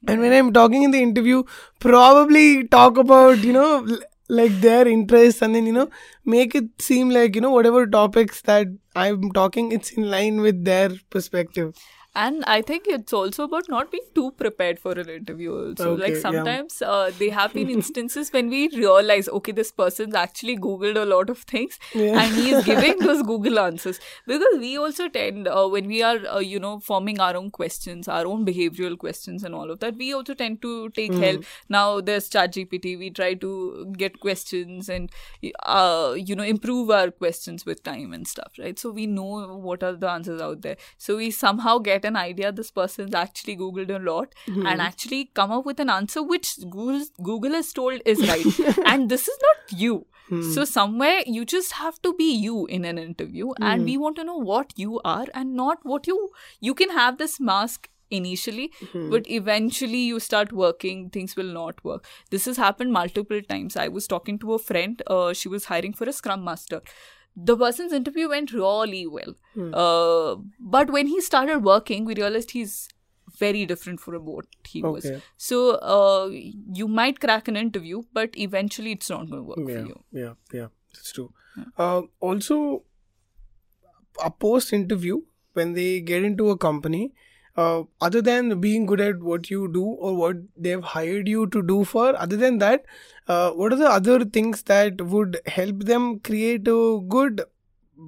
and 0.08 0.22
when 0.22 0.34
I'm 0.34 0.54
talking 0.54 0.84
in 0.84 0.92
the 0.92 1.02
interview, 1.02 1.44
probably 1.80 2.68
talk 2.68 2.98
about 2.98 3.44
you 3.44 3.54
know. 3.54 3.72
like 4.38 4.56
their 4.64 4.86
interests 4.92 5.42
and 5.46 5.56
then 5.58 5.68
you 5.70 5.74
know 5.76 5.84
make 6.34 6.56
it 6.60 6.66
seem 6.86 7.12
like 7.18 7.36
you 7.38 7.42
know 7.44 7.52
whatever 7.54 7.84
topics 7.94 8.42
that 8.50 8.72
i'm 9.04 9.30
talking 9.38 9.70
it's 9.78 9.92
in 10.02 10.08
line 10.14 10.42
with 10.48 10.58
their 10.70 10.90
perspective 11.16 11.70
And 12.22 12.44
I 12.52 12.62
think 12.64 12.86
it's 12.88 13.14
also 13.14 13.44
about 13.44 13.68
not 13.70 13.92
being 13.92 14.06
too 14.16 14.32
prepared 14.32 14.80
for 14.80 14.94
an 14.94 15.08
interview. 15.16 15.52
Also, 15.56 15.90
Okay, 15.92 16.02
like 16.04 16.14
yeah. 16.16 16.20
sometimes 16.22 16.82
uh, 16.82 17.12
there 17.20 17.32
have 17.32 17.54
been 17.54 17.70
instances 17.70 18.32
when 18.34 18.50
we 18.50 18.62
realize, 18.70 19.30
okay, 19.40 19.52
this 19.52 19.72
person's 19.72 20.16
actually 20.16 20.56
googled 20.58 20.98
a 21.02 21.06
lot 21.12 21.30
of 21.30 21.44
things, 21.52 21.78
Yeah. 21.94 22.22
and 22.24 22.34
he 22.40 22.50
is 22.54 22.64
giving 22.72 22.98
those 23.00 23.22
Google 23.22 23.60
answers. 23.60 24.00
Because 24.26 24.58
we 24.64 24.72
also 24.86 25.08
tend, 25.10 25.48
uh, 25.48 25.68
when 25.76 25.86
we 25.94 26.02
are, 26.02 26.18
uh, 26.38 26.40
you 26.40 26.60
know, 26.60 26.80
forming 26.80 27.20
our 27.28 27.36
own 27.42 27.52
questions, 27.60 28.08
our 28.08 28.26
own 28.26 28.48
behavioral 28.48 28.98
questions, 28.98 29.44
and 29.44 29.54
all 29.62 29.70
of 29.76 29.80
that, 29.86 29.96
we 30.06 30.12
also 30.22 30.34
tend 30.44 30.62
to 30.64 30.74
take 31.02 31.14
Hmm. 31.14 31.22
help. 31.28 31.46
Now 31.78 32.02
there's 32.02 32.32
ChatGPT. 32.38 32.98
We 33.06 33.12
try 33.22 33.30
to 33.46 33.94
get 34.06 34.20
questions 34.26 34.90
and, 34.98 35.12
uh, 35.78 36.16
you 36.18 36.36
know, 36.36 36.44
improve 36.56 36.90
our 36.90 37.12
questions 37.12 37.66
with 37.66 37.84
time 37.84 38.12
and 38.14 38.28
stuff, 38.28 38.54
right? 38.66 38.78
So 38.80 38.90
we 38.90 39.06
know 39.06 39.32
what 39.70 39.84
are 39.84 39.94
the 40.08 40.10
answers 40.10 40.42
out 40.42 40.62
there. 40.64 40.78
So 40.98 41.18
we 41.18 41.32
somehow 41.32 41.78
get 41.78 42.06
an 42.10 42.18
idea 42.24 42.52
this 42.60 42.72
person's 42.82 43.16
actually 43.22 43.56
googled 43.64 43.94
a 43.96 44.04
lot 44.10 44.36
Hmm. 44.46 44.66
and 44.72 44.82
actually 44.90 45.22
come 45.42 45.52
up 45.58 45.66
with 45.72 45.80
an 45.86 45.90
answer 45.96 46.24
which 46.36 46.52
google, 46.76 47.02
google 47.32 47.54
is 47.64 47.74
told 47.82 48.02
is 48.16 48.22
right. 48.28 48.78
And 48.94 49.10
this 49.16 49.28
is 49.34 49.40
not 49.50 49.80
you. 49.88 49.98
Hmm. 50.30 50.40
so 50.54 50.64
somewhere 50.70 51.20
you 51.34 51.44
just 51.52 51.74
have 51.82 52.00
to 52.06 52.10
be 52.16 52.26
you 52.46 52.56
in 52.78 52.88
an 52.88 52.98
interview 53.02 53.52
and 53.68 53.86
we 53.90 53.94
want 54.06 54.18
to 54.22 54.26
know 54.30 54.40
what 54.48 54.74
you 54.82 54.98
are 55.12 55.28
and 55.42 55.54
not 55.60 55.86
what 55.92 56.10
you 56.10 56.18
you 56.70 56.74
can 56.82 56.90
have 56.98 57.18
this 57.22 57.36
mask 57.50 57.88
initially 58.18 58.66
but 59.14 59.30
eventually 59.38 60.02
you 60.10 60.20
start 60.26 60.52
working 60.64 61.10
things 61.16 61.36
will 61.40 61.54
not 61.60 61.82
work. 61.90 62.06
This 62.36 62.46
has 62.50 62.60
happened 62.66 62.94
multiple 62.98 63.42
times. 63.50 63.76
I 63.86 63.88
was 63.96 64.08
talking 64.14 64.38
to 64.44 64.54
a 64.58 64.60
friend 64.68 65.02
uh, 65.16 65.34
she 65.34 65.50
was 65.56 65.66
hiring 65.72 65.94
for 66.02 66.08
a 66.12 66.14
scrum 66.20 66.44
master 66.52 66.82
the 67.38 67.56
person's 67.56 67.94
interview 67.94 68.30
went 68.30 68.52
really 68.52 69.06
well. 69.06 69.36
Uh, 69.74 70.36
but 70.60 70.90
when 70.90 71.08
he 71.08 71.22
started 71.22 71.64
working 71.64 72.06
we 72.06 72.16
realized 72.16 72.52
he's 72.52 72.90
very 73.40 73.66
different 73.66 74.00
from 74.00 74.26
what 74.26 74.46
he 74.68 74.82
was. 74.82 75.10
So 75.38 75.76
uh, 75.76 76.30
you 76.32 76.88
might 76.88 77.20
crack 77.20 77.48
an 77.48 77.56
interview 77.56 78.04
but 78.14 78.38
eventually 78.38 78.92
it's 78.94 79.10
not 79.10 79.30
going 79.30 79.44
to 79.44 79.50
work 79.50 79.60
yeah, 79.60 79.82
for 79.82 79.88
you. 79.88 80.04
Yeah, 80.12 80.34
yeah, 80.52 80.68
that's 80.94 81.12
true. 81.12 81.32
Uh, 81.78 82.02
also, 82.20 82.84
a 84.24 84.32
post 84.32 84.74
interview 84.74 85.22
when 85.54 85.74
they 85.74 86.02
get 86.02 86.24
into 86.24 86.50
a 86.50 86.58
company, 86.58 87.14
uh, 87.58 87.84
other 88.00 88.22
than 88.22 88.62
being 88.62 88.86
good 88.86 89.02
at 89.02 89.20
what 89.20 89.50
you 89.50 89.68
do 89.74 89.84
or 89.84 90.16
what 90.16 90.38
they've 90.56 90.84
hired 90.84 91.28
you 91.28 91.48
to 91.48 91.62
do 91.62 91.84
for, 91.84 92.16
other 92.16 92.38
than 92.38 92.60
that, 92.60 92.86
uh, 93.28 93.52
what 93.52 93.74
are 93.74 93.78
the 93.78 93.90
other 93.90 94.24
things 94.24 94.64
that 94.64 95.02
would 95.02 95.40
help 95.48 95.84
them 95.84 96.20
create 96.20 96.68
a 96.68 97.00
good 97.08 97.42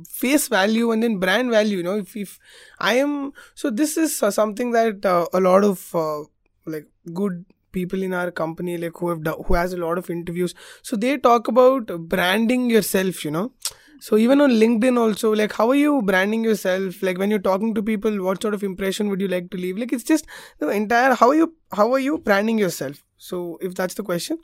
face 0.08 0.48
value 0.48 0.92
and 0.92 1.02
then 1.02 1.18
brand 1.18 1.50
value? 1.50 1.78
You 1.78 1.84
know, 1.84 1.98
if 1.98 2.16
if 2.16 2.40
I 2.80 2.94
am 2.96 3.34
so, 3.56 3.70
this 3.70 3.98
is 3.98 4.16
something 4.16 4.72
that 4.72 5.06
uh, 5.06 5.26
a 5.34 5.40
lot 5.40 5.64
of 5.64 5.96
uh, 5.96 6.20
like 6.66 6.86
good 7.14 7.46
people 7.72 8.02
in 8.02 8.14
our 8.14 8.32
company 8.32 8.78
like 8.78 8.98
who 8.98 9.10
have 9.10 9.24
done, 9.24 9.36
who 9.46 9.54
has 9.54 9.74
a 9.74 9.78
lot 9.78 9.98
of 9.98 10.10
interviews 10.10 10.56
so 10.82 10.96
they 10.96 11.18
talk 11.18 11.48
about 11.48 11.86
branding 12.10 12.70
yourself 12.70 13.24
you 13.24 13.30
know 13.30 13.52
so 14.00 14.18
even 14.18 14.42
on 14.42 14.52
linkedin 14.52 14.98
also 14.98 15.34
like 15.36 15.54
how 15.54 15.70
are 15.70 15.76
you 15.76 16.02
branding 16.02 16.44
yourself? 16.44 17.02
Like 17.04 17.18
when 17.18 17.30
you're 17.30 17.40
talking 17.40 17.74
to 17.76 17.84
people 17.84 18.24
what 18.24 18.42
sort 18.42 18.54
of 18.54 18.64
impression 18.64 19.10
would 19.10 19.22
you 19.22 19.28
like 19.28 19.50
to 19.52 19.58
leave? 19.58 19.78
Like 19.78 19.94
it's 19.94 20.04
just 20.04 20.26
the 20.60 20.70
entire 20.70 21.14
how 21.14 21.30
are 21.30 21.36
you 21.36 21.54
how 21.72 21.92
are 21.94 22.00
you 22.00 22.18
branding 22.18 22.58
yourself? 22.58 23.04
So 23.18 23.58
if 23.62 23.76
that's 23.76 23.96
the 23.96 24.04
question 24.04 24.40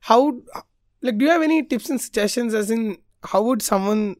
how 0.00 0.38
like 1.02 1.18
do 1.18 1.24
you 1.24 1.30
have 1.30 1.42
any 1.42 1.62
tips 1.64 1.90
and 1.90 2.00
suggestions 2.00 2.54
as 2.54 2.70
in 2.70 2.98
how 3.22 3.42
would 3.42 3.62
someone 3.62 4.16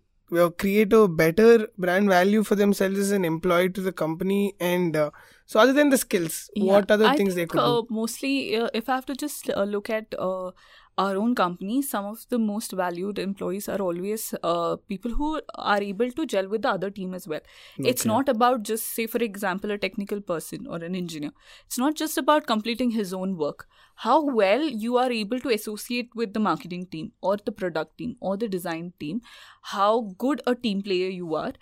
create 0.59 0.93
a 0.93 1.07
better 1.07 1.69
brand 1.79 2.09
value 2.09 2.43
for 2.43 2.57
themselves 2.57 2.99
as 2.99 3.13
an 3.13 3.25
employee 3.25 3.71
to 3.71 3.81
the 3.81 3.93
company? 3.93 4.55
And 4.61 4.97
uh, 4.97 5.11
so 5.47 5.61
other 5.61 5.73
than 5.73 5.91
the 5.91 5.99
skills 5.99 6.51
what 6.57 6.91
other 6.91 7.07
I 7.07 7.17
things 7.17 7.35
they 7.35 7.47
could 7.47 7.61
uh, 7.61 7.83
do 7.83 7.87
Mostly, 7.91 8.57
uh, 8.57 8.69
if 8.75 8.89
I 8.89 8.97
have 8.97 9.07
to 9.07 9.15
just 9.15 9.49
uh, 9.51 9.63
look 9.63 9.89
at 9.89 10.15
uh, 10.19 10.51
our 10.99 11.17
own 11.17 11.35
company, 11.35 11.83
some 11.83 12.07
of 12.07 12.25
the 12.31 12.39
most 12.39 12.73
valued 12.73 13.19
employees 13.19 13.69
are 13.69 13.81
always 13.81 14.35
uh, 14.43 14.77
people 14.89 15.11
who 15.13 15.41
are 15.55 15.83
able 15.83 16.11
to 16.11 16.25
gel 16.27 16.49
with 16.49 16.63
the 16.63 16.71
other 16.71 16.91
team 16.91 17.13
as 17.13 17.29
well. 17.29 17.41
It's 17.85 18.05
not 18.07 18.29
about 18.29 18.63
just, 18.63 18.95
say, 18.95 19.07
for 19.07 19.19
example, 19.19 19.71
a 19.71 19.79
technical 19.79 20.21
person 20.21 20.67
or 20.67 20.77
an 20.77 20.95
engineer. 20.95 21.33
It's 21.67 21.79
not 21.79 21.97
just 21.97 22.17
about 22.17 22.47
completing 22.47 22.93
his 22.93 23.13
own 23.13 23.37
work. 23.37 23.67
How 23.97 24.25
well 24.25 24.63
you 24.63 24.97
are 24.97 25.13
able 25.13 25.41
to 25.41 25.51
associate 25.51 26.11
with 26.15 26.33
the 26.33 26.41
marketing 26.41 26.87
team 26.87 27.13
or 27.21 27.37
the 27.37 27.53
product 27.53 27.99
team 27.99 28.17
or 28.21 28.37
the 28.37 28.49
design 28.49 28.93
team, 28.99 29.21
how 29.63 30.15
good 30.19 30.41
a 30.47 30.55
team 30.55 30.83
player 30.83 31.09
you 31.09 31.35
are, 31.35 31.53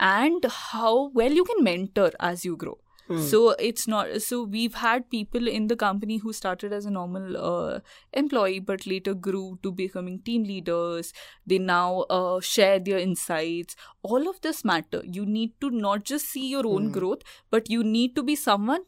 and 0.00 0.44
how 0.44 1.10
well 1.10 1.30
you 1.32 1.44
can 1.44 1.62
mentor 1.62 2.10
as 2.18 2.44
you 2.44 2.56
grow. 2.56 2.78
So 3.18 3.50
it's 3.58 3.88
not 3.88 4.22
so 4.22 4.42
we've 4.44 4.74
had 4.74 5.10
people 5.10 5.48
in 5.48 5.66
the 5.66 5.76
company 5.76 6.18
who 6.18 6.32
started 6.32 6.72
as 6.72 6.84
a 6.86 6.90
normal 6.90 7.36
uh, 7.36 7.80
employee 8.12 8.60
but 8.60 8.86
later 8.86 9.14
grew 9.14 9.58
to 9.62 9.72
becoming 9.72 10.20
team 10.20 10.44
leaders. 10.44 11.12
They 11.46 11.58
now 11.58 12.02
uh, 12.10 12.40
share 12.40 12.78
their 12.78 12.98
insights. 12.98 13.76
All 14.02 14.28
of 14.28 14.40
this 14.40 14.64
matter. 14.64 15.02
You 15.04 15.26
need 15.26 15.60
to 15.60 15.70
not 15.70 16.04
just 16.04 16.26
see 16.28 16.48
your 16.50 16.66
own 16.66 16.90
growth, 16.90 17.22
but 17.50 17.68
you 17.68 17.82
need 17.82 18.14
to 18.16 18.22
be 18.22 18.36
someone 18.36 18.82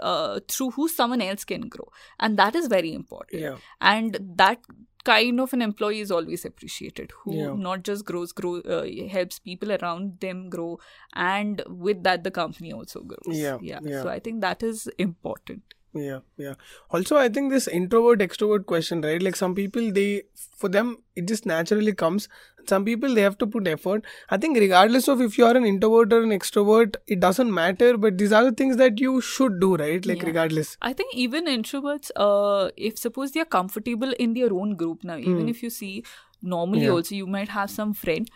uh, 0.00 0.40
through 0.48 0.70
who 0.72 0.88
someone 0.88 1.20
else 1.20 1.44
can 1.44 1.68
grow, 1.68 1.88
and 2.18 2.38
that 2.38 2.54
is 2.54 2.68
very 2.68 2.92
important. 2.94 3.42
yeah 3.42 3.56
And 3.80 4.18
that 4.36 4.58
kind 5.04 5.40
of 5.40 5.52
an 5.52 5.62
employee 5.62 6.00
is 6.00 6.10
always 6.10 6.44
appreciated 6.44 7.12
who 7.22 7.34
Yeah. 7.36 7.54
not 7.56 7.82
just 7.84 8.04
grows 8.04 8.32
grow 8.32 8.56
uh, 8.60 8.84
helps 9.08 9.38
people 9.38 9.72
around 9.72 10.20
them 10.20 10.48
grow 10.50 10.78
and 11.14 11.62
with 11.68 12.02
that 12.02 12.24
the 12.24 12.30
company 12.30 12.72
also 12.72 13.00
grows 13.02 13.38
Yeah, 13.38 13.58
yeah 13.60 13.80
yeah. 13.82 14.02
so 14.02 14.08
i 14.08 14.18
think 14.18 14.40
that 14.40 14.62
is 14.62 14.86
important 14.98 15.74
yeah 16.00 16.18
yeah. 16.36 16.54
Also 16.90 17.16
i 17.16 17.28
think 17.28 17.50
this 17.52 17.66
introvert 17.68 18.20
extrovert 18.20 18.66
question 18.66 19.00
right? 19.02 19.22
Like 19.22 19.36
some 19.36 19.54
people 19.54 19.90
they 19.92 20.22
for 20.56 20.68
them 20.68 20.98
it 21.16 21.26
just 21.28 21.46
naturally 21.46 21.92
comes. 21.94 22.28
Some 22.68 22.84
people 22.84 23.14
they 23.14 23.22
have 23.22 23.38
to 23.38 23.46
put 23.46 23.66
effort. 23.66 24.04
I 24.30 24.36
think 24.36 24.58
regardless 24.58 25.08
of 25.08 25.20
if 25.20 25.38
you 25.38 25.46
are 25.46 25.56
an 25.56 25.64
introvert 25.64 26.12
or 26.12 26.22
an 26.22 26.30
extrovert 26.38 26.96
it 27.06 27.20
doesn't 27.20 27.52
matter 27.52 27.96
but 27.96 28.18
these 28.18 28.32
are 28.32 28.44
the 28.44 28.52
things 28.52 28.76
that 28.76 29.00
you 29.00 29.20
should 29.20 29.58
do 29.60 29.76
right? 29.76 30.04
Like 30.04 30.22
Yeah. 30.22 30.26
regardless. 30.26 30.76
I 30.82 30.92
think 30.92 31.14
even 31.14 31.46
introverts 31.46 32.10
uh 32.16 32.70
if 32.76 32.98
suppose 32.98 33.32
they 33.32 33.40
are 33.40 33.50
comfortable 33.58 34.12
in 34.26 34.34
their 34.34 34.52
own 34.52 34.76
group 34.76 35.04
now 35.04 35.16
even 35.16 35.48
if 35.48 35.62
you 35.62 35.70
see 35.70 36.04
normally 36.42 36.84
Yeah. 36.84 36.90
also 36.98 37.14
you 37.14 37.26
might 37.26 37.48
have 37.48 37.70
some 37.70 37.94
friend 37.94 38.28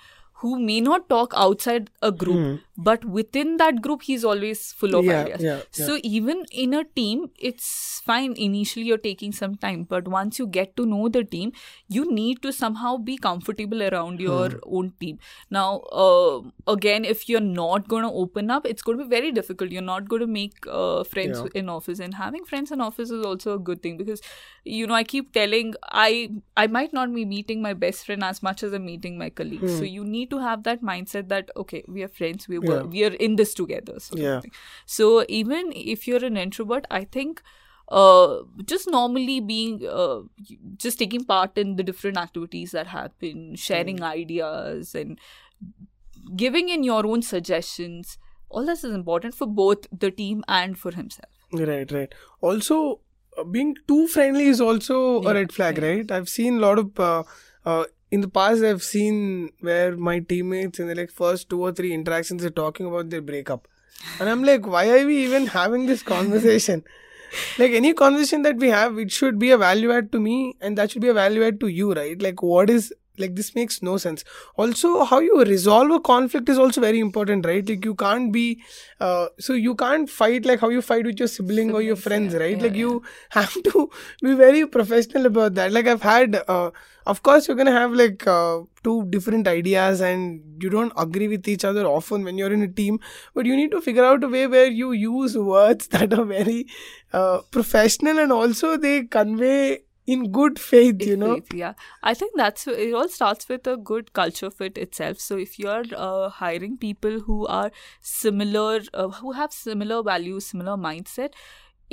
who 0.43 0.59
may 0.69 0.81
not 0.81 1.09
talk 1.09 1.35
outside 1.47 1.89
a 2.03 2.11
group 2.11 2.61
but 2.89 3.05
within 3.17 3.57
that 3.59 3.81
group 3.87 4.03
he's 4.03 4.25
always 4.25 4.61
full 4.73 4.95
of 4.99 5.05
Yeah, 5.05 5.21
ideas. 5.23 5.43
yeah, 5.47 5.57
yeah. 5.79 5.87
so 5.89 5.99
even 6.03 6.45
in 6.51 6.75
a 6.75 6.85
team 6.85 7.27
it's 7.39 8.01
fine. 8.05 8.33
Initially 8.45 8.87
you're 8.87 8.99
taking 9.07 9.33
some 9.41 9.55
time 9.65 9.85
but 9.93 10.09
once 10.09 10.39
you 10.41 10.47
get 10.47 10.75
to 10.79 10.87
know 10.93 11.09
the 11.09 11.23
team 11.35 11.53
you 11.89 12.07
need 12.11 12.41
to 12.47 12.53
somehow 12.53 12.97
be 12.97 13.17
comfortable 13.27 13.83
around 13.89 14.21
your 14.21 14.49
own 14.65 14.93
team. 15.05 15.19
Now 15.51 15.69
uh, 16.05 16.41
again 16.67 17.05
if 17.05 17.29
you're 17.29 17.41
not 17.41 17.87
going 17.89 18.03
to 18.09 18.11
open 18.25 18.51
up 18.51 18.67
it's 18.73 18.83
going 18.83 18.99
to 18.99 19.05
be 19.05 19.11
very 19.11 19.31
difficult. 19.33 19.71
You're 19.71 19.83
not 19.91 20.09
going 20.09 20.21
to 20.21 20.27
make 20.27 20.67
uh, 20.69 21.05
friends 21.05 21.43
in 21.55 21.69
office. 21.69 22.01
And 22.01 22.15
having 22.15 22.45
friends 22.45 22.73
in 22.73 22.81
office 22.81 23.11
is 23.11 23.25
also 23.25 23.55
a 23.55 23.59
good 23.59 23.83
thing 23.83 23.97
because 23.97 24.21
you 24.65 24.87
know 24.87 24.95
i 24.95 25.03
keep 25.13 25.33
telling 25.37 25.75
i 25.91 26.31
i 26.57 26.67
might 26.75 26.93
not 26.93 27.13
be 27.15 27.25
meeting 27.25 27.61
my 27.63 27.73
best 27.75 28.05
friend 28.07 28.23
as 28.27 28.43
much 28.49 28.63
as 28.63 28.73
i'm 28.73 28.85
meeting 28.87 29.19
my 29.19 29.29
colleagues. 29.29 29.79
So 29.79 29.85
you 29.85 30.05
need 30.05 30.32
to 30.35 30.39
have 30.45 30.63
that 30.69 30.83
mindset 30.91 31.29
that 31.33 31.51
okay 31.63 31.83
we 31.97 32.03
are 32.07 32.13
friends 32.21 32.49
we. 32.53 32.59
Yeah. 32.69 32.83
we 32.97 33.05
are 33.09 33.15
in 33.29 33.37
this 33.43 33.55
together 33.61 33.97
of 34.01 34.19
Yeah. 34.27 34.41
so 34.99 35.11
even 35.41 35.73
if 35.97 36.07
you're 36.11 36.25
an 36.31 36.41
introvert 36.45 36.87
i 37.01 37.05
think 37.19 37.43
uh 38.01 38.37
just 38.73 38.91
normally 38.97 39.39
being 39.53 39.79
uh 40.01 40.21
just 40.87 40.99
taking 41.05 41.25
part 41.33 41.59
in 41.63 41.77
the 41.81 41.87
different 41.93 42.21
activities 42.27 42.71
that 42.79 42.93
happen 42.97 43.41
sharing 43.69 43.99
Hmm. 44.03 44.11
ideas 44.11 44.95
and 45.03 45.19
giving 46.37 46.69
in 46.69 46.83
your 46.85 47.05
own 47.07 47.23
suggestions 47.23 48.19
all 48.49 48.67
this 48.67 48.85
is 48.85 48.95
important 48.95 49.35
for 49.35 49.47
both 49.47 49.87
the 50.07 50.11
team 50.11 50.45
and 50.49 50.79
for 50.79 50.93
himself 50.93 51.63
right 51.71 51.93
right 51.93 52.15
also 52.41 52.79
uh, 53.39 53.45
being 53.45 53.75
too 53.89 54.07
friendly 54.09 54.47
is 54.55 54.61
also 54.61 55.23
a 55.23 55.35
red 55.35 55.53
flag 55.53 55.79
yeah. 55.79 55.89
right 55.89 56.11
i've 56.19 56.29
seen 56.29 56.59
a 56.59 56.61
lot 56.67 56.79
of 56.79 57.01
uh, 57.01 57.23
uh, 57.65 57.85
in 58.17 58.21
the 58.25 58.29
past 58.39 58.63
i've 58.71 58.83
seen 58.87 59.21
where 59.69 59.97
my 60.09 60.19
teammates 60.33 60.81
in 60.85 60.89
the 60.89 60.95
like 60.95 61.13
first 61.21 61.49
two 61.53 61.61
or 61.69 61.73
three 61.79 61.93
interactions 61.99 62.43
they're 62.43 62.59
talking 62.63 62.87
about 62.87 63.11
their 63.11 63.23
breakup. 63.23 63.69
And 64.21 64.29
i'm 64.29 64.43
like 64.45 64.67
why 64.67 64.89
are 64.91 65.07
we 65.07 65.23
even 65.25 65.47
having 65.47 65.87
this 65.87 66.03
conversation? 66.03 66.85
Like 67.59 67.73
any 67.77 67.95
conversation 67.95 68.43
that 68.43 68.57
we 68.63 68.69
have 68.69 68.99
it 68.99 69.11
should 69.11 69.39
be 69.43 69.53
a 69.53 69.57
value 69.57 69.91
add 69.91 70.13
to 70.13 70.21
me 70.21 70.55
and 70.61 70.77
that 70.77 70.91
should 70.91 71.01
be 71.05 71.09
a 71.09 71.15
value 71.15 71.43
add 71.45 71.61
to 71.61 71.69
you 71.69 71.95
right? 71.95 72.21
Like 72.21 72.43
what 72.43 72.69
is 72.69 72.93
like 73.19 73.35
this 73.35 73.55
makes 73.55 73.83
no 73.83 73.97
sense. 73.97 74.25
Also 74.57 75.05
how 75.05 75.21
you 75.21 75.43
resolve 75.45 75.91
a 75.91 76.01
conflict 76.01 76.49
is 76.49 76.59
also 76.59 76.81
very 76.81 76.99
important 76.99 77.47
right? 77.47 77.69
Like 77.69 77.85
you 77.85 77.95
can't 77.95 78.33
be 78.33 78.63
uh, 79.01 79.27
so 79.39 79.53
you 79.53 79.75
can't 79.75 80.09
fight 80.09 80.45
like 80.45 80.61
how 80.61 80.69
you 80.69 80.83
fight 80.83 81.05
with 81.05 81.19
your 81.19 81.29
sibling 81.29 81.75
or 81.75 81.83
your 81.83 81.97
friends 81.97 82.35
yeah, 82.35 82.41
right? 82.41 82.57
Yeah, 82.57 82.63
like 82.65 82.77
you 82.77 83.03
have 83.31 83.53
to 83.65 83.91
be 84.23 84.35
very 84.35 84.67
professional 84.67 85.27
about 85.27 85.55
that. 85.55 85.73
Like 85.73 85.87
i've 85.87 86.03
had 86.03 86.43
uh, 86.49 86.71
of 87.07 87.23
course 87.23 87.49
you're 87.49 87.57
gonna 87.57 87.73
have 87.73 87.93
like 87.93 88.27
uh, 88.27 88.61
two 88.83 89.05
different 89.11 89.49
ideas 89.49 90.01
and 90.01 90.43
you 90.63 90.71
don't 90.71 90.93
agree 90.97 91.29
with 91.29 91.49
each 91.49 91.65
other 91.65 91.85
often 91.87 92.25
when 92.25 92.39
you're 92.39 92.53
in 92.53 92.63
a 92.63 92.69
team 92.69 92.99
but 93.35 93.47
you 93.47 93.57
need 93.57 93.71
to 93.71 93.81
figure 93.81 94.05
out 94.05 94.25
a 94.25 94.29
way 94.29 94.47
where 94.47 94.67
you 94.67 94.93
use 94.93 95.37
words 95.37 95.87
that 95.95 96.13
are 96.13 96.25
very 96.25 96.67
uh, 97.13 97.41
professional 97.51 98.19
and 98.19 98.33
also 98.33 98.77
they 98.77 99.05
convey 99.05 99.81
in 100.07 100.33
good 100.33 100.59
faith 100.59 101.03
you 101.03 101.17
know? 101.17 101.37
Faith, 101.37 101.55
yeah. 101.55 101.75
I 102.03 102.15
think 102.15 102.33
that's 102.37 102.67
it 102.67 102.93
all 102.93 103.09
starts 103.09 103.49
with 103.49 103.67
a 103.67 103.77
good 103.77 104.13
culture 104.13 104.51
fit 104.51 104.77
itself. 104.77 105.19
So 105.19 105.37
if 105.37 105.59
you're 105.59 105.85
uh, 105.97 106.29
hiring 106.29 106.77
people 106.77 107.21
who 107.21 107.47
are 107.47 107.71
similar 108.01 108.81
uh, 108.95 109.09
who 109.09 109.33
have 109.33 109.53
similar 109.53 110.03
values 110.03 110.47
similar 110.47 110.77
mindset 110.77 111.33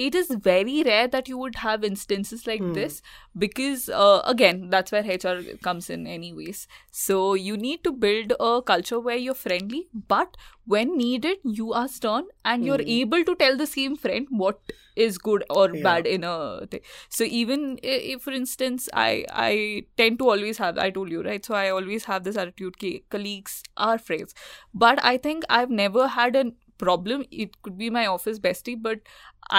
it 0.06 0.16
is 0.16 0.30
very 0.48 0.82
rare 0.88 1.08
that 1.14 1.28
you 1.28 1.38
would 1.38 1.56
have 1.62 1.84
instances 1.84 2.46
like 2.48 2.62
Hmm. 2.62 2.74
this 2.78 3.02
because 3.38 3.90
uh, 3.90 4.22
again 4.34 4.70
that's 4.70 4.92
where 4.92 5.04
hr 5.04 5.58
comes 5.68 5.90
in 5.90 6.06
anyways 6.08 6.68
so 6.92 7.20
you 7.34 7.58
need 7.58 7.84
to 7.84 7.92
build 7.92 8.34
a 8.40 8.62
culture 8.72 9.00
where 9.00 9.18
you're 9.26 9.40
friendly 9.46 9.82
but 10.16 10.38
when 10.66 10.96
needed 10.98 11.38
you 11.44 11.74
are 11.74 11.88
stern 11.88 12.26
and 12.46 12.66
you're 12.66 12.84
Hmm. 12.84 12.94
able 13.00 13.24
to 13.32 13.36
tell 13.36 13.58
the 13.58 13.68
same 13.76 13.96
friend 14.06 14.28
what 14.46 14.60
is 14.96 15.18
good 15.18 15.44
or 15.50 15.66
Yeah. 15.74 15.82
bad 15.84 16.08
in 16.14 16.24
a 16.30 16.68
thing 16.72 16.82
so 17.18 17.24
even 17.42 17.62
if 17.84 18.22
for 18.28 18.32
instance 18.38 18.88
i 18.94 19.26
i 19.44 19.84
tend 20.02 20.20
to 20.20 20.30
always 20.34 20.58
have 20.64 20.78
i 20.86 20.90
told 20.98 21.10
you 21.18 21.22
right 21.28 21.46
so 21.46 21.56
i 21.60 21.70
always 21.70 22.06
have 22.12 22.24
this 22.26 22.36
attitude 22.44 22.76
colleagues 23.16 23.62
are 23.78 23.98
friends 23.98 24.34
but 24.74 25.04
i 25.12 25.16
think 25.28 25.46
i've 25.50 25.70
never 25.70 26.08
had 26.18 26.36
a 26.36 26.46
problem. 26.84 27.24
It 27.46 27.62
could 27.62 27.78
be 27.78 27.90
my 27.98 28.06
office 28.18 28.40
bestie 28.48 28.76
but 28.90 29.00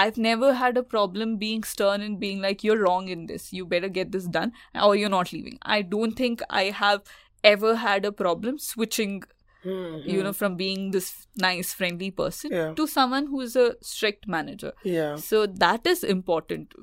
i've 0.01 0.17
never 0.25 0.49
had 0.59 0.77
a 0.79 0.83
problem 0.91 1.31
being 1.39 1.63
stern 1.69 2.01
and 2.03 2.19
being 2.19 2.41
like 2.47 2.63
you're 2.67 2.81
wrong 2.83 3.07
in 3.15 3.25
this. 3.31 3.51
You 3.53 3.65
better 3.65 3.89
get 3.99 4.11
this 4.13 4.27
done 4.39 4.53
or 4.87 4.95
you're 4.95 5.09
not 5.17 5.33
leaving. 5.33 5.57
I 5.77 5.81
don't 5.81 6.15
think 6.23 6.41
i 6.61 6.63
have 6.85 7.01
ever 7.49 7.75
had 7.83 8.05
a 8.05 8.11
problem 8.23 8.59
switching 8.71 9.21
you 9.63 10.21
know 10.25 10.33
from 10.37 10.55
being 10.59 10.85
this 10.93 11.09
nice 11.43 11.71
friendly 11.79 12.09
person 12.19 12.51
Yeah. 12.59 12.69
to 12.77 12.85
someone 12.93 13.27
who 13.33 13.41
is 13.41 13.55
a 13.63 13.65
strict 13.89 14.27
manager. 14.35 14.71
Yeah. 14.83 15.17
So 15.17 15.45
that 15.65 15.85
is 15.91 16.03
important. 16.13 16.73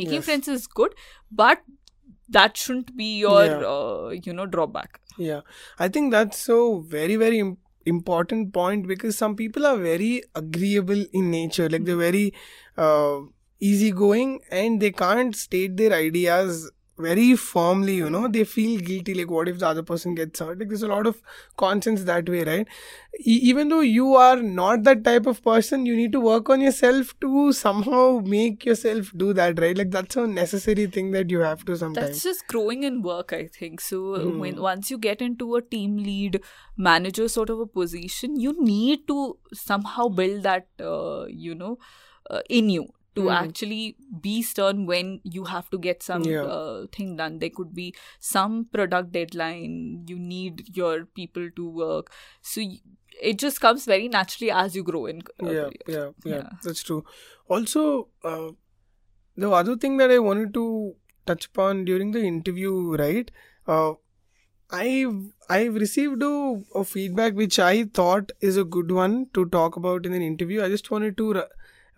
Making 0.00 0.14
Yes. 0.20 0.24
friends 0.26 0.48
is 0.56 0.66
good 0.66 0.94
but 1.44 1.62
that 2.38 2.56
shouldn't 2.64 2.94
be 2.96 3.08
your 3.20 3.44
Yeah. 3.44 3.70
uh, 3.76 4.10
you 4.26 4.32
know 4.40 4.46
drawback. 4.56 5.00
Yeah, 5.18 5.40
I 5.86 5.88
think 5.88 6.12
that's 6.16 6.38
so 6.50 6.58
very 6.98 7.16
very 7.16 7.40
important 7.86 8.52
point 8.52 8.86
because 8.86 9.16
some 9.16 9.36
people 9.36 9.66
are 9.66 9.76
very 9.76 10.22
agreeable 10.34 11.04
in 11.12 11.30
nature, 11.30 11.68
like 11.68 11.84
they're 11.84 11.96
very 11.96 12.34
uh, 12.76 13.20
easygoing 13.60 14.40
and 14.50 14.80
they 14.80 14.90
can't 14.90 15.34
state 15.36 15.76
their 15.76 15.92
ideas 15.92 16.70
very 17.00 17.36
firmly. 17.36 17.94
You 17.96 18.10
know, 18.10 18.28
they 18.28 18.44
feel 18.44 18.80
guilty. 18.80 19.14
Like, 19.14 19.30
what 19.30 19.48
if 19.48 19.58
the 19.58 19.66
other 19.68 19.82
person 19.82 20.14
gets 20.14 20.38
hurt? 20.40 20.58
Like, 20.58 20.68
there's 20.68 20.82
a 20.82 20.88
lot 20.88 21.06
of 21.06 21.20
conscience 21.56 22.04
that 22.04 22.28
way, 22.28 22.44
right? 22.44 22.66
E- 23.24 23.40
even 23.50 23.68
though 23.68 23.80
you 23.80 24.14
are 24.14 24.36
not 24.36 24.84
that 24.84 25.02
type 25.04 25.26
of 25.26 25.42
person, 25.42 25.86
you 25.86 25.96
need 25.96 26.12
to 26.12 26.20
work 26.20 26.48
on 26.50 26.60
yourself 26.60 27.14
to 27.20 27.52
somehow 27.52 28.20
make 28.24 28.64
yourself 28.64 29.12
do 29.16 29.32
that, 29.32 29.58
right? 29.60 29.76
Like, 29.76 29.90
that's 29.90 30.16
a 30.16 30.26
necessary 30.26 30.86
thing 30.86 31.10
that 31.12 31.30
you 31.30 31.40
have 31.40 31.64
to 31.64 31.76
sometimes. 31.76 32.06
That's 32.08 32.22
just 32.22 32.46
growing 32.46 32.82
in 32.84 33.02
work, 33.02 33.32
I 33.32 33.46
think. 33.46 33.80
So 33.80 33.98
Hmm. 34.20 34.38
when 34.38 34.60
once 34.60 34.90
you 34.90 34.98
get 34.98 35.20
into 35.22 35.56
a 35.56 35.62
team 35.62 35.96
lead 35.96 36.40
manager 36.76 37.28
sort 37.28 37.50
of 37.50 37.60
a 37.60 37.66
position, 37.66 38.38
you 38.38 38.54
need 38.60 39.06
to 39.08 39.38
somehow 39.52 40.08
build 40.08 40.42
that, 40.44 40.68
uh, 40.80 41.26
you 41.28 41.54
know, 41.54 41.78
uh, 42.30 42.40
in 42.48 42.70
you 42.70 42.88
to 43.16 43.22
Hmm. 43.22 43.28
actually 43.36 43.96
be 44.22 44.40
stern 44.42 44.86
when 44.86 45.20
you 45.24 45.44
have 45.44 45.68
to 45.70 45.78
get 45.78 46.02
some 46.02 46.22
Yeah. 46.24 46.44
uh, 46.44 46.86
thing 46.96 47.16
done. 47.16 47.38
There 47.40 47.50
could 47.58 47.74
be 47.74 47.86
some 48.18 48.64
product 48.76 49.12
deadline. 49.12 50.04
You 50.08 50.18
need 50.18 50.64
your 50.76 51.04
people 51.20 51.50
to 51.56 51.68
work. 51.82 52.12
So 52.40 52.60
y- 52.60 52.80
it 53.30 53.38
just 53.38 53.60
comes 53.60 53.84
very 53.84 54.08
naturally 54.08 54.50
as 54.50 54.76
you 54.76 54.82
grow 54.82 55.06
in. 55.06 55.22
uh, 55.42 55.50
yeah, 55.50 55.70
yeah, 55.88 56.10
yeah, 56.24 56.36
Yeah. 56.36 56.48
that's 56.62 56.82
true. 56.82 57.04
Also, 57.48 58.08
uh, 58.24 58.50
the 59.36 59.50
other 59.50 59.76
thing 59.76 59.96
that 59.98 60.10
I 60.10 60.18
wanted 60.18 60.54
to 60.54 60.94
touch 61.26 61.46
upon 61.46 61.84
during 61.84 62.12
the 62.12 62.22
interview, 62.30 62.72
right? 62.96 63.30
Uh, 63.66 63.94
I've 64.70 65.14
I've 65.48 65.74
received 65.74 66.22
a, 66.22 66.62
a 66.80 66.84
feedback 66.84 67.34
which 67.34 67.58
I 67.58 67.84
thought 68.00 68.30
is 68.40 68.56
a 68.56 68.64
good 68.64 68.92
one 68.92 69.26
to 69.34 69.44
talk 69.46 69.76
about 69.76 70.06
in 70.06 70.12
an 70.12 70.22
interview. 70.22 70.62
I 70.62 70.68
just 70.68 70.90
wanted 70.92 71.16
to 71.16 71.42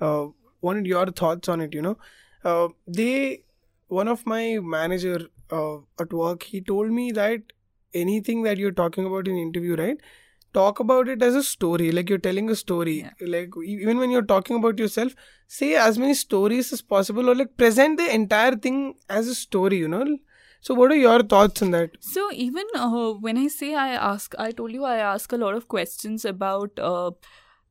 uh, 0.00 0.26
wanted 0.62 0.86
your 0.86 1.06
thoughts 1.22 1.48
on 1.48 1.60
it. 1.60 1.74
You 1.74 1.82
know, 1.82 1.98
uh, 2.44 2.68
they 2.86 3.44
one 3.88 4.08
of 4.08 4.26
my 4.26 4.58
manager 4.62 5.20
uh, 5.50 5.76
at 6.00 6.12
work 6.12 6.44
he 6.44 6.60
told 6.62 6.90
me 6.90 7.12
that 7.12 7.42
anything 7.94 8.42
that 8.44 8.56
you're 8.58 8.72
talking 8.82 9.04
about 9.06 9.28
in 9.28 9.36
interview, 9.36 9.76
right? 9.76 9.98
talk 10.54 10.80
about 10.80 11.08
it 11.08 11.22
as 11.22 11.34
a 11.34 11.42
story 11.42 11.90
like 11.92 12.10
you're 12.10 12.18
telling 12.24 12.50
a 12.50 12.54
story 12.54 12.96
Yeah. 13.00 13.28
like 13.34 13.54
even 13.64 13.98
when 13.98 14.10
you're 14.10 14.28
talking 14.32 14.56
about 14.56 14.78
yourself 14.78 15.14
say 15.48 15.74
as 15.76 15.98
many 15.98 16.14
stories 16.14 16.72
as 16.74 16.82
possible 16.82 17.30
or 17.30 17.34
like 17.34 17.56
present 17.56 17.96
the 17.98 18.14
entire 18.14 18.56
thing 18.56 18.94
as 19.08 19.28
a 19.28 19.34
story 19.34 19.78
you 19.78 19.88
know 19.88 20.04
so 20.60 20.74
what 20.74 20.92
are 20.92 21.00
your 21.04 21.22
thoughts 21.22 21.62
on 21.62 21.70
that 21.72 21.96
So 22.00 22.22
even 22.32 22.66
uh, 22.74 23.12
when 23.26 23.38
I 23.38 23.48
say 23.48 23.74
I 23.74 23.90
ask, 23.94 24.34
I 24.38 24.50
told 24.50 24.72
you 24.72 24.84
I 24.84 24.96
ask 24.96 25.32
a 25.32 25.36
lot 25.36 25.54
of 25.54 25.68
questions 25.68 26.24
about 26.30 26.78
uh, 26.78 27.12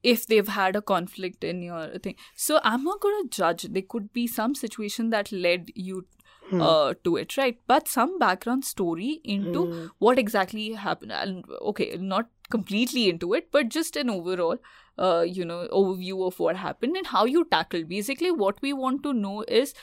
if 0.04 0.26
they've 0.28 0.48
had 0.48 0.76
a 0.76 0.82
conflict 0.82 1.44
in 1.44 1.62
your 1.62 1.98
thing. 2.00 2.16
So 2.36 2.60
I'm 2.64 2.84
not 2.84 3.00
going 3.02 3.24
to 3.24 3.30
judge. 3.38 3.64
There 3.64 3.82
could 3.88 4.12
be 4.14 4.28
some 4.28 4.56
situation 4.56 5.10
that 5.12 5.32
led 5.32 5.72
you 5.76 6.06
Hmm. 6.50 6.62
uh, 6.62 6.94
to 7.06 7.16
it, 7.18 7.38
right? 7.38 7.58
But 7.68 7.88
some 7.88 8.18
background 8.20 8.66
story 8.66 9.22
into 9.24 9.66
Hmm. 9.68 9.86
what 10.00 10.20
exactly 10.20 10.64
happened. 10.74 11.12
And 11.14 11.46
okay, 11.62 11.96
not 11.98 12.30
completely 12.50 13.08
into 13.10 13.34
it, 13.34 13.52
but 13.52 13.70
just 13.70 13.96
an 13.96 14.10
overall, 14.10 14.58
uh, 14.98 15.22
you 15.22 15.46
know, 15.46 15.68
overview 15.72 16.26
of 16.28 16.40
what 16.40 16.58
happened 16.58 16.98
and 16.98 17.08
how 17.08 17.24
you 17.26 17.46
tackled. 17.46 17.88
Basically, 17.88 18.32
what 18.32 18.62
we 18.62 18.74
want 18.74 19.04
to 19.04 19.14
know 19.14 19.46
is 19.48 19.74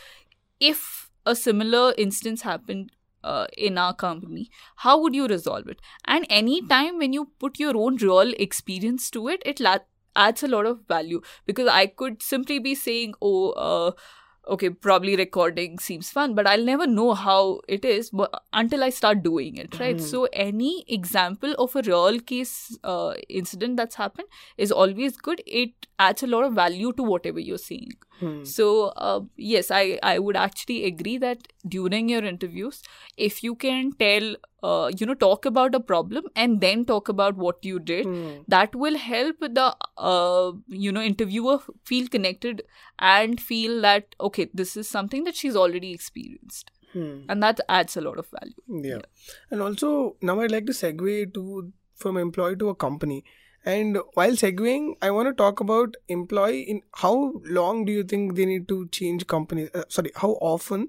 if 0.60 1.10
a 1.26 1.34
similar 1.34 1.94
instance 1.96 2.42
happened 2.42 2.90
uh, 3.24 3.46
in 3.56 3.76
our 3.78 3.94
company 3.94 4.48
how 4.76 4.98
would 5.00 5.14
you 5.14 5.26
resolve 5.26 5.66
it 5.66 5.80
and 6.06 6.24
any 6.30 6.62
time 6.68 6.98
when 6.98 7.12
you 7.12 7.30
put 7.40 7.58
your 7.58 7.76
own 7.76 7.96
real 7.96 8.32
experience 8.38 9.10
to 9.10 9.28
it 9.28 9.42
it 9.44 9.58
la- 9.60 9.78
adds 10.26 10.42
a 10.42 10.48
lot 10.54 10.66
of 10.74 10.78
value 10.94 11.20
because 11.46 11.68
i 11.80 11.86
could 11.86 12.22
simply 12.22 12.58
be 12.58 12.74
saying 12.74 13.14
oh 13.22 13.50
uh, 13.68 13.90
okay 14.54 14.68
probably 14.70 15.14
recording 15.20 15.78
seems 15.86 16.10
fun 16.18 16.34
but 16.36 16.46
i'll 16.52 16.64
never 16.68 16.86
know 16.86 17.08
how 17.22 17.60
it 17.76 17.84
is 17.94 18.08
but 18.20 18.42
until 18.60 18.82
i 18.86 18.88
start 18.98 19.22
doing 19.24 19.56
it 19.64 19.78
right? 19.80 19.96
Mhm. 19.98 20.06
so 20.12 20.22
any 20.44 20.70
example 20.98 21.54
of 21.64 21.76
a 21.76 21.82
real 21.88 22.18
case 22.32 22.54
uh, 22.84 23.12
incident 23.28 23.76
that's 23.76 23.96
happened 23.96 24.28
is 24.56 24.72
always 24.72 25.16
good. 25.18 25.42
It 25.46 25.86
adds 25.98 26.22
a 26.22 26.26
lot 26.26 26.44
of 26.44 26.54
value 26.54 26.92
to 26.94 27.02
whatever 27.02 27.38
you're 27.40 27.58
saying 27.58 27.92
Hmm. 28.20 28.42
so 28.44 28.68
uh, 29.08 29.20
yes, 29.36 29.70
I 29.70 29.98
I 30.02 30.18
would 30.26 30.36
actually 30.44 30.78
agree 30.90 31.16
that 31.24 31.48
during 31.76 32.08
your 32.12 32.22
interviews, 32.30 32.80
if 33.28 33.42
you 33.46 33.54
can 33.64 33.90
tell, 34.02 34.28
uh, 34.70 34.90
you 35.02 35.06
know, 35.10 35.14
talk 35.24 35.44
about 35.50 35.74
a 35.74 35.80
problem 35.92 36.24
and 36.44 36.60
then 36.66 36.84
talk 36.92 37.08
about 37.14 37.36
what 37.46 37.64
you 37.70 37.78
did, 37.90 38.06
Hmm. 38.06 38.30
that 38.56 38.74
will 38.84 38.98
help 39.04 39.46
the 39.60 39.68
uh, 40.12 40.52
you 40.86 40.92
know 40.98 41.04
interviewer 41.12 41.58
feel 41.92 42.08
connected 42.16 42.62
and 42.98 43.40
feel 43.52 43.80
that 43.88 44.14
okay, 44.30 44.48
this 44.62 44.76
is 44.76 44.88
something 44.96 45.24
that 45.30 45.36
she's 45.42 45.56
already 45.66 45.92
experienced, 46.00 46.70
Hmm. 46.92 47.14
and 47.28 47.42
that 47.48 47.60
adds 47.80 47.96
a 47.96 48.00
lot 48.08 48.18
of 48.24 48.32
value. 48.38 48.86
yeah 48.88 49.00
and 49.54 49.62
also 49.64 49.88
now 50.28 50.34
i'd 50.44 50.52
like 50.54 50.66
to 50.70 50.74
segue 50.78 51.14
to 51.34 51.42
from 52.04 52.16
employee 52.22 52.56
to 52.62 52.68
a 52.72 52.74
company 52.84 53.18
and 53.72 53.98
while 54.14 54.36
segueing 54.42 54.86
i 55.02 55.10
want 55.16 55.28
to 55.28 55.34
talk 55.40 55.60
about 55.64 55.96
employee 56.16 56.62
in 56.74 56.80
how 57.02 57.14
long 57.60 57.84
do 57.84 57.92
you 57.92 58.04
think 58.12 58.34
they 58.36 58.46
need 58.52 58.68
to 58.68 58.78
change 59.00 59.26
companies 59.26 59.70
uh, 59.74 59.84
sorry 59.88 60.12
how 60.22 60.30
often 60.52 60.88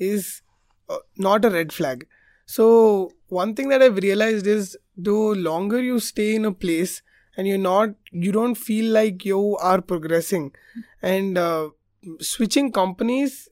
is 0.00 0.42
uh, 0.90 0.98
not 1.16 1.44
a 1.44 1.50
red 1.50 1.72
flag. 1.72 2.06
So 2.46 3.12
one 3.28 3.54
thing 3.54 3.68
that 3.68 3.82
i've 3.82 3.98
realized 4.04 4.46
is 4.46 4.76
the 4.96 5.18
longer 5.48 5.80
you 5.80 6.00
stay 6.00 6.34
in 6.34 6.44
a 6.44 6.52
place 6.52 7.02
and 7.36 7.46
you're 7.46 7.64
not 7.66 7.90
you 8.10 8.32
don't 8.32 8.56
feel 8.56 8.92
like 8.92 9.24
you 9.24 9.56
are 9.58 9.80
progressing. 9.80 10.50
And 11.00 11.38
uh, 11.38 11.70
switching 12.20 12.72
companies 12.72 13.48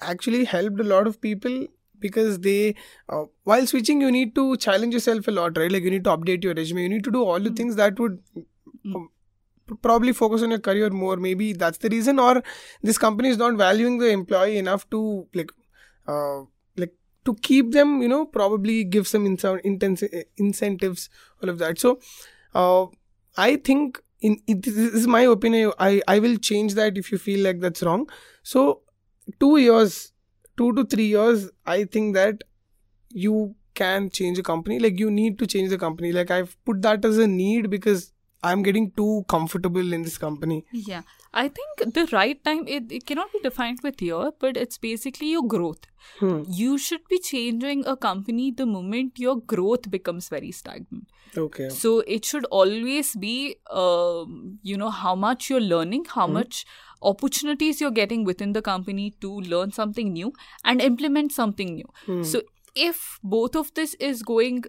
actually 0.00 0.44
helped 0.44 0.78
a 0.80 0.84
lot 0.84 1.08
of 1.08 1.20
people 1.20 1.66
because 2.00 2.38
they 2.40 2.74
uh, 3.08 3.24
while 3.44 3.66
switching 3.66 4.00
you 4.00 4.10
need 4.10 4.34
to 4.34 4.56
challenge 4.56 4.94
yourself 4.94 5.28
a 5.28 5.30
lot 5.30 5.56
right? 5.58 5.70
Like 5.72 5.82
you 5.82 5.90
need 5.90 6.04
to 6.04 6.10
update 6.16 6.44
your 6.44 6.54
resume. 6.54 6.82
You 6.82 6.88
need 6.88 7.04
to 7.04 7.10
do 7.10 7.22
all 7.24 7.40
the 7.40 7.50
Mm. 7.50 7.56
things 7.56 7.76
that 7.76 7.98
would 7.98 8.18
Mm. 8.36 8.94
um, 8.96 9.08
probably 9.82 10.12
focus 10.12 10.42
on 10.42 10.50
your 10.50 10.58
career 10.60 10.90
more. 10.90 11.16
Maybe 11.16 11.52
that's 11.52 11.78
the 11.78 11.88
reason 11.90 12.18
or 12.18 12.42
this 12.82 12.98
company 12.98 13.28
is 13.28 13.38
not 13.38 13.54
valuing 13.56 13.98
the 13.98 14.08
employee 14.10 14.58
enough 14.58 14.88
to 14.90 15.26
like 15.34 15.50
uh, 16.06 16.40
like 16.76 16.94
to 17.24 17.34
keep 17.48 17.72
them 17.72 18.00
you 18.02 18.08
know 18.08 18.24
probably 18.26 18.84
give 18.84 19.06
some 19.06 19.24
insa- 19.26 19.62
intensi- 19.64 20.24
incentives 20.36 21.08
all 21.42 21.50
of 21.50 21.58
that. 21.58 21.78
So 21.78 21.98
uh, 22.54 22.86
i 23.36 23.56
think 23.56 24.00
in 24.20 24.36
it, 24.48 24.62
this 24.62 24.76
is 24.76 25.06
my 25.06 25.20
opinion. 25.22 25.72
I 25.78 26.02
i 26.08 26.18
will 26.18 26.36
change 26.38 26.74
that 26.74 26.96
if 26.98 27.12
you 27.12 27.18
feel 27.18 27.44
like 27.44 27.60
that's 27.60 27.82
wrong. 27.82 28.08
So 28.42 28.82
2 29.40 29.56
years 29.58 30.12
2 30.58 30.72
to 30.74 30.84
3 30.84 31.04
years 31.06 31.48
i 31.66 31.84
think 31.84 32.14
that 32.14 32.44
you 33.10 33.54
can 33.74 34.10
change 34.10 34.38
a 34.38 34.42
company. 34.42 34.78
Like 34.78 34.98
you 34.98 35.10
need 35.10 35.38
to 35.38 35.46
change 35.46 35.70
the 35.70 35.78
company. 35.78 36.12
Like 36.12 36.30
i've 36.30 36.56
put 36.64 36.82
that 36.82 37.04
as 37.04 37.18
a 37.18 37.26
need 37.26 37.70
because 37.70 38.12
I'm 38.42 38.62
getting 38.62 38.90
too 38.92 39.24
comfortable 39.28 39.92
in 39.92 40.02
this 40.02 40.16
company. 40.16 40.64
Yeah, 40.72 41.02
I 41.34 41.48
think 41.48 41.94
the 41.94 42.08
right 42.12 42.42
time 42.44 42.66
it, 42.68 42.90
it 42.90 43.06
cannot 43.06 43.32
be 43.32 43.40
defined 43.40 43.80
with 43.82 44.00
year, 44.00 44.30
but 44.38 44.56
it's 44.56 44.78
basically 44.78 45.30
your 45.30 45.46
growth. 45.46 45.86
Hmm. 46.20 46.42
You 46.48 46.78
should 46.78 47.06
be 47.08 47.18
changing 47.18 47.86
a 47.86 47.96
company 47.96 48.50
the 48.50 48.66
moment 48.66 49.18
your 49.18 49.36
growth 49.36 49.90
becomes 49.90 50.28
very 50.28 50.52
stagnant. 50.52 51.08
Okay. 51.36 51.68
So 51.68 52.00
it 52.00 52.24
should 52.24 52.44
always 52.46 53.14
be, 53.16 53.56
um, 53.70 54.58
you 54.62 54.76
know, 54.76 54.90
how 54.90 55.14
much 55.14 55.50
you're 55.50 55.60
learning, 55.60 56.06
how 56.14 56.26
much 56.26 56.64
opportunities 57.02 57.80
you're 57.80 57.90
getting 57.90 58.24
within 58.24 58.52
the 58.52 58.62
company 58.62 59.14
to 59.20 59.40
learn 59.40 59.72
something 59.72 60.12
new 60.12 60.32
and 60.64 60.80
implement 60.80 61.32
something 61.32 61.74
new. 61.74 62.22
So 62.24 62.42
if 62.74 63.18
both 63.22 63.56
of 63.56 63.74
this 63.74 63.94
is 63.94 64.22
going 64.22 64.64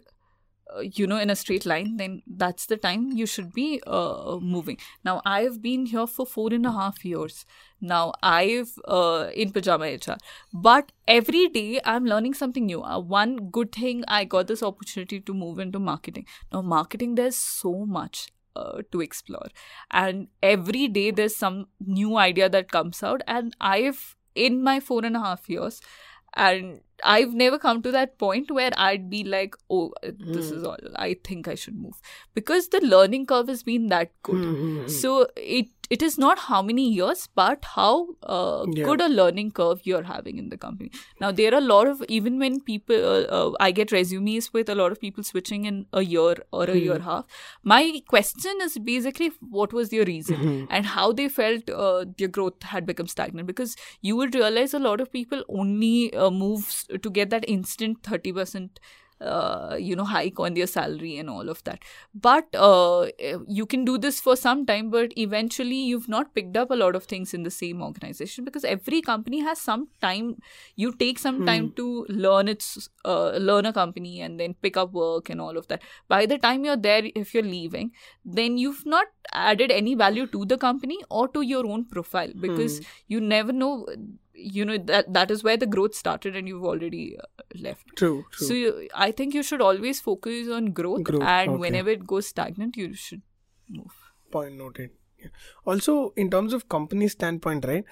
uh, 0.76 0.82
you 0.82 1.08
know 1.08 1.18
in 1.18 1.30
a 1.30 1.36
straight 1.36 1.66
line 1.66 1.98
then 1.98 2.22
that's 2.28 2.66
the 2.66 2.78
time 2.78 3.12
you 3.12 3.26
should 3.26 3.54
be 3.54 3.82
uh, 3.88 4.38
moving. 4.42 4.78
Now 5.04 5.22
i've 5.26 5.62
been 5.62 5.86
here 5.86 6.08
for 6.08 6.26
four 6.26 6.54
and 6.54 6.66
a 6.66 6.72
half 6.72 7.04
years. 7.06 7.46
Now 7.82 8.14
i've 8.22 8.74
uh, 8.86 9.30
in 9.34 9.52
pyjama 9.52 9.92
hr 9.94 10.18
but 10.54 10.92
every 11.08 11.48
day 11.48 11.80
i'm 11.86 12.06
learning 12.06 12.34
something 12.34 12.66
new. 12.66 12.84
Uh, 12.84 13.00
one 13.00 13.50
good 13.50 13.72
thing 13.72 14.04
i 14.08 14.24
got 14.26 14.48
this 14.48 14.64
opportunity 14.64 15.20
to 15.20 15.34
move 15.34 15.60
into 15.60 15.80
marketing. 15.80 16.26
Now 16.54 16.62
marketing 16.62 17.16
there's 17.16 17.38
so 17.38 17.86
much 17.86 18.28
uh, 18.56 18.82
to 18.92 19.02
explore. 19.02 19.48
And 19.92 20.28
every 20.44 20.88
day 20.88 21.12
there's 21.12 21.36
some 21.36 21.68
new 21.80 22.18
idea 22.18 22.50
that 22.50 22.72
comes 22.72 23.04
out. 23.04 23.22
And 23.28 23.56
i've 23.60 24.16
in 24.36 24.64
my 24.64 24.80
four 24.80 25.04
and 25.06 25.16
a 25.18 25.20
half 25.20 25.50
years 25.50 25.82
and 26.34 26.82
I've 27.04 27.34
never 27.34 27.58
come 27.58 27.82
to 27.84 27.92
that 27.92 28.18
point 28.18 28.52
where 28.52 28.72
I'd 28.78 29.10
be 29.10 29.24
like, 29.24 29.56
oh, 29.70 29.94
this 30.04 30.50
hmm. 30.50 30.58
is 30.58 30.64
all. 30.64 30.78
I 30.96 31.18
think 31.24 31.48
I 31.48 31.56
should 31.56 31.78
move 31.78 32.02
because 32.34 32.70
the 32.70 32.82
learning 32.82 33.26
curve 33.26 33.48
has 33.48 33.64
been 33.64 33.88
that 33.88 34.12
good. 34.24 34.44
Hmm, 34.44 34.82
hmm, 34.82 34.88
so 34.88 35.28
it 35.36 35.70
it 35.96 36.02
is 36.02 36.18
not 36.18 36.40
how 36.40 36.62
many 36.62 36.84
years, 36.96 37.22
but 37.40 37.66
how 37.76 38.08
uh, 38.24 38.66
Yeah. 38.78 38.86
good 38.90 39.02
a 39.02 39.08
learning 39.10 39.52
curve 39.60 39.82
you're 39.92 40.04
having 40.10 40.38
in 40.42 40.50
the 40.50 40.58
company. 40.66 40.92
Now 41.24 41.32
there 41.40 41.54
are 41.54 41.58
a 41.58 41.68
lot 41.70 41.88
of 41.88 42.04
even 42.18 42.38
when 42.44 42.60
people 42.70 43.08
uh, 43.12 43.24
uh, 43.40 43.52
I 43.60 43.72
get 43.80 43.92
resumes 43.92 44.52
with 44.54 44.70
a 44.70 44.76
lot 44.76 44.92
of 44.92 45.02
people 45.06 45.24
switching 45.24 45.66
in 45.72 45.80
a 45.94 46.04
year 46.04 46.36
or 46.52 46.64
a 46.66 46.78
year 46.78 46.94
and 46.94 47.02
a 47.02 47.06
half. 47.06 47.26
My 47.64 47.82
question 48.08 48.64
is 48.68 48.78
basically 48.92 49.32
what 49.58 49.74
was 49.80 49.92
your 50.00 50.06
reason 50.06 50.68
and 50.70 50.86
how 50.86 51.12
they 51.12 51.28
felt 51.40 51.70
uh, 51.70 52.06
their 52.18 52.28
growth 52.40 52.64
had 52.76 52.86
become 52.86 53.08
stagnant 53.08 53.48
because 53.48 53.76
you 54.02 54.16
would 54.16 54.36
realize 54.36 54.74
a 54.74 54.80
lot 54.88 55.02
of 55.02 55.12
people 55.12 55.44
only 55.50 56.14
uh, 56.14 56.30
move 56.30 56.84
to 57.02 57.10
get 57.20 57.30
that 57.32 57.50
instant 57.58 58.02
30% 58.04 58.70
uh, 59.22 59.76
you 59.80 59.96
know 59.96 60.06
hike 60.06 60.40
on 60.40 60.54
their 60.54 60.68
salary 60.68 61.18
and 61.18 61.30
all 61.30 61.50
of 61.50 61.64
that. 61.64 61.84
But 62.14 62.48
uh, 62.56 63.08
you 63.48 63.66
can 63.66 63.86
do 63.86 63.98
this 63.98 64.20
for 64.20 64.36
some 64.36 64.66
time 64.66 64.90
but 64.90 65.12
eventually 65.18 65.76
you've 65.76 66.10
not 66.10 66.34
picked 66.36 66.58
up 66.58 66.72
a 66.72 66.76
lot 66.76 66.96
of 66.96 67.06
things 67.06 67.34
in 67.34 67.44
the 67.44 67.52
same 67.52 67.82
organization 67.82 68.46
because 68.46 68.64
every 68.64 69.02
company 69.02 69.42
has 69.42 69.60
some 69.60 69.88
time. 70.02 70.38
You 70.76 70.94
take 70.94 71.20
some 71.20 71.46
time 71.46 71.72
to 71.74 72.06
learn 72.10 72.48
its 72.48 72.90
uh, 73.06 73.32
learn 73.32 73.66
a 73.66 73.74
company 73.74 74.22
and 74.22 74.40
then 74.40 74.56
pick 74.62 74.78
up 74.78 74.92
work 74.94 75.30
and 75.30 75.42
all 75.42 75.58
of 75.58 75.68
that. 75.68 75.82
By 76.08 76.26
the 76.26 76.38
time 76.38 76.66
you're 76.66 76.78
there 76.78 77.04
if 77.16 77.34
you're 77.34 77.44
leaving 77.44 77.92
then 78.26 78.58
you've 78.58 78.86
not 78.86 79.08
added 79.34 79.72
any 79.72 79.96
value 79.96 80.28
to 80.28 80.46
the 80.46 80.58
company 80.58 80.98
or 81.10 81.28
to 81.30 81.42
your 81.42 81.66
own 81.66 81.86
profile 81.86 82.32
because 82.40 82.82
you 83.08 83.20
never 83.22 83.52
know 83.52 83.86
you 84.40 84.66
know 84.66 84.78
that 84.78 85.14
that 85.14 85.32
is 85.32 85.44
where 85.44 85.58
the 85.58 85.66
growth 85.66 85.96
started 85.96 86.36
and 86.36 86.48
you've 86.48 86.64
already 86.64 87.18
uh, 87.18 87.44
left 87.56 87.86
True. 87.96 88.26
True. 88.32 88.48
so 88.48 88.54
you, 88.54 88.88
I 88.96 89.12
think 89.12 89.34
you 89.34 89.44
should 89.44 89.62
always 89.62 90.00
focus 90.00 90.50
on 90.50 90.72
growth, 90.72 91.04
Growth, 91.04 91.24
and 91.24 91.52
okay. 91.52 91.60
whenever 91.60 91.90
it 91.90 92.08
goes 92.08 92.28
stagnant, 92.28 92.78
you 92.78 92.94
should 92.94 93.22
move. 93.68 94.00
point 94.32 94.58
noted 94.58 94.92
yeah. 95.18 95.28
also 95.66 96.14
in 96.16 96.30
terms 96.30 96.54
of 96.54 96.70
company 96.70 97.08
standpoint 97.08 97.66
right 97.66 97.86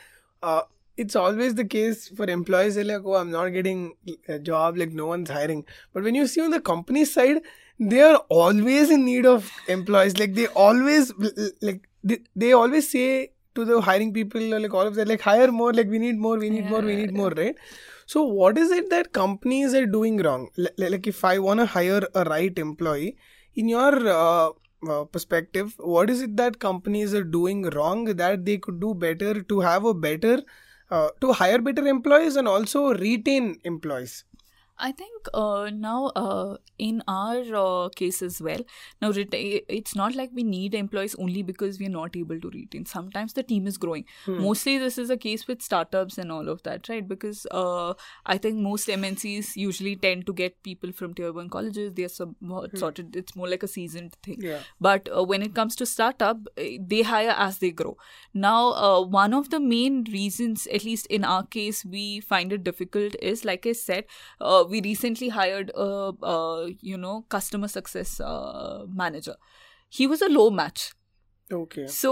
uh, 0.44 0.62
it's 0.98 1.16
always 1.16 1.56
the 1.56 1.66
case 1.66 2.10
for 2.10 2.26
employees 2.34 2.76
they're 2.76 2.84
like 2.90 3.02
oh 3.06 3.16
i'm 3.16 3.32
not 3.32 3.48
getting 3.50 3.94
a 4.28 4.40
job 4.40 4.78
like 4.78 4.92
no 4.92 5.08
one's 5.08 5.30
hiring 5.30 5.64
but 5.94 6.04
when 6.04 6.16
you 6.16 6.28
see 6.28 6.42
on 6.42 6.52
the 6.52 6.62
company 6.62 7.06
side 7.06 7.42
they 7.80 8.02
are 8.02 8.18
always 8.30 8.90
in 8.90 9.06
need 9.06 9.26
of 9.26 9.52
employees 9.68 10.18
like 10.18 10.34
they 10.34 10.48
always 10.48 11.12
like 11.62 11.88
they, 12.04 12.20
they 12.36 12.54
always 12.54 12.90
say 12.90 13.32
to 13.58 13.66
the 13.66 13.82
hiring 13.82 14.14
people 14.14 14.42
like 14.66 14.74
all 14.74 14.88
of 14.92 14.96
that 14.96 15.08
like 15.08 15.22
hire 15.22 15.52
more 15.52 15.74
like 15.74 15.88
we 15.96 16.00
need 16.00 16.18
more 16.28 16.38
we 16.46 16.50
need 16.50 16.70
more 16.70 16.82
we 16.82 16.96
need 16.96 17.14
more 17.14 17.32
right? 17.38 17.56
So 18.06 18.24
what 18.24 18.58
is 18.58 18.72
it 18.72 18.90
that 18.90 19.12
companies 19.14 19.74
are 19.74 19.86
doing 19.86 20.18
wrong? 20.18 20.50
Li- 20.58 20.76
like 20.78 21.08
if 21.08 21.24
i 21.26 21.38
want 21.40 21.60
to 21.60 21.66
hire 21.66 22.02
a 22.16 22.24
right 22.26 22.58
employee 22.58 23.18
in 23.56 23.68
your 23.68 23.94
uh, 24.08 24.50
uh, 24.90 25.04
perspective 25.06 25.74
what 25.80 26.10
is 26.10 26.22
it 26.22 26.38
that 26.38 26.60
companies 26.60 27.14
are 27.14 27.24
doing 27.24 27.64
wrong 27.76 28.06
that 28.24 28.46
they 28.46 28.58
could 28.58 28.80
do 28.80 28.94
better 28.94 29.42
to 29.42 29.60
have 29.60 29.86
a 29.86 29.94
better 29.94 30.42
uh, 30.92 31.10
to 31.22 31.34
hire 31.34 31.60
better 31.60 31.86
employees 31.88 32.36
and 32.36 32.48
also 32.48 32.94
retain 32.94 33.60
employees 33.64 34.24
I 34.80 34.92
think 34.92 35.28
uh, 35.34 35.70
now 35.74 36.08
uh, 36.16 36.58
in 36.78 37.02
our 37.08 37.44
uh, 37.56 37.90
case 37.90 38.22
as 38.22 38.42
well, 38.42 38.60
now 39.02 39.12
reta- 39.12 39.64
it's 39.68 39.96
not 39.96 40.16
like 40.16 40.30
we 40.34 40.44
need 40.44 40.76
employees 40.76 41.16
only 41.16 41.42
because 41.42 41.80
we're 41.80 41.90
not 41.90 42.16
able 42.16 42.40
to 42.40 42.50
retain. 42.50 42.86
Sometimes 42.86 43.34
the 43.34 43.44
team 43.44 43.68
is 43.68 43.78
growing. 43.78 44.06
Mostly 44.28 44.78
this 44.78 44.98
is 44.98 45.10
a 45.10 45.18
case 45.18 45.48
with 45.48 45.62
startups 45.62 46.18
and 46.18 46.32
all 46.32 46.48
of 46.48 46.62
that, 46.64 46.88
right? 46.90 47.08
Because 47.08 47.48
uh, 47.52 47.94
I 48.26 48.38
think 48.38 48.58
most 48.58 48.88
MNCs 48.88 49.56
usually 49.56 49.96
tend 49.96 50.26
to 50.28 50.34
get 50.34 50.62
people 50.64 50.92
from 50.92 51.14
tier 51.14 51.32
one 51.34 51.50
colleges. 51.50 51.94
They're 51.94 52.10
somewhat 52.10 52.78
sorted. 52.78 53.16
It's 53.16 53.36
more 53.36 53.48
like 53.50 53.64
a 53.64 53.68
seasoned 53.68 54.14
thing. 54.24 54.42
Yeah. 54.42 54.60
But 54.80 55.10
uh, 55.16 55.24
when 55.24 55.42
it 55.42 55.56
comes 55.56 55.76
to 55.78 55.86
startup, 55.86 56.38
eh, 56.58 56.78
they 56.80 57.02
hire 57.02 57.36
as 57.38 57.58
they 57.58 57.72
grow. 57.72 57.98
Now, 58.34 58.74
uh, 58.74 59.02
one 59.02 59.34
of 59.34 59.50
the 59.50 59.60
main 59.60 60.04
reasons, 60.12 60.68
at 60.68 60.84
least 60.84 61.08
in 61.08 61.24
our 61.24 61.46
case, 61.46 61.84
we 61.84 62.20
find 62.20 62.54
it 62.54 62.64
difficult 62.64 63.16
is, 63.22 63.44
like 63.44 63.66
I 63.66 63.72
said, 63.72 64.06
uh, 64.40 64.66
we 64.70 64.82
recently 64.82 65.30
hired 65.30 65.72
a, 65.76 66.12
uh, 66.34 66.68
you 66.92 66.98
know, 66.98 67.26
customer 67.30 67.68
success 67.68 68.20
uh, 68.20 68.86
manager. 69.02 69.36
He 69.90 70.08
was 70.08 70.22
a 70.22 70.30
low 70.30 70.50
match. 70.50 70.86
okay 71.56 71.84
So 71.88 72.10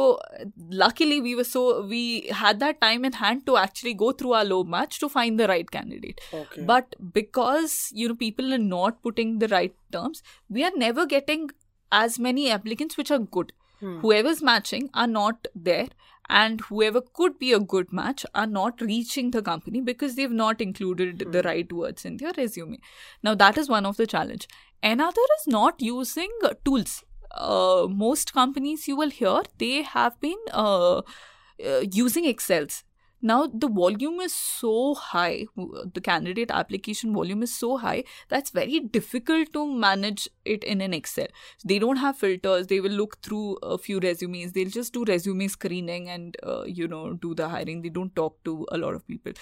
luckily, 0.81 1.15
we 1.23 1.31
were 1.37 1.43
so 1.47 1.63
we 1.93 2.01
had 2.41 2.61
that 2.61 2.77
time 2.83 3.03
in 3.09 3.17
hand 3.21 3.41
to 3.47 3.57
actually 3.61 3.93
go 3.93 4.11
through 4.11 4.31
our 4.33 4.45
low 4.51 4.63
match 4.75 4.99
to 5.01 5.09
find 5.15 5.41
the 5.43 5.47
right 5.51 5.69
candidate. 5.77 6.21
okay 6.33 6.63
But 6.69 6.95
because 7.17 7.75
you 8.01 8.07
know 8.11 8.15
people 8.21 8.53
are 8.57 8.63
not 8.69 9.01
putting 9.07 9.33
the 9.43 9.49
right 9.55 9.75
terms, 9.97 10.23
we 10.59 10.63
are 10.69 10.71
never 10.85 11.05
getting 11.05 11.49
as 11.91 12.17
many 12.27 12.49
applicants 12.59 12.97
which 13.01 13.11
are 13.11 13.19
good. 13.37 13.53
Whoever's 14.01 14.41
matching 14.41 14.85
are 14.93 15.05
not 15.05 15.47
there, 15.53 15.87
and 16.29 16.61
whoever 16.61 17.01
could 17.01 17.37
be 17.39 17.53
a 17.53 17.59
good 17.59 17.91
match 17.93 18.25
are 18.33 18.47
not 18.47 18.81
reaching 18.81 19.31
the 19.31 19.41
company 19.41 19.81
because 19.81 20.15
they've 20.15 20.31
not 20.31 20.61
included 20.61 21.31
the 21.31 21.41
right 21.43 21.71
words 21.71 22.05
in 22.05 22.17
their 22.17 22.33
resume. 22.37 22.79
Now 23.23 23.35
that 23.35 23.57
is 23.57 23.69
one 23.69 23.85
of 23.85 23.97
the 23.97 24.07
challenge. 24.07 24.47
Another 24.81 25.21
is 25.39 25.47
not 25.47 25.81
using 25.81 26.31
uh, 26.43 26.53
tools. 26.63 27.03
Uh, 27.31 27.87
most 27.89 28.33
companies 28.33 28.87
you 28.87 28.95
will 28.95 29.09
hear 29.09 29.41
they 29.57 29.81
have 29.81 30.19
been 30.21 30.37
uh, 30.53 30.97
uh, 30.97 31.81
using 31.91 32.25
Excels 32.25 32.83
now 33.21 33.47
the 33.47 33.67
volume 33.67 34.19
is 34.19 34.33
so 34.33 34.93
high. 34.93 35.45
The 35.55 36.01
candidate 36.01 36.51
application 36.51 37.13
volume 37.13 37.43
is 37.43 37.53
so 37.53 37.77
high 37.77 38.03
that's 38.29 38.51
very 38.51 38.79
difficult 38.79 39.53
to 39.53 39.65
manage 39.65 40.29
it 40.43 40.63
in 40.63 40.81
an 40.81 40.93
excel. 40.93 41.27
They 41.63 41.79
don't 41.79 41.97
have 41.97 42.17
filters. 42.17 42.67
They 42.67 42.79
will 42.79 42.91
look 42.91 43.21
through 43.21 43.57
a 43.63 43.77
few 43.77 43.99
resumes. 43.99 44.53
They'll 44.53 44.69
just 44.69 44.93
do 44.93 45.05
resume 45.05 45.47
screening 45.47 46.09
and 46.09 46.37
uh, 46.43 46.63
you 46.65 46.87
know 46.87 47.13
do 47.13 47.33
the 47.33 47.49
hiring. 47.49 47.81
They 47.81 47.89
don't 47.89 48.15
talk 48.15 48.43
to 48.43 48.65
a 48.71 48.77
lot 48.77 48.95
of 48.95 49.07
people. 49.07 49.33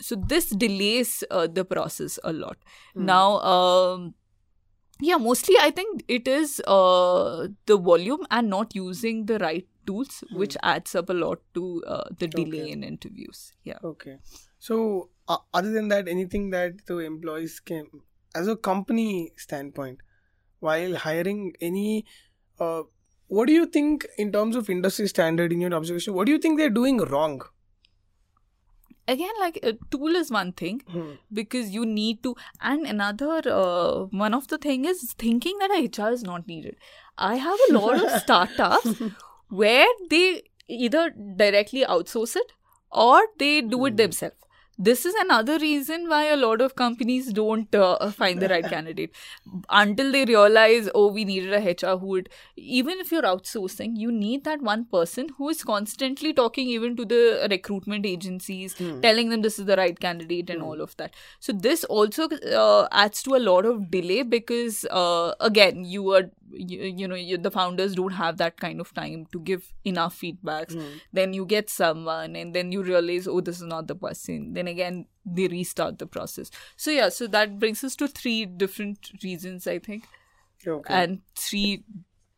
So 0.00 0.14
this 0.14 0.50
delays 0.50 1.24
uh, 1.30 1.48
the 1.48 1.64
process 1.64 2.18
a 2.22 2.32
lot. 2.32 2.58
Now 2.94 3.40
um, 3.40 4.14
yeah 5.00 5.16
mostly 5.16 5.54
i 5.60 5.70
think 5.70 6.04
it 6.08 6.26
is 6.26 6.60
uh, 6.66 7.46
the 7.66 7.76
volume 7.76 8.26
and 8.30 8.50
not 8.50 8.74
using 8.74 9.26
the 9.26 9.38
right 9.38 9.66
tools 9.90 10.18
which 10.42 10.56
adds 10.72 10.94
up 11.00 11.10
a 11.14 11.16
lot 11.20 11.42
to 11.58 11.64
uh, 11.96 12.04
the 12.22 12.28
delay 12.34 12.62
Okay. 12.62 12.70
in 12.76 12.84
interviews. 12.90 13.40
Yeah. 13.70 13.78
Okay. 13.92 14.16
So 14.68 14.82
uh, 15.28 15.38
other 15.62 15.72
than 15.78 15.88
that 15.94 16.08
anything 16.16 16.50
that 16.58 16.84
the 16.92 16.98
employees 17.08 17.58
can 17.72 17.88
as 18.42 18.48
a 18.54 18.56
company 18.70 19.10
standpoint 19.48 20.00
while 20.68 20.96
hiring 21.08 21.44
any 21.72 21.88
uh, 22.66 22.82
what 23.36 23.46
do 23.48 23.52
you 23.60 23.66
think 23.76 24.04
in 24.24 24.32
terms 24.34 24.56
of 24.62 24.68
industry 24.74 25.06
standard 25.12 25.52
in 25.56 25.60
your 25.66 25.72
observation 25.78 26.14
what 26.18 26.26
do 26.30 26.32
you 26.36 26.38
think 26.46 26.58
they're 26.58 26.76
doing 26.82 26.98
wrong? 27.12 27.40
Again 29.12 29.36
like 29.40 29.58
a 29.62 29.72
tool 29.92 30.16
is 30.16 30.30
one 30.30 30.52
thing 30.52 30.82
because 31.32 31.70
you 31.70 31.84
need 31.86 32.22
to 32.24 32.34
and 32.60 32.86
another 32.86 33.40
uh, 33.46 34.02
one 34.24 34.34
of 34.34 34.48
the 34.48 34.58
thing 34.58 34.84
is 34.84 35.14
thinking 35.22 35.56
that 35.60 35.70
hr 35.98 36.10
is 36.16 36.22
not 36.22 36.46
needed. 36.46 36.76
I 37.16 37.36
have 37.36 37.58
a 37.68 37.72
lot 37.78 38.02
of 38.04 38.10
startups 38.24 39.00
where 39.48 39.86
they 40.10 40.42
either 40.68 41.10
directly 41.36 41.84
outsource 41.84 42.36
it 42.36 42.52
or 42.90 43.22
they 43.38 43.60
do 43.60 43.84
it 43.86 43.96
themselves. 43.96 44.34
This 44.80 45.04
is 45.04 45.14
another 45.18 45.58
reason 45.58 46.08
why 46.08 46.26
a 46.26 46.36
lot 46.36 46.60
of 46.60 46.76
companies 46.76 47.32
don't 47.32 47.74
uh, 47.74 48.12
find 48.12 48.40
the 48.40 48.48
right 48.48 48.64
candidate. 48.70 49.10
Until 49.68 50.12
they 50.12 50.24
realize 50.24 50.88
oh 50.94 51.10
we 51.10 51.24
needed 51.24 51.52
a 51.52 51.58
hr 51.72 51.98
who 51.98 52.06
would 52.06 52.28
even 52.56 53.00
if 53.00 53.10
you're 53.10 53.22
outsourcing 53.22 53.96
you 53.96 54.12
need 54.12 54.44
that 54.44 54.62
one 54.62 54.84
person 54.84 55.30
who 55.36 55.48
is 55.48 55.64
constantly 55.64 56.32
talking 56.32 56.68
even 56.68 56.96
to 56.96 57.04
the 57.04 57.48
recruitment 57.50 58.06
agencies 58.06 58.76
telling 59.02 59.30
them 59.30 59.42
this 59.42 59.58
is 59.58 59.66
the 59.66 59.74
right 59.76 59.98
candidate 59.98 60.48
and 60.48 60.62
all 60.62 60.80
of 60.80 60.96
that. 60.96 61.12
So 61.40 61.52
this 61.52 61.82
also 61.82 62.28
uh, 62.28 62.86
adds 62.92 63.20
to 63.24 63.34
a 63.34 63.42
lot 63.50 63.66
of 63.66 63.90
delay 63.90 64.22
because 64.22 64.84
uh, 64.92 65.34
again 65.40 65.84
you 65.84 66.08
are 66.12 66.30
you, 66.52 66.82
you 66.82 67.08
know 67.08 67.14
you, 67.14 67.38
the 67.38 67.50
founders 67.50 67.94
don't 67.94 68.12
have 68.12 68.36
that 68.38 68.56
kind 68.56 68.80
of 68.80 68.92
time 68.94 69.26
to 69.32 69.40
give 69.40 69.72
enough 69.84 70.20
feedbacks. 70.20 70.74
Then 71.12 71.32
you 71.32 71.44
get 71.46 71.70
someone 71.70 72.36
and 72.36 72.54
then 72.54 72.72
you 72.72 72.82
realize 72.82 73.26
oh 73.28 73.40
this 73.40 73.56
is 73.60 73.66
not 73.66 73.86
the 73.86 73.94
person. 73.94 74.52
Then 74.54 74.68
again 74.68 75.06
they 75.24 75.48
restart 75.48 75.98
the 75.98 76.06
process. 76.06 76.50
So 76.76 76.90
yeah 76.90 77.08
so 77.08 77.26
that 77.28 77.58
brings 77.58 77.84
us 77.84 77.96
to 77.96 78.08
three 78.08 78.46
different 78.46 79.10
reasons 79.22 79.66
i 79.66 79.78
think. 79.78 80.04
Okay. 80.66 80.92
and 80.92 81.20
three 81.36 81.84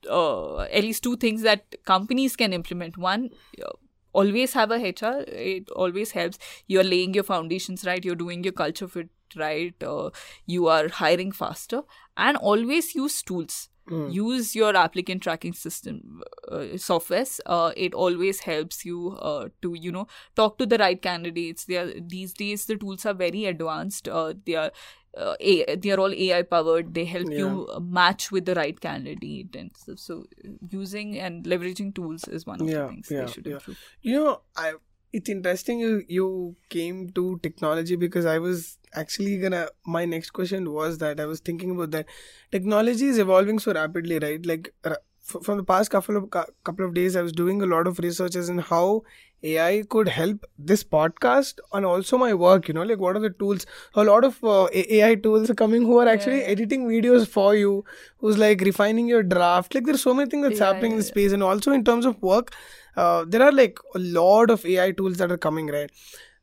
uh, 0.08 0.61
at 0.61 0.82
least 0.82 1.02
two 1.02 1.16
things 1.16 1.42
that 1.42 1.74
companies 1.84 2.36
can 2.36 2.52
implement. 2.52 2.96
One 2.96 3.30
uh, 3.62 3.70
always 4.12 4.52
have 4.54 4.70
a 4.70 4.76
hr 4.76 5.24
it 5.28 5.70
always 5.70 6.12
helps. 6.12 6.38
You're 6.66 6.84
laying 6.84 7.14
your 7.14 7.24
foundations 7.24 7.84
right. 7.84 8.04
You're 8.04 8.14
doing 8.14 8.44
your 8.44 8.52
culture 8.52 8.88
fit 8.88 9.08
right. 9.36 9.74
Uh, 9.82 10.11
you 10.46 10.68
are 10.68 10.88
hiring 10.88 11.32
faster. 11.32 11.82
And 12.16 12.36
always 12.36 12.94
use 12.94 13.22
tools 13.22 13.68
use 14.07 14.55
your 14.57 14.74
applicant 14.76 15.22
tracking 15.22 15.53
system 15.53 16.22
uh, 16.51 16.59
softwares 16.85 17.39
uh, 17.47 17.72
it 17.76 17.95
always 17.95 18.41
helps 18.41 18.85
you 18.85 19.11
uh, 19.20 19.49
to 19.62 19.74
you 19.74 19.93
know 19.93 20.07
talk 20.35 20.59
to 20.59 20.66
the 20.66 20.78
right 20.78 21.03
candidates 21.03 21.64
they 21.66 21.76
are 21.76 21.93
these 22.01 22.33
days 22.33 22.66
the 22.66 22.76
tools 22.76 23.05
are 23.07 23.14
very 23.14 23.45
advanced 23.45 24.09
uh, 24.09 24.33
they 24.47 24.55
are 24.55 24.70
uh, 25.16 25.35
A- 25.41 25.74
they 25.76 25.91
are 25.91 25.99
all 25.99 26.12
AI 26.14 26.43
powered. 26.43 26.95
They 26.95 27.05
help 27.05 27.37
you 27.37 27.66
uh, 27.74 27.81
match 27.81 28.31
with 28.31 28.45
the 28.45 28.55
right 28.55 28.81
candidate, 28.81 29.57
and 29.57 29.72
so, 29.76 29.97
so 29.97 30.24
using 30.70 31.18
and 31.18 31.45
leveraging 31.45 31.95
tools 31.97 32.28
is 32.28 32.47
one 32.47 32.61
of 32.61 32.68
Yeah, 32.68 32.83
the 32.83 32.93
things 32.93 33.09
yeah, 33.11 33.20
they 33.22 33.26
should 33.26 33.47
yeah. 33.47 33.55
improve. 33.55 33.76
You 34.03 34.14
know, 34.14 34.41
I 34.57 34.74
it's 35.12 35.28
interesting 35.28 35.80
you 35.80 36.04
you 36.08 36.56
came 36.68 37.11
to 37.11 37.38
technology 37.42 37.96
because 37.96 38.26
I 38.26 38.38
was 38.38 38.78
actually 38.94 39.38
gonna 39.38 39.68
my 39.86 40.04
next 40.04 40.30
question 40.30 40.72
was 40.72 40.98
that 40.98 41.20
I 41.20 41.26
was 41.26 41.40
thinking 41.40 41.70
about 41.72 41.90
that 41.92 42.06
technology 42.52 43.06
is 43.06 43.18
evolving 43.18 43.58
so 43.58 43.72
rapidly, 43.72 44.18
right? 44.18 44.44
Like 44.44 44.72
from 45.42 45.56
the 45.58 45.64
past 45.64 45.90
couple 45.90 46.16
of 46.16 46.30
couple 46.64 46.84
of 46.84 46.94
days, 46.94 47.16
I 47.16 47.22
was 47.22 47.32
doing 47.32 47.62
a 47.62 47.66
lot 47.66 47.86
of 47.86 47.98
researches 47.98 48.48
in 48.48 48.58
how 48.58 49.02
AI 49.42 49.82
could 49.88 50.08
help 50.08 50.44
this 50.58 50.82
podcast 50.84 51.61
and 51.72 51.86
also 51.86 52.18
my 52.18 52.34
work. 52.34 52.66
You 52.68 52.74
know, 52.74 52.82
like 52.82 52.98
what 52.98 53.16
are 53.16 53.20
the 53.20 53.30
tools? 53.30 53.66
A 53.94 54.04
lot 54.04 54.24
of 54.24 54.42
uh, 54.44 54.68
AI 54.74 55.14
tools 55.14 55.48
are 55.50 55.54
coming 55.54 55.82
who 55.82 55.98
are 55.98 56.08
actually 56.08 56.40
Yeah. 56.40 56.52
editing 56.56 56.86
videos 56.88 57.28
for 57.28 57.54
you, 57.54 57.84
who's 58.18 58.38
like 58.38 58.61
refining 58.61 59.06
your 59.08 59.22
draft. 59.22 59.74
Like 59.74 59.84
there's 59.86 60.02
so 60.02 60.14
many 60.14 60.28
things 60.30 60.44
that's 60.48 60.61
Yeah, 60.61 60.66
happening 60.66 60.92
in 60.92 60.98
yeah, 60.98 61.02
the 61.02 61.08
space, 61.12 61.32
and 61.32 61.42
also 61.42 61.72
in 61.72 61.84
terms 61.84 62.04
of 62.06 62.20
work, 62.22 62.52
uh, 62.97 63.24
there 63.26 63.43
are 63.43 63.53
like 63.53 63.78
a 63.95 63.99
lot 63.99 64.51
of 64.51 64.64
AI 64.64 64.93
tools 64.93 65.16
that 65.18 65.30
are 65.30 65.38
coming, 65.38 65.66
right? 65.68 65.91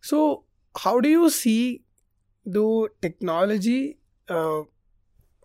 So 0.02 0.44
how 0.78 1.00
do 1.00 1.10
you 1.10 1.30
see 1.30 1.84
the 2.46 2.90
technology? 3.02 3.98
Uh, 4.30 4.64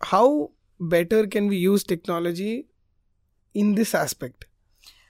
how 0.01 0.51
better 0.79 1.27
can 1.27 1.47
we 1.47 1.57
use 1.57 1.83
technology 1.83 2.67
in 3.53 3.75
this 3.75 3.93
aspect? 3.95 4.45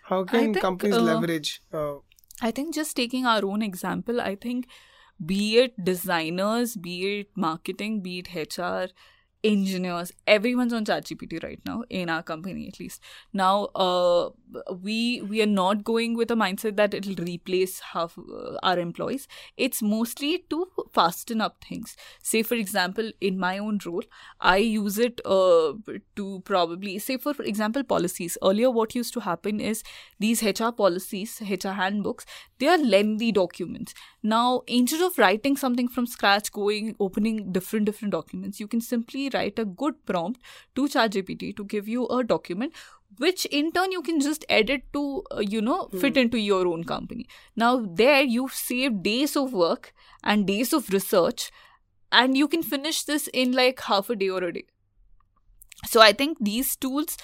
How 0.03 0.23
can 0.23 0.39
think, 0.39 0.59
companies 0.59 0.97
uh, 0.97 1.01
leverage? 1.01 1.61
Uh, 1.71 1.95
I 2.41 2.51
think 2.51 2.75
just 2.75 2.95
taking 2.95 3.25
our 3.25 3.45
own 3.45 3.61
example, 3.61 4.19
I 4.19 4.35
think 4.35 4.67
be 5.25 5.57
it 5.57 5.83
designers, 5.83 6.75
be 6.75 7.19
it 7.19 7.27
marketing, 7.35 8.01
be 8.01 8.19
it 8.19 8.35
HR, 8.35 8.89
engineers, 9.43 10.11
everyone's 10.25 10.73
on 10.73 10.85
ChatGPT 10.85 11.43
right 11.43 11.59
now 11.65 11.83
in 11.89 12.09
our 12.09 12.23
company 12.23 12.67
at 12.67 12.79
least. 12.79 13.01
Now, 13.33 13.65
uh, 13.75 14.29
we 14.81 15.21
we 15.21 15.41
are 15.41 15.51
not 15.53 15.83
going 15.83 16.15
with 16.15 16.31
a 16.31 16.35
mindset 16.35 16.77
that 16.77 16.93
it'll 16.93 17.23
replace 17.23 17.79
half 17.79 18.17
uh, 18.17 18.57
our 18.63 18.79
employees. 18.79 19.27
It's 19.57 19.81
mostly 19.81 20.45
to 20.49 20.67
fasten 20.93 21.41
up 21.41 21.63
things. 21.67 21.95
Say, 22.21 22.43
for 22.43 22.55
example, 22.55 23.11
in 23.19 23.37
my 23.37 23.57
own 23.57 23.79
role, 23.85 24.03
I 24.39 24.57
use 24.57 24.97
it 24.97 25.19
uh, 25.25 25.73
to 26.15 26.41
probably 26.45 26.99
say, 26.99 27.17
for 27.17 27.33
example, 27.43 27.83
policies. 27.83 28.37
Earlier, 28.43 28.71
what 28.71 28.95
used 28.95 29.13
to 29.15 29.19
happen 29.21 29.59
is 29.59 29.83
these 30.19 30.41
HR 30.43 30.71
policies, 30.71 31.41
HR 31.41 31.69
handbooks, 31.81 32.25
they 32.59 32.67
are 32.67 32.77
lengthy 32.77 33.31
documents. 33.31 33.93
Now, 34.23 34.63
instead 34.67 35.01
of 35.01 35.17
writing 35.17 35.57
something 35.57 35.89
from 35.89 36.05
scratch, 36.07 36.51
going 36.51 36.95
opening 36.97 37.51
different 37.51 37.85
different 37.85 38.13
documents, 38.13 38.59
you 38.59 38.67
can 38.67 38.79
simply 38.79 39.29
write 39.33 39.59
a 39.59 39.65
good 39.65 40.05
prompt 40.05 40.41
to 40.75 40.87
ChatGPT 40.87 41.55
to 41.57 41.65
give 41.65 41.89
you 41.89 42.07
a 42.07 42.23
document 42.23 42.73
which 43.17 43.45
in 43.45 43.71
turn 43.71 43.91
you 43.91 44.01
can 44.01 44.19
just 44.19 44.45
edit 44.49 44.81
to 44.93 45.23
uh, 45.31 45.39
you 45.39 45.61
know 45.61 45.89
fit 45.99 46.17
into 46.17 46.39
your 46.39 46.65
own 46.67 46.83
company. 46.83 47.27
Now 47.55 47.85
there 47.85 48.21
you've 48.21 48.53
saved 48.53 49.03
days 49.03 49.35
of 49.35 49.53
work 49.53 49.93
and 50.23 50.47
days 50.47 50.73
of 50.73 50.89
research 50.89 51.51
and 52.11 52.37
you 52.37 52.47
can 52.47 52.63
finish 52.63 53.03
this 53.03 53.27
in 53.33 53.51
like 53.51 53.81
half 53.81 54.09
a 54.09 54.15
day 54.15 54.29
or 54.29 54.43
a 54.43 54.53
day. 54.53 54.65
So 55.85 56.01
i 56.01 56.13
think 56.13 56.37
these 56.39 56.75
tools 56.75 57.17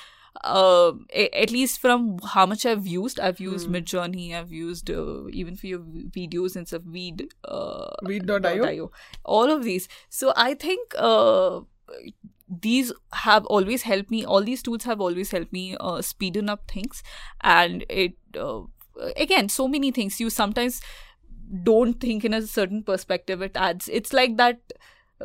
uh, 0.44 0.94
a- 1.14 1.42
at 1.42 1.52
least 1.52 1.80
from 1.80 2.18
how 2.34 2.46
much 2.46 2.66
I've 2.66 2.88
used, 2.88 3.20
I've 3.20 3.40
used 3.40 3.70
Midjourney, 3.70 4.34
I've 4.34 4.52
used 4.52 4.90
uh, 4.90 5.28
even 5.30 5.56
for 5.56 5.68
your 5.68 5.80
videos 5.80 6.56
and 6.56 6.68
stuff, 6.68 6.84
VEED, 6.84 7.34
uh, 7.46 7.92
VEED.io? 8.04 8.64
.io, 8.66 8.92
all 9.26 9.52
of 9.52 9.64
these. 9.64 9.88
So 10.10 10.34
I 10.36 10.54
think 10.54 10.94
uh, 10.98 11.62
these 12.50 12.92
have 13.14 13.46
always 13.46 13.84
helped 13.84 14.10
me. 14.10 14.26
All 14.26 14.42
these 14.44 14.64
tools 14.64 14.84
have 14.84 15.02
always 15.02 15.32
helped 15.32 15.54
me 15.54 15.76
uh, 15.80 16.00
speeden 16.02 16.50
up 16.50 16.70
things, 16.72 17.04
and 17.42 17.86
it 17.90 18.14
uh, 18.38 18.62
again 19.18 19.50
so 19.50 19.68
many 19.68 19.92
things. 19.92 20.20
You 20.20 20.30
sometimes 20.30 20.82
don't 21.64 22.00
think 22.00 22.24
in 22.26 22.34
a 22.34 22.42
certain 22.46 22.84
perspective. 22.84 23.42
It 23.42 23.56
adds. 23.56 23.88
It's 23.90 24.14
like 24.14 24.38
that 24.38 24.60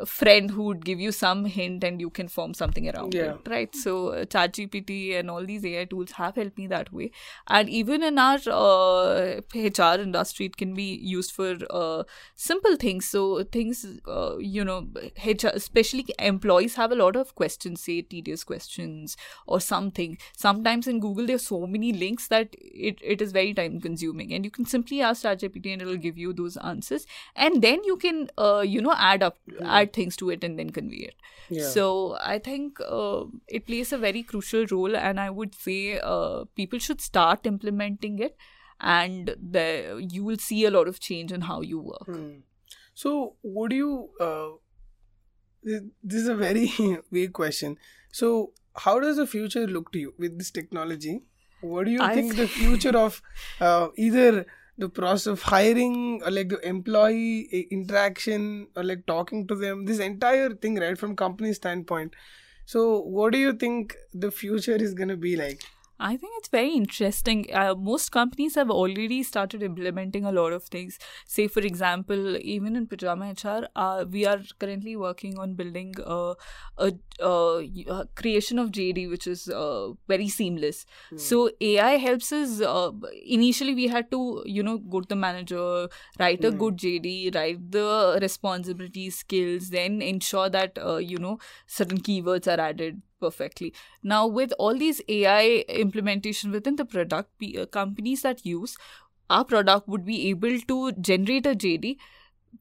friend 0.05 0.51
who 0.51 0.63
would 0.63 0.83
give 0.83 0.99
you 0.99 1.11
some 1.11 1.45
hint 1.45 1.83
and 1.83 2.01
you 2.01 2.09
can 2.09 2.27
form 2.27 2.53
something 2.53 2.89
around 2.89 3.13
Yeah. 3.13 3.35
it 3.35 3.47
right? 3.49 3.73
So 3.75 4.09
uh, 4.09 4.25
ChatGPT 4.25 5.17
and 5.17 5.29
all 5.29 5.45
these 5.45 5.63
AI 5.65 5.85
tools 5.85 6.11
have 6.11 6.35
helped 6.35 6.57
me 6.57 6.67
that 6.67 6.91
way. 6.91 7.11
And 7.47 7.69
even 7.69 8.03
in 8.03 8.19
our 8.19 8.39
uh, 8.47 9.41
HR 9.53 10.01
industry 10.01 10.47
it 10.47 10.57
can 10.57 10.73
be 10.73 10.95
used 10.95 11.31
for 11.31 11.55
uh, 11.69 12.03
simple 12.35 12.75
things. 12.75 13.05
So 13.07 13.43
things 13.43 13.85
uh, 14.07 14.37
you 14.37 14.65
know 14.65 14.87
HR 15.23 15.51
especially 15.53 16.05
employees 16.19 16.75
have 16.75 16.91
a 16.91 16.95
lot 16.95 17.15
of 17.15 17.33
questions 17.35 17.81
say 17.81 18.01
tedious 18.01 18.43
questions 18.43 19.15
or 19.47 19.61
something. 19.61 20.17
Sometimes 20.35 20.87
in 20.87 20.99
Google 20.99 21.25
there 21.25 21.37
are 21.37 21.39
so 21.47 21.65
many 21.65 21.93
links 21.93 22.27
that 22.27 22.49
it, 22.59 22.99
it 23.01 23.21
is 23.21 23.31
very 23.31 23.53
time 23.53 23.79
consuming 23.79 24.33
and 24.33 24.43
you 24.43 24.51
can 24.51 24.65
simply 24.65 25.01
ask 25.01 25.23
ChatGPT 25.23 25.71
and 25.71 25.81
it 25.81 25.85
will 25.85 25.95
give 25.95 26.17
you 26.17 26.33
those 26.33 26.57
answers. 26.57 27.07
And 27.35 27.61
then 27.61 27.83
you 27.85 27.95
can 27.95 28.29
uh, 28.37 28.59
you 28.65 28.81
know 28.81 28.93
add 28.97 29.23
up 29.23 29.37
add 29.63 29.84
things 29.93 30.15
to 30.17 30.29
it 30.29 30.43
and 30.43 30.57
then 30.59 30.69
convey 30.69 31.03
it 31.11 31.15
Yeah. 31.49 31.67
so 31.69 32.17
i 32.21 32.39
think 32.39 32.79
uh, 32.85 33.23
it 33.47 33.65
plays 33.65 33.91
a 33.93 33.97
very 33.97 34.23
crucial 34.23 34.65
role 34.71 34.95
and 34.95 35.19
i 35.19 35.29
would 35.29 35.55
say 35.55 35.99
uh, 35.99 36.45
people 36.55 36.79
should 36.79 37.01
start 37.01 37.45
implementing 37.45 38.19
it 38.19 38.35
and 38.79 39.35
the, 39.57 40.05
you 40.11 40.23
will 40.23 40.37
see 40.37 40.65
a 40.65 40.71
lot 40.71 40.87
of 40.87 40.99
change 40.99 41.31
in 41.31 41.41
how 41.41 41.61
you 41.61 41.79
work 41.79 42.05
Hmm. 42.07 42.35
So, 42.97 43.35
would 43.43 43.73
you? 43.73 44.09
Uh, 44.25 44.51
this 45.63 46.21
is 46.21 46.27
a 46.29 46.35
very 46.35 46.71
vague 47.11 47.33
question. 47.33 47.77
So, 48.11 48.53
how 48.75 48.99
does 48.99 49.17
the 49.17 49.27
future 49.27 49.65
look 49.67 49.91
to 49.93 49.99
you 49.99 50.13
with 50.17 50.37
this 50.37 50.51
technology? 50.51 51.23
What 51.61 51.85
do 51.85 51.91
you 51.91 52.01
I 52.01 52.13
think 52.13 52.35
the 52.35 52.47
future 52.47 52.95
of 52.97 53.21
uh, 53.59 53.87
either 53.97 54.45
the 54.77 54.89
process 54.89 55.27
of 55.27 55.41
hiring 55.41 56.21
or 56.25 56.31
like 56.31 56.49
the 56.49 56.59
employee 56.67 57.47
eh, 57.51 57.63
interaction 57.71 58.67
or 58.75 58.83
like 58.83 59.05
talking 59.05 59.47
to 59.47 59.55
them, 59.55 59.85
this 59.85 59.99
entire 59.99 60.53
thing, 60.53 60.75
right, 60.77 60.97
from 60.97 61.15
company 61.15 61.53
standpoint. 61.53 62.13
So, 62.65 62.99
what 63.01 63.31
do 63.31 63.37
you 63.39 63.53
think 63.53 63.95
the 64.13 64.31
future 64.31 64.75
is 64.75 64.93
gonna 64.93 65.17
be 65.17 65.35
like? 65.35 65.61
I 65.97 66.17
think 66.17 66.33
it's 66.37 66.49
very 66.49 66.71
interesting. 66.73 67.45
Uh, 67.53 67.73
most 67.73 68.11
companies 68.11 68.55
have 68.55 68.69
already 68.69 69.23
started 69.23 69.63
implementing 69.63 70.25
a 70.25 70.31
lot 70.31 70.51
of 70.51 70.63
things. 70.65 70.99
Say, 71.25 71.47
for 71.47 71.61
example, 71.61 72.35
even 72.37 72.75
in 72.75 72.85
Pyjama 72.85 73.29
HR, 73.29 73.69
uh, 73.77 74.03
we 74.09 74.25
are 74.25 74.39
currently 74.59 74.97
working 74.97 75.39
on 75.39 75.53
building 75.53 75.93
uh, 76.05 76.33
a, 76.77 76.91
uh, 77.23 77.61
a 77.87 78.07
creation 78.13 78.59
of 78.59 78.71
JD, 78.71 79.07
which 79.07 79.25
is 79.25 79.47
uh, 79.47 79.91
very 80.09 80.27
seamless. 80.27 80.85
So 81.15 81.49
AI 81.61 81.91
helps 81.95 82.33
us. 82.33 82.59
Uh, 82.59 82.91
initially, 83.25 83.73
we 83.73 83.87
had 83.87 84.11
to, 84.11 84.43
you 84.45 84.63
know, 84.63 84.79
go 84.79 84.99
to 84.99 85.07
the 85.07 85.15
manager, 85.15 85.87
write 86.19 86.43
a 86.43 86.51
good 86.51 86.75
JD, 86.75 87.33
write 87.33 87.71
the 87.71 88.19
responsibilities, 88.21 89.17
skills, 89.19 89.69
then 89.69 90.01
ensure 90.01 90.49
that 90.49 90.77
uh, 90.77 90.97
you 90.97 91.17
know 91.17 91.39
certain 91.67 91.99
keywords 91.99 92.47
are 92.51 92.59
added 92.59 93.01
perfectly. 93.19 93.73
Now, 94.03 94.27
with 94.27 94.53
all 94.59 94.77
these 94.77 95.01
AI 95.07 95.65
implementation 95.69 96.51
within 96.51 96.75
the 96.75 96.85
product, 96.85 97.29
uh, 97.57 97.65
companies 97.65 98.21
that 98.21 98.45
use 98.45 98.77
our 99.29 99.43
product 99.43 99.87
would 99.87 100.05
be 100.05 100.29
able 100.29 100.59
to 100.59 100.91
generate 100.93 101.45
a 101.45 101.55
JD 101.55 101.97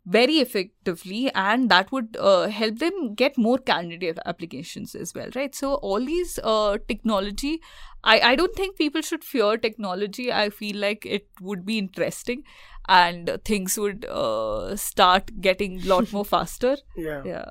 very 0.06 0.38
effectively 0.38 1.30
and 1.34 1.70
that 1.70 1.90
would 1.92 2.16
uh, 2.18 2.48
help 2.48 2.78
them 2.78 3.14
get 3.14 3.38
more 3.38 3.58
candidate 3.58 4.18
applications 4.26 4.94
as 4.94 5.14
well 5.14 5.28
right 5.36 5.54
so 5.54 5.74
all 5.74 6.04
these 6.04 6.38
uh, 6.42 6.76
technology 6.88 7.60
I, 8.02 8.20
I 8.20 8.34
don't 8.34 8.54
think 8.54 8.76
people 8.76 9.02
should 9.02 9.22
fear 9.24 9.56
technology 9.56 10.32
i 10.32 10.50
feel 10.50 10.76
like 10.76 11.06
it 11.06 11.28
would 11.40 11.64
be 11.64 11.78
interesting 11.78 12.42
and 12.88 13.38
things 13.44 13.78
would 13.78 14.04
uh, 14.06 14.76
start 14.76 15.30
getting 15.40 15.80
a 15.80 15.86
lot 15.86 16.12
more 16.12 16.24
faster 16.24 16.76
Yeah. 16.96 17.22
yeah 17.24 17.50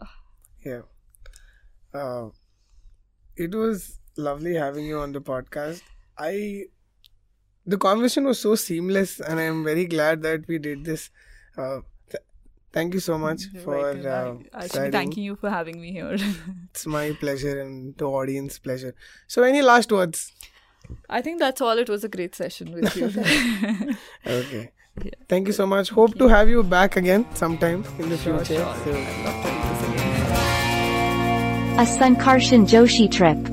Yeah. 1.93 2.29
It 3.35 3.53
was 3.55 3.99
lovely 4.17 4.53
having 4.55 4.85
you 4.85 4.99
on 4.99 5.11
the 5.11 5.21
podcast. 5.21 5.81
I 6.17 6.65
the 7.65 7.77
conversation 7.77 8.25
was 8.25 8.39
so 8.39 8.55
seamless, 8.55 9.19
and 9.19 9.39
I 9.39 9.43
am 9.43 9.63
very 9.63 9.85
glad 9.85 10.21
that 10.23 10.47
we 10.47 10.57
did 10.59 10.83
this. 10.85 11.09
Uh, 11.57 11.79
th- 12.09 12.23
thank 12.71 12.93
you 12.93 12.99
so 12.99 13.17
much 13.17 13.43
You're 13.53 13.63
for 13.63 13.77
uh, 13.77 14.33
I, 14.53 14.63
I 14.63 14.67
should 14.67 14.83
be 14.85 14.91
thanking 14.91 15.23
you 15.23 15.35
for 15.35 15.49
having 15.49 15.79
me 15.81 15.91
here 15.91 16.17
It's 16.71 16.85
my 16.85 17.11
pleasure 17.13 17.59
and 17.61 17.95
the 17.97 18.05
audience 18.05 18.59
pleasure. 18.59 18.95
So, 19.27 19.43
any 19.43 19.61
last 19.61 19.91
words? 19.91 20.31
i 21.09 21.21
think 21.21 21.39
that's 21.39 21.61
all 21.61 21.77
it 21.77 21.89
was 21.89 22.03
a 22.03 22.09
great 22.09 22.35
session 22.35 22.71
with 22.73 22.95
you 22.97 23.05
Okay. 24.39 24.71
Yeah. 25.03 25.11
Thank 25.29 25.47
you 25.47 25.53
so 25.53 25.65
much. 25.65 25.89
Hope 25.89 26.17
to 26.19 26.27
have 26.27 26.49
you 26.49 26.61
back 26.61 26.97
again 26.97 27.25
sometime 27.33 27.83
in 27.97 28.09
the 28.09 28.17
Sure, 28.17 28.43
future. 28.45 28.63
sure. 28.83 28.93
So, 29.43 29.52
A 31.73 31.85
Sankarshan 31.85 32.67
Joshi 32.67 33.09
trip. 33.09 33.52